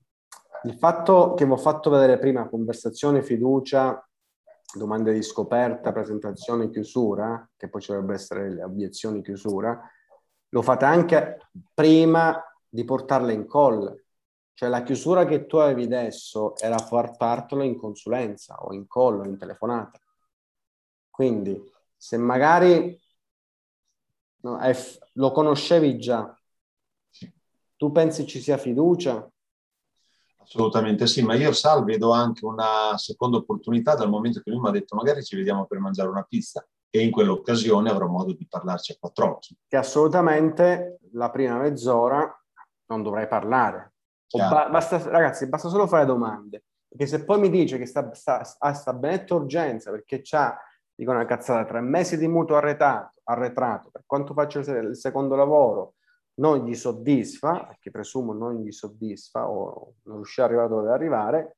il 0.63 0.77
fatto 0.77 1.33
che 1.33 1.43
vi 1.43 1.51
ho 1.51 1.57
fatto 1.57 1.89
vedere 1.89 2.19
prima 2.19 2.47
conversazione, 2.47 3.21
fiducia, 3.21 4.01
domande 4.73 5.11
di 5.11 5.23
scoperta, 5.23 5.91
presentazione, 5.91 6.69
chiusura, 6.69 7.49
che 7.57 7.67
poi 7.67 7.81
ci 7.81 7.91
dovrebbero 7.91 8.17
essere 8.17 8.49
le 8.49 8.63
obiezioni, 8.63 9.21
chiusura, 9.21 9.77
lo 10.47 10.61
fate 10.61 10.85
anche 10.85 11.49
prima 11.73 12.41
di 12.65 12.85
portarle 12.85 13.33
in 13.33 13.45
call. 13.45 14.00
Cioè 14.61 14.69
la 14.69 14.83
chiusura 14.83 15.25
che 15.25 15.47
tu 15.47 15.57
avevi 15.57 15.85
adesso 15.85 16.55
era 16.59 16.77
far 16.77 17.15
fartelo 17.15 17.63
in 17.63 17.75
consulenza 17.75 18.57
o 18.61 18.73
in 18.73 18.85
call 18.85 19.21
o 19.21 19.23
in 19.23 19.35
telefonata. 19.35 19.99
Quindi 21.09 21.59
se 21.97 22.17
magari 22.17 22.95
no, 24.41 24.59
F, 24.59 24.99
lo 25.13 25.31
conoscevi 25.31 25.97
già, 25.97 26.31
tu 27.75 27.91
pensi 27.91 28.27
ci 28.27 28.39
sia 28.39 28.59
fiducia? 28.59 29.27
Assolutamente 30.37 31.07
sì, 31.07 31.23
ma 31.23 31.33
io 31.33 31.53
Sal 31.53 31.83
vedo 31.83 32.11
anche 32.11 32.45
una 32.45 32.95
seconda 32.99 33.37
opportunità 33.37 33.95
dal 33.95 34.09
momento 34.09 34.41
che 34.41 34.51
lui 34.51 34.59
mi 34.59 34.67
ha 34.67 34.71
detto 34.71 34.95
magari 34.95 35.23
ci 35.23 35.37
vediamo 35.37 35.65
per 35.65 35.79
mangiare 35.79 36.09
una 36.09 36.21
pizza 36.21 36.63
e 36.91 37.01
in 37.03 37.09
quell'occasione 37.09 37.89
avrò 37.89 38.05
modo 38.05 38.31
di 38.33 38.45
parlarci 38.47 38.91
a 38.91 38.97
quattro 38.99 39.25
occhi. 39.37 39.57
Che 39.67 39.75
assolutamente 39.75 40.99
la 41.13 41.31
prima 41.31 41.57
mezz'ora 41.57 42.31
non 42.85 43.01
dovrai 43.01 43.27
parlare. 43.27 43.90
Ba- 44.37 44.69
basta, 44.69 44.97
ragazzi, 45.09 45.47
basta 45.47 45.69
solo 45.69 45.87
fare 45.87 46.05
domande. 46.05 46.63
Perché 46.87 47.05
se 47.05 47.23
poi 47.23 47.39
mi 47.39 47.49
dice 47.49 47.77
che 47.77 47.85
sta, 47.85 48.13
sta, 48.13 48.41
ha 48.59 48.73
sta 48.73 48.93
benetta 48.93 49.35
urgenza 49.35 49.91
perché 49.91 50.21
c'ha, 50.21 50.57
dico 50.93 51.11
una 51.11 51.25
cazzata, 51.25 51.65
tre 51.65 51.81
mesi 51.81 52.17
di 52.17 52.27
mutuo 52.27 52.57
arretrato, 52.57 53.21
arretrato 53.23 53.89
per 53.89 54.03
quanto 54.05 54.33
faccio 54.33 54.59
il 54.59 54.95
secondo 54.97 55.35
lavoro, 55.35 55.95
non 56.35 56.65
gli 56.65 56.73
soddisfa, 56.73 57.65
perché 57.65 57.91
presumo 57.91 58.33
non 58.33 58.55
gli 58.55 58.71
soddisfa 58.71 59.49
o 59.49 59.95
non 60.03 60.17
riuscirà 60.17 60.47
a 60.47 60.49
arrivare 60.49 60.69
dove 60.69 60.81
deve 60.81 60.93
arrivare, 60.93 61.57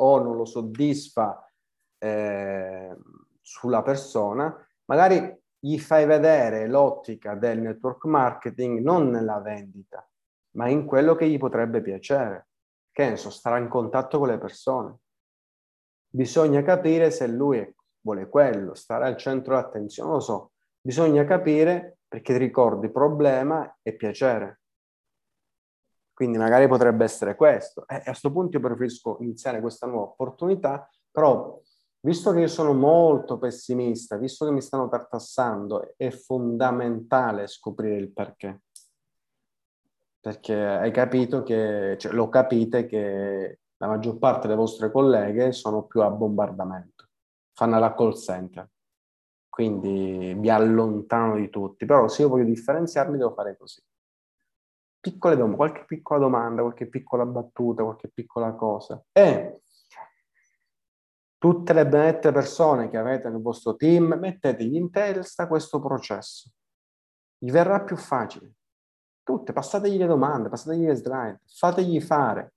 o 0.00 0.22
non 0.22 0.36
lo 0.36 0.44
soddisfa 0.44 1.50
eh, 1.98 2.96
sulla 3.40 3.82
persona, 3.82 4.54
magari 4.86 5.36
gli 5.58 5.78
fai 5.78 6.06
vedere 6.06 6.68
l'ottica 6.68 7.34
del 7.34 7.60
network 7.60 8.04
marketing 8.04 8.80
non 8.80 9.10
nella 9.10 9.40
vendita, 9.40 10.07
ma 10.58 10.68
in 10.68 10.84
quello 10.84 11.14
che 11.14 11.28
gli 11.28 11.38
potrebbe 11.38 11.80
piacere. 11.80 12.48
Che 12.90 13.08
ne 13.08 13.16
so, 13.16 13.30
stare 13.30 13.60
in 13.60 13.68
contatto 13.68 14.18
con 14.18 14.28
le 14.28 14.38
persone. 14.38 14.98
Bisogna 16.10 16.62
capire 16.62 17.12
se 17.12 17.28
lui 17.28 17.74
vuole 18.00 18.28
quello, 18.28 18.74
stare 18.74 19.06
al 19.06 19.16
centro 19.16 19.54
dell'attenzione, 19.54 20.12
lo 20.12 20.20
so. 20.20 20.52
Bisogna 20.80 21.24
capire 21.24 21.98
perché 22.08 22.32
ti 22.32 22.38
ricordi 22.38 22.90
problema 22.90 23.78
e 23.82 23.94
piacere. 23.94 24.62
Quindi 26.12 26.38
magari 26.38 26.66
potrebbe 26.66 27.04
essere 27.04 27.36
questo. 27.36 27.86
E 27.86 27.96
a 27.96 28.02
questo 28.02 28.32
punto 28.32 28.56
io 28.56 28.62
preferisco 28.62 29.18
iniziare 29.20 29.60
questa 29.60 29.86
nuova 29.86 30.10
opportunità, 30.10 30.90
però 31.08 31.60
visto 32.00 32.32
che 32.32 32.40
io 32.40 32.48
sono 32.48 32.72
molto 32.72 33.38
pessimista, 33.38 34.16
visto 34.16 34.44
che 34.44 34.50
mi 34.50 34.60
stanno 34.60 34.88
tartassando, 34.88 35.94
è 35.96 36.10
fondamentale 36.10 37.46
scoprire 37.46 37.96
il 37.96 38.12
perché. 38.12 38.62
Perché 40.20 40.54
hai 40.54 40.90
capito 40.90 41.42
che, 41.42 41.96
cioè, 41.98 42.12
lo 42.12 42.28
capite 42.28 42.86
che 42.86 43.60
la 43.76 43.86
maggior 43.86 44.18
parte 44.18 44.48
delle 44.48 44.58
vostre 44.58 44.90
colleghe 44.90 45.52
sono 45.52 45.84
più 45.84 46.00
a 46.02 46.10
bombardamento, 46.10 47.08
fanno 47.52 47.78
la 47.78 47.94
call 47.94 48.14
center 48.14 48.68
quindi 49.58 50.36
mi 50.36 50.50
allontano 50.50 51.34
di 51.34 51.50
tutti, 51.50 51.84
però 51.84 52.06
se 52.06 52.22
io 52.22 52.28
voglio 52.28 52.44
differenziarmi 52.44 53.18
devo 53.18 53.34
fare 53.34 53.56
così. 53.56 53.82
Piccole 55.00 55.34
domande, 55.34 55.56
qualche 55.56 55.84
piccola 55.84 56.20
domanda, 56.20 56.62
qualche 56.62 56.86
piccola 56.86 57.26
battuta, 57.26 57.82
qualche 57.82 58.08
piccola 58.08 58.52
cosa. 58.52 59.04
E 59.10 59.62
tutte 61.38 61.72
le 61.72 61.88
benedette 61.88 62.30
persone 62.30 62.88
che 62.88 62.98
avete 62.98 63.30
nel 63.30 63.42
vostro 63.42 63.74
team, 63.74 64.14
mettetegli 64.16 64.76
in 64.76 64.92
testa 64.92 65.48
questo 65.48 65.80
processo. 65.80 66.52
Gli 67.36 67.50
verrà 67.50 67.80
più 67.80 67.96
facile. 67.96 68.57
Tutte, 69.28 69.52
passategli 69.52 69.98
le 69.98 70.06
domande, 70.06 70.48
passategli 70.48 70.86
le 70.86 70.94
slide, 70.94 71.42
fategli 71.44 72.00
fare. 72.00 72.54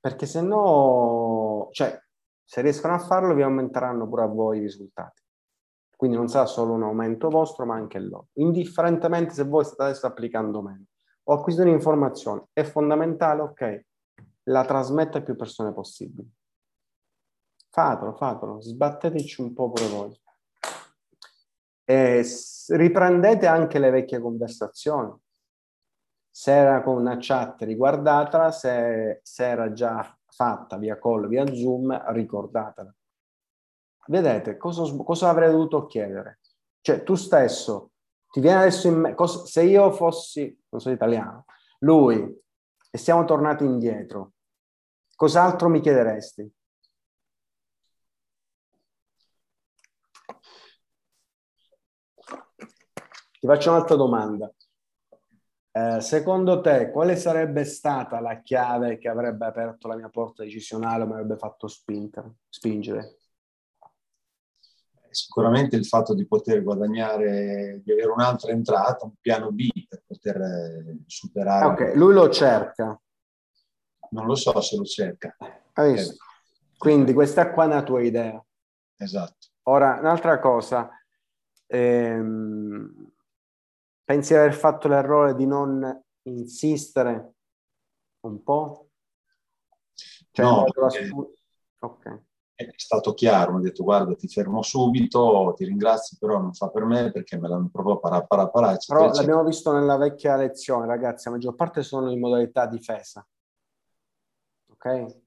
Perché 0.00 0.24
se 0.24 0.40
no, 0.40 1.68
cioè, 1.70 2.02
se 2.42 2.62
riescono 2.62 2.94
a 2.94 2.98
farlo, 2.98 3.34
vi 3.34 3.42
aumenteranno 3.42 4.08
pure 4.08 4.22
a 4.22 4.28
voi 4.28 4.56
i 4.56 4.62
risultati. 4.62 5.20
Quindi 5.94 6.16
non 6.16 6.28
sarà 6.28 6.46
solo 6.46 6.72
un 6.72 6.82
aumento 6.82 7.28
vostro, 7.28 7.66
ma 7.66 7.74
anche 7.74 7.98
loro. 7.98 8.28
Indifferentemente 8.38 9.34
se 9.34 9.44
voi 9.44 9.66
state 9.66 9.82
adesso 9.82 10.06
applicando 10.06 10.62
meno. 10.62 10.84
Ho 11.24 11.34
acquisito 11.34 11.64
un'informazione, 11.64 12.46
è 12.54 12.62
fondamentale, 12.62 13.42
ok, 13.42 13.84
la 14.44 14.64
trasmetto 14.64 15.18
a 15.18 15.22
più 15.22 15.36
persone 15.36 15.74
possibili. 15.74 16.26
Fatelo, 17.68 18.14
fatelo, 18.14 18.62
sbatteteci 18.62 19.42
un 19.42 19.52
po' 19.52 19.70
pure 19.70 19.88
voi. 19.88 20.20
E 21.84 22.24
riprendete 22.68 23.46
anche 23.46 23.78
le 23.78 23.90
vecchie 23.90 24.20
conversazioni. 24.20 25.12
Se 26.30 26.52
era 26.52 26.82
con 26.82 26.96
una 26.96 27.16
chat 27.18 27.62
riguardatela, 27.62 28.50
se, 28.50 29.20
se 29.22 29.44
era 29.44 29.72
già 29.72 30.16
fatta 30.26 30.78
via 30.78 30.98
call, 30.98 31.28
via 31.28 31.46
Zoom, 31.54 32.12
ricordatela. 32.12 32.94
Vedete, 34.06 34.56
cosa, 34.56 34.82
cosa 35.04 35.28
avrei 35.28 35.50
dovuto 35.50 35.86
chiedere? 35.86 36.40
Cioè, 36.80 37.02
tu 37.02 37.14
stesso, 37.14 37.92
ti 38.30 38.40
viene 38.40 38.60
adesso 38.60 38.88
in 38.88 38.94
mente, 38.94 39.26
se 39.26 39.62
io 39.62 39.92
fossi, 39.92 40.58
non 40.70 40.80
so 40.80 40.90
italiano, 40.90 41.44
lui, 41.80 42.40
e 42.90 42.98
siamo 42.98 43.24
tornati 43.24 43.64
indietro, 43.64 44.32
cos'altro 45.14 45.68
mi 45.68 45.80
chiederesti? 45.80 46.50
Ti 53.42 53.48
faccio 53.48 53.70
un'altra 53.70 53.96
domanda. 53.96 54.54
Eh, 55.72 56.00
secondo 56.00 56.60
te, 56.60 56.92
quale 56.92 57.16
sarebbe 57.16 57.64
stata 57.64 58.20
la 58.20 58.40
chiave 58.40 58.98
che 58.98 59.08
avrebbe 59.08 59.46
aperto 59.46 59.88
la 59.88 59.96
mia 59.96 60.08
porta 60.08 60.44
decisionale 60.44 61.02
o 61.02 61.06
mi 61.06 61.14
avrebbe 61.14 61.36
fatto 61.36 61.66
spingere? 61.66 62.36
spingere? 62.48 63.18
Sicuramente 65.10 65.74
il 65.74 65.86
fatto 65.86 66.14
di 66.14 66.24
poter 66.24 66.62
guadagnare, 66.62 67.80
di 67.82 67.90
avere 67.90 68.12
un'altra 68.12 68.52
entrata, 68.52 69.06
un 69.06 69.14
piano 69.20 69.50
B 69.50 69.66
per 69.88 70.04
poter 70.06 70.36
eh, 70.40 70.98
superare. 71.06 71.66
Ok, 71.66 71.96
lui 71.96 72.14
lo 72.14 72.30
cerca. 72.30 72.96
Non 74.10 74.26
lo 74.26 74.36
so 74.36 74.60
se 74.60 74.76
lo 74.76 74.84
cerca. 74.84 75.36
Hai 75.72 75.94
visto? 75.94 76.14
Quindi 76.78 77.12
questa 77.12 77.50
qua 77.50 77.64
è 77.64 77.66
una 77.66 77.82
tua 77.82 78.02
idea. 78.02 78.40
Esatto. 78.98 79.48
Ora, 79.64 79.98
un'altra 79.98 80.38
cosa. 80.38 80.90
Ehm, 81.66 83.11
Pensi 84.04 84.32
di 84.32 84.38
aver 84.38 84.54
fatto 84.54 84.88
l'errore 84.88 85.34
di 85.34 85.46
non 85.46 86.02
insistere 86.22 87.34
un 88.20 88.42
po'? 88.42 88.88
Cioè, 90.30 90.44
no, 90.44 90.64
ok. 91.80 92.22
È 92.54 92.70
stato 92.76 93.12
chiaro, 93.14 93.52
mi 93.52 93.58
ha 93.58 93.62
detto 93.62 93.82
guarda 93.82 94.14
ti 94.14 94.28
fermo 94.28 94.62
subito, 94.62 95.52
ti 95.56 95.64
ringrazio 95.64 96.16
però 96.20 96.38
non 96.38 96.52
fa 96.52 96.68
per 96.68 96.84
me 96.84 97.10
perché 97.10 97.38
me 97.38 97.48
l'hanno 97.48 97.68
proprio 97.70 97.98
parà 97.98 98.24
parà. 98.24 98.48
Però 98.48 98.70
eccetera. 98.72 99.12
l'abbiamo 99.12 99.44
visto 99.44 99.72
nella 99.72 99.96
vecchia 99.96 100.36
lezione 100.36 100.86
ragazzi, 100.86 101.28
la 101.28 101.34
maggior 101.34 101.54
parte 101.54 101.82
sono 101.82 102.10
in 102.10 102.20
modalità 102.20 102.66
difesa. 102.66 103.26
Ok? 104.70 105.20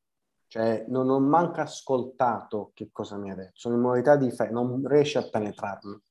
Cioè 0.48 0.86
non 0.88 1.10
ho 1.10 1.20
manco 1.20 1.62
ascoltato 1.62 2.72
che 2.74 2.90
cosa 2.92 3.18
mi 3.18 3.32
ha 3.32 3.36
detto, 3.36 3.54
sono 3.56 3.76
in 3.76 3.82
modalità 3.82 4.16
difesa, 4.16 4.52
non 4.52 4.82
riesce 4.88 5.18
a 5.18 5.28
penetrarmi. 5.30 6.02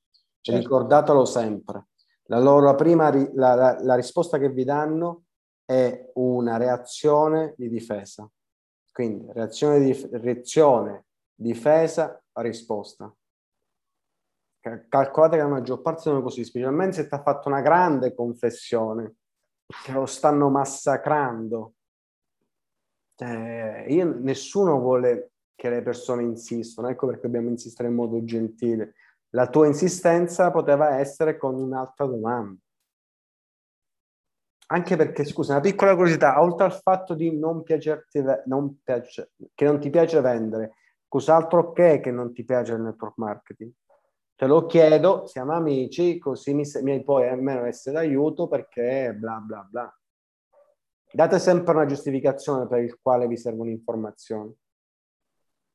Certo. 0.40 0.60
Ricordatelo 0.60 1.24
sempre. 1.24 1.86
La 2.28 2.38
loro 2.38 2.74
prima 2.74 3.10
la, 3.34 3.54
la, 3.54 3.78
la 3.80 3.94
risposta 3.94 4.38
che 4.38 4.50
vi 4.50 4.64
danno 4.64 5.24
è 5.64 6.10
una 6.14 6.56
reazione 6.56 7.54
di 7.56 7.68
difesa. 7.68 8.28
Quindi 8.92 9.30
reazione, 9.32 9.80
di, 9.80 10.08
reazione 10.12 11.06
difesa, 11.34 12.22
risposta. 12.34 13.12
Calcolate 14.60 15.36
che 15.36 15.42
la 15.42 15.48
maggior 15.48 15.82
parte 15.82 16.02
sono 16.02 16.22
così, 16.22 16.44
specialmente 16.44 16.94
se 16.96 17.08
ti 17.08 17.14
ha 17.14 17.22
fatto 17.22 17.48
una 17.48 17.60
grande 17.60 18.14
confessione, 18.14 19.16
che 19.84 19.92
lo 19.92 20.06
stanno 20.06 20.48
massacrando. 20.48 21.74
Eh, 23.16 23.86
io, 23.88 24.18
nessuno 24.20 24.78
vuole 24.78 25.32
che 25.54 25.68
le 25.68 25.82
persone 25.82 26.22
insistano, 26.22 26.88
ecco 26.88 27.06
perché 27.06 27.22
dobbiamo 27.22 27.48
insistere 27.48 27.88
in 27.88 27.94
modo 27.94 28.24
gentile. 28.24 28.94
La 29.34 29.48
tua 29.48 29.66
insistenza 29.66 30.52
poteva 30.52 30.98
essere 30.98 31.36
con 31.36 31.56
un'altra 31.56 32.06
domanda. 32.06 32.56
Anche 34.66 34.96
perché, 34.96 35.24
scusa, 35.24 35.54
una 35.54 35.60
piccola 35.60 35.94
curiosità, 35.96 36.40
oltre 36.40 36.66
al 36.66 36.72
fatto 36.72 37.14
di 37.14 37.36
non 37.36 37.64
piacerti, 37.64 38.22
non 38.46 38.80
piace, 38.82 39.32
che 39.52 39.64
non 39.64 39.80
ti 39.80 39.90
piace 39.90 40.20
vendere, 40.20 40.76
cos'altro 41.08 41.72
che 41.72 42.00
che 42.00 42.12
non 42.12 42.32
ti 42.32 42.44
piace 42.44 42.74
il 42.74 42.82
network 42.82 43.18
marketing? 43.18 43.72
Te 44.36 44.46
lo 44.46 44.66
chiedo, 44.66 45.26
siamo 45.26 45.52
amici, 45.52 46.18
così 46.18 46.54
mi, 46.54 46.64
mi 46.82 47.02
puoi 47.02 47.28
almeno 47.28 47.64
essere 47.66 47.96
d'aiuto 47.96 48.46
perché 48.46 49.14
bla 49.18 49.42
bla 49.44 49.66
bla. 49.68 49.98
Date 51.12 51.38
sempre 51.40 51.74
una 51.74 51.86
giustificazione 51.86 52.68
per 52.68 52.82
il 52.82 52.98
quale 53.00 53.26
vi 53.26 53.36
servono 53.36 53.70
informazioni. 53.70 54.56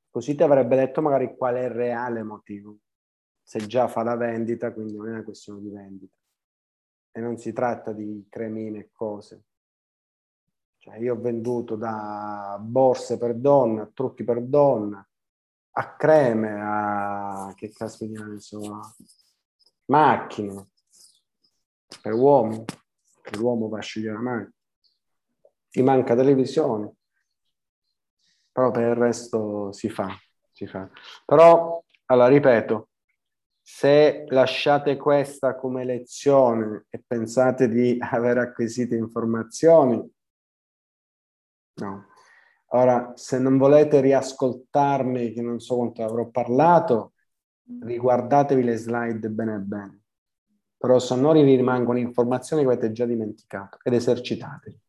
Così 0.10 0.34
ti 0.36 0.44
avrebbe 0.44 0.78
detto 0.78 1.02
magari 1.02 1.36
qual 1.38 1.56
è 1.56 1.64
il 1.66 1.72
reale 1.72 2.24
motivo. 2.24 2.78
Se 3.50 3.66
già 3.66 3.88
fa 3.88 4.04
la 4.04 4.16
vendita, 4.16 4.72
quindi 4.72 4.96
non 4.96 5.08
è 5.08 5.10
una 5.10 5.24
questione 5.24 5.60
di 5.62 5.70
vendita. 5.70 6.16
E 7.12 7.20
non 7.20 7.40
si 7.40 7.52
tratta 7.52 7.94
di 7.94 8.28
cremine 8.30 8.78
e 8.78 8.90
cose. 8.92 9.46
Cioè, 10.78 10.98
io 10.98 11.16
ho 11.16 11.20
venduto 11.20 11.76
da 11.76 12.60
borse 12.62 13.18
per 13.18 13.34
donna, 13.34 13.90
trucchi 13.92 14.24
per 14.24 14.44
donna, 14.44 15.04
a 15.72 15.96
creme, 15.96 16.60
a 16.62 17.52
che 17.56 17.72
caspita 17.72 18.24
insomma, 18.26 18.82
macchine 19.86 20.68
per 22.04 22.14
uomo, 22.14 22.66
che 23.24 23.36
l'uomo 23.36 23.68
va 23.68 23.80
a 23.80 23.82
scegliere 23.82 24.14
la 24.14 24.22
macchina. 24.22 24.54
Ti 25.72 25.82
manca 25.82 26.16
televisione, 26.16 26.98
però 28.52 28.70
per 28.70 28.90
il 28.90 28.96
resto 28.96 29.72
si 29.72 29.90
fa, 29.90 30.16
si 30.52 30.68
fa. 30.68 30.88
Però, 31.26 31.84
allora, 32.06 32.28
ripeto, 32.28 32.89
se 33.72 34.26
lasciate 34.30 34.98
questa 34.98 35.56
come 35.56 35.86
lezione 35.86 36.86
e 36.90 37.04
pensate 37.06 37.70
di 37.70 37.98
aver 38.02 38.40
acquisito 38.40 38.96
informazioni, 38.96 40.12
no. 41.76 42.08
Ora, 42.72 43.14
se 43.16 43.40
non 43.40 43.58
volete 43.58 44.00
riascoltarmi, 44.02 45.32
che 45.32 45.42
non 45.42 45.60
so 45.60 45.78
quanto 45.78 46.04
avrò 46.04 46.28
parlato, 46.28 47.14
riguardatevi 47.82 48.64
le 48.64 48.76
slide 48.76 49.30
bene 49.30 49.58
bene. 49.58 50.02
Però 50.78 51.00
se 51.00 51.16
no 51.16 51.32
vi 51.32 51.44
rimangono 51.44 51.98
informazioni 51.98 52.64
che 52.64 52.70
avete 52.70 52.92
già 52.92 53.06
dimenticato 53.06 53.80
ed 53.82 53.94
esercitatevi 53.94 54.80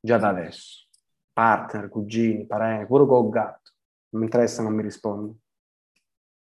già 0.00 0.18
da 0.18 0.28
adesso 0.28 0.86
partner, 1.32 1.88
cugini, 1.88 2.46
parenti, 2.46 2.86
pure 2.86 3.06
col 3.06 3.28
gatto. 3.28 3.70
Non 4.10 4.22
mi 4.22 4.26
interessa, 4.26 4.62
non 4.62 4.74
mi 4.74 4.82
rispondo. 4.82 5.36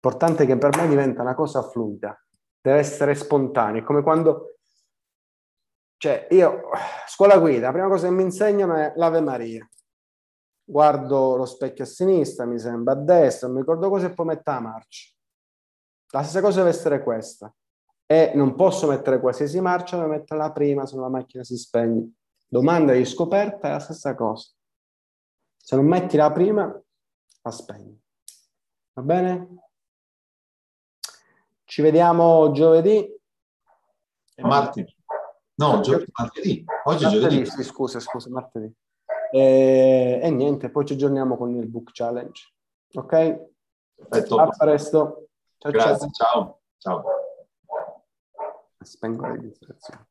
L'importante 0.03 0.45
è 0.45 0.47
che 0.47 0.57
per 0.57 0.75
me 0.79 0.89
diventa 0.89 1.21
una 1.21 1.35
cosa 1.35 1.63
fluida, 1.63 2.19
deve 2.59 2.79
essere 2.79 3.15
spontanea, 3.15 3.83
è 3.83 3.85
come 3.85 4.03
quando... 4.03 4.55
Cioè, 5.99 6.29
io, 6.31 6.71
scuola 7.07 7.39
guida, 7.39 7.67
la 7.67 7.73
prima 7.73 7.89
cosa 7.89 8.09
che 8.09 8.15
mi 8.15 8.23
insegnano 8.23 8.77
è 8.77 8.95
l'Ave 8.97 9.21
Maria. 9.21 9.69
Guardo 10.65 11.37
lo 11.37 11.45
specchio 11.45 11.85
a 11.85 11.87
sinistra, 11.87 12.47
mi 12.47 12.59
sembra 12.59 12.95
a 12.95 12.97
destra, 12.97 13.49
mi 13.49 13.59
ricordo 13.59 13.91
cosa 13.91 14.07
e 14.07 14.15
poi 14.15 14.25
metto 14.25 14.51
la 14.51 14.61
marcia. 14.61 15.15
La 16.13 16.23
stessa 16.23 16.41
cosa 16.41 16.59
deve 16.61 16.71
essere 16.71 17.03
questa. 17.03 17.55
E 18.07 18.33
non 18.35 18.55
posso 18.55 18.87
mettere 18.87 19.21
qualsiasi 19.21 19.61
marcia, 19.61 19.97
devo 19.97 20.09
mettere 20.09 20.41
la 20.41 20.51
prima 20.51 20.87
se 20.87 20.97
no 20.97 21.03
la 21.03 21.11
macchina 21.11 21.45
si 21.45 21.59
spegne. 21.59 22.13
Domanda 22.49 22.95
di 22.95 23.05
scoperta 23.05 23.69
è 23.69 23.73
la 23.73 23.79
stessa 23.81 24.15
cosa. 24.15 24.49
Se 25.59 25.77
non 25.77 25.85
metti 25.85 26.17
la 26.17 26.33
prima, 26.33 26.83
la 27.43 27.51
spegni. 27.51 28.01
Va 28.95 29.03
bene? 29.03 29.70
Ci 31.71 31.83
vediamo 31.83 32.51
giovedì. 32.51 33.17
Martedì. 34.39 34.93
No, 35.55 35.79
gio- 35.79 36.05
martedì. 36.19 36.65
Oggi 36.87 37.05
martedì, 37.05 37.25
è 37.27 37.29
giovedì. 37.29 37.47
Sì, 37.47 37.63
scusa, 37.63 38.01
scusa, 38.01 38.29
martedì. 38.29 38.75
E, 39.31 40.19
e, 40.21 40.31
niente, 40.31 40.69
poi 40.69 40.85
ci 40.85 40.95
aggiorniamo 40.95 41.37
con 41.37 41.55
il 41.55 41.69
book 41.69 41.91
challenge. 41.93 42.55
Ok? 42.95 43.51
Perfetto. 43.95 44.37
A 44.39 44.49
presto. 44.49 45.29
Ciao, 45.59 45.71
Grazie, 45.71 46.11
ciao. 46.11 46.61
Ciao. 46.77 47.05
ciao. 47.05 48.05
Spengo 48.81 49.23
la 49.23 49.35
registrazione. 49.35 50.09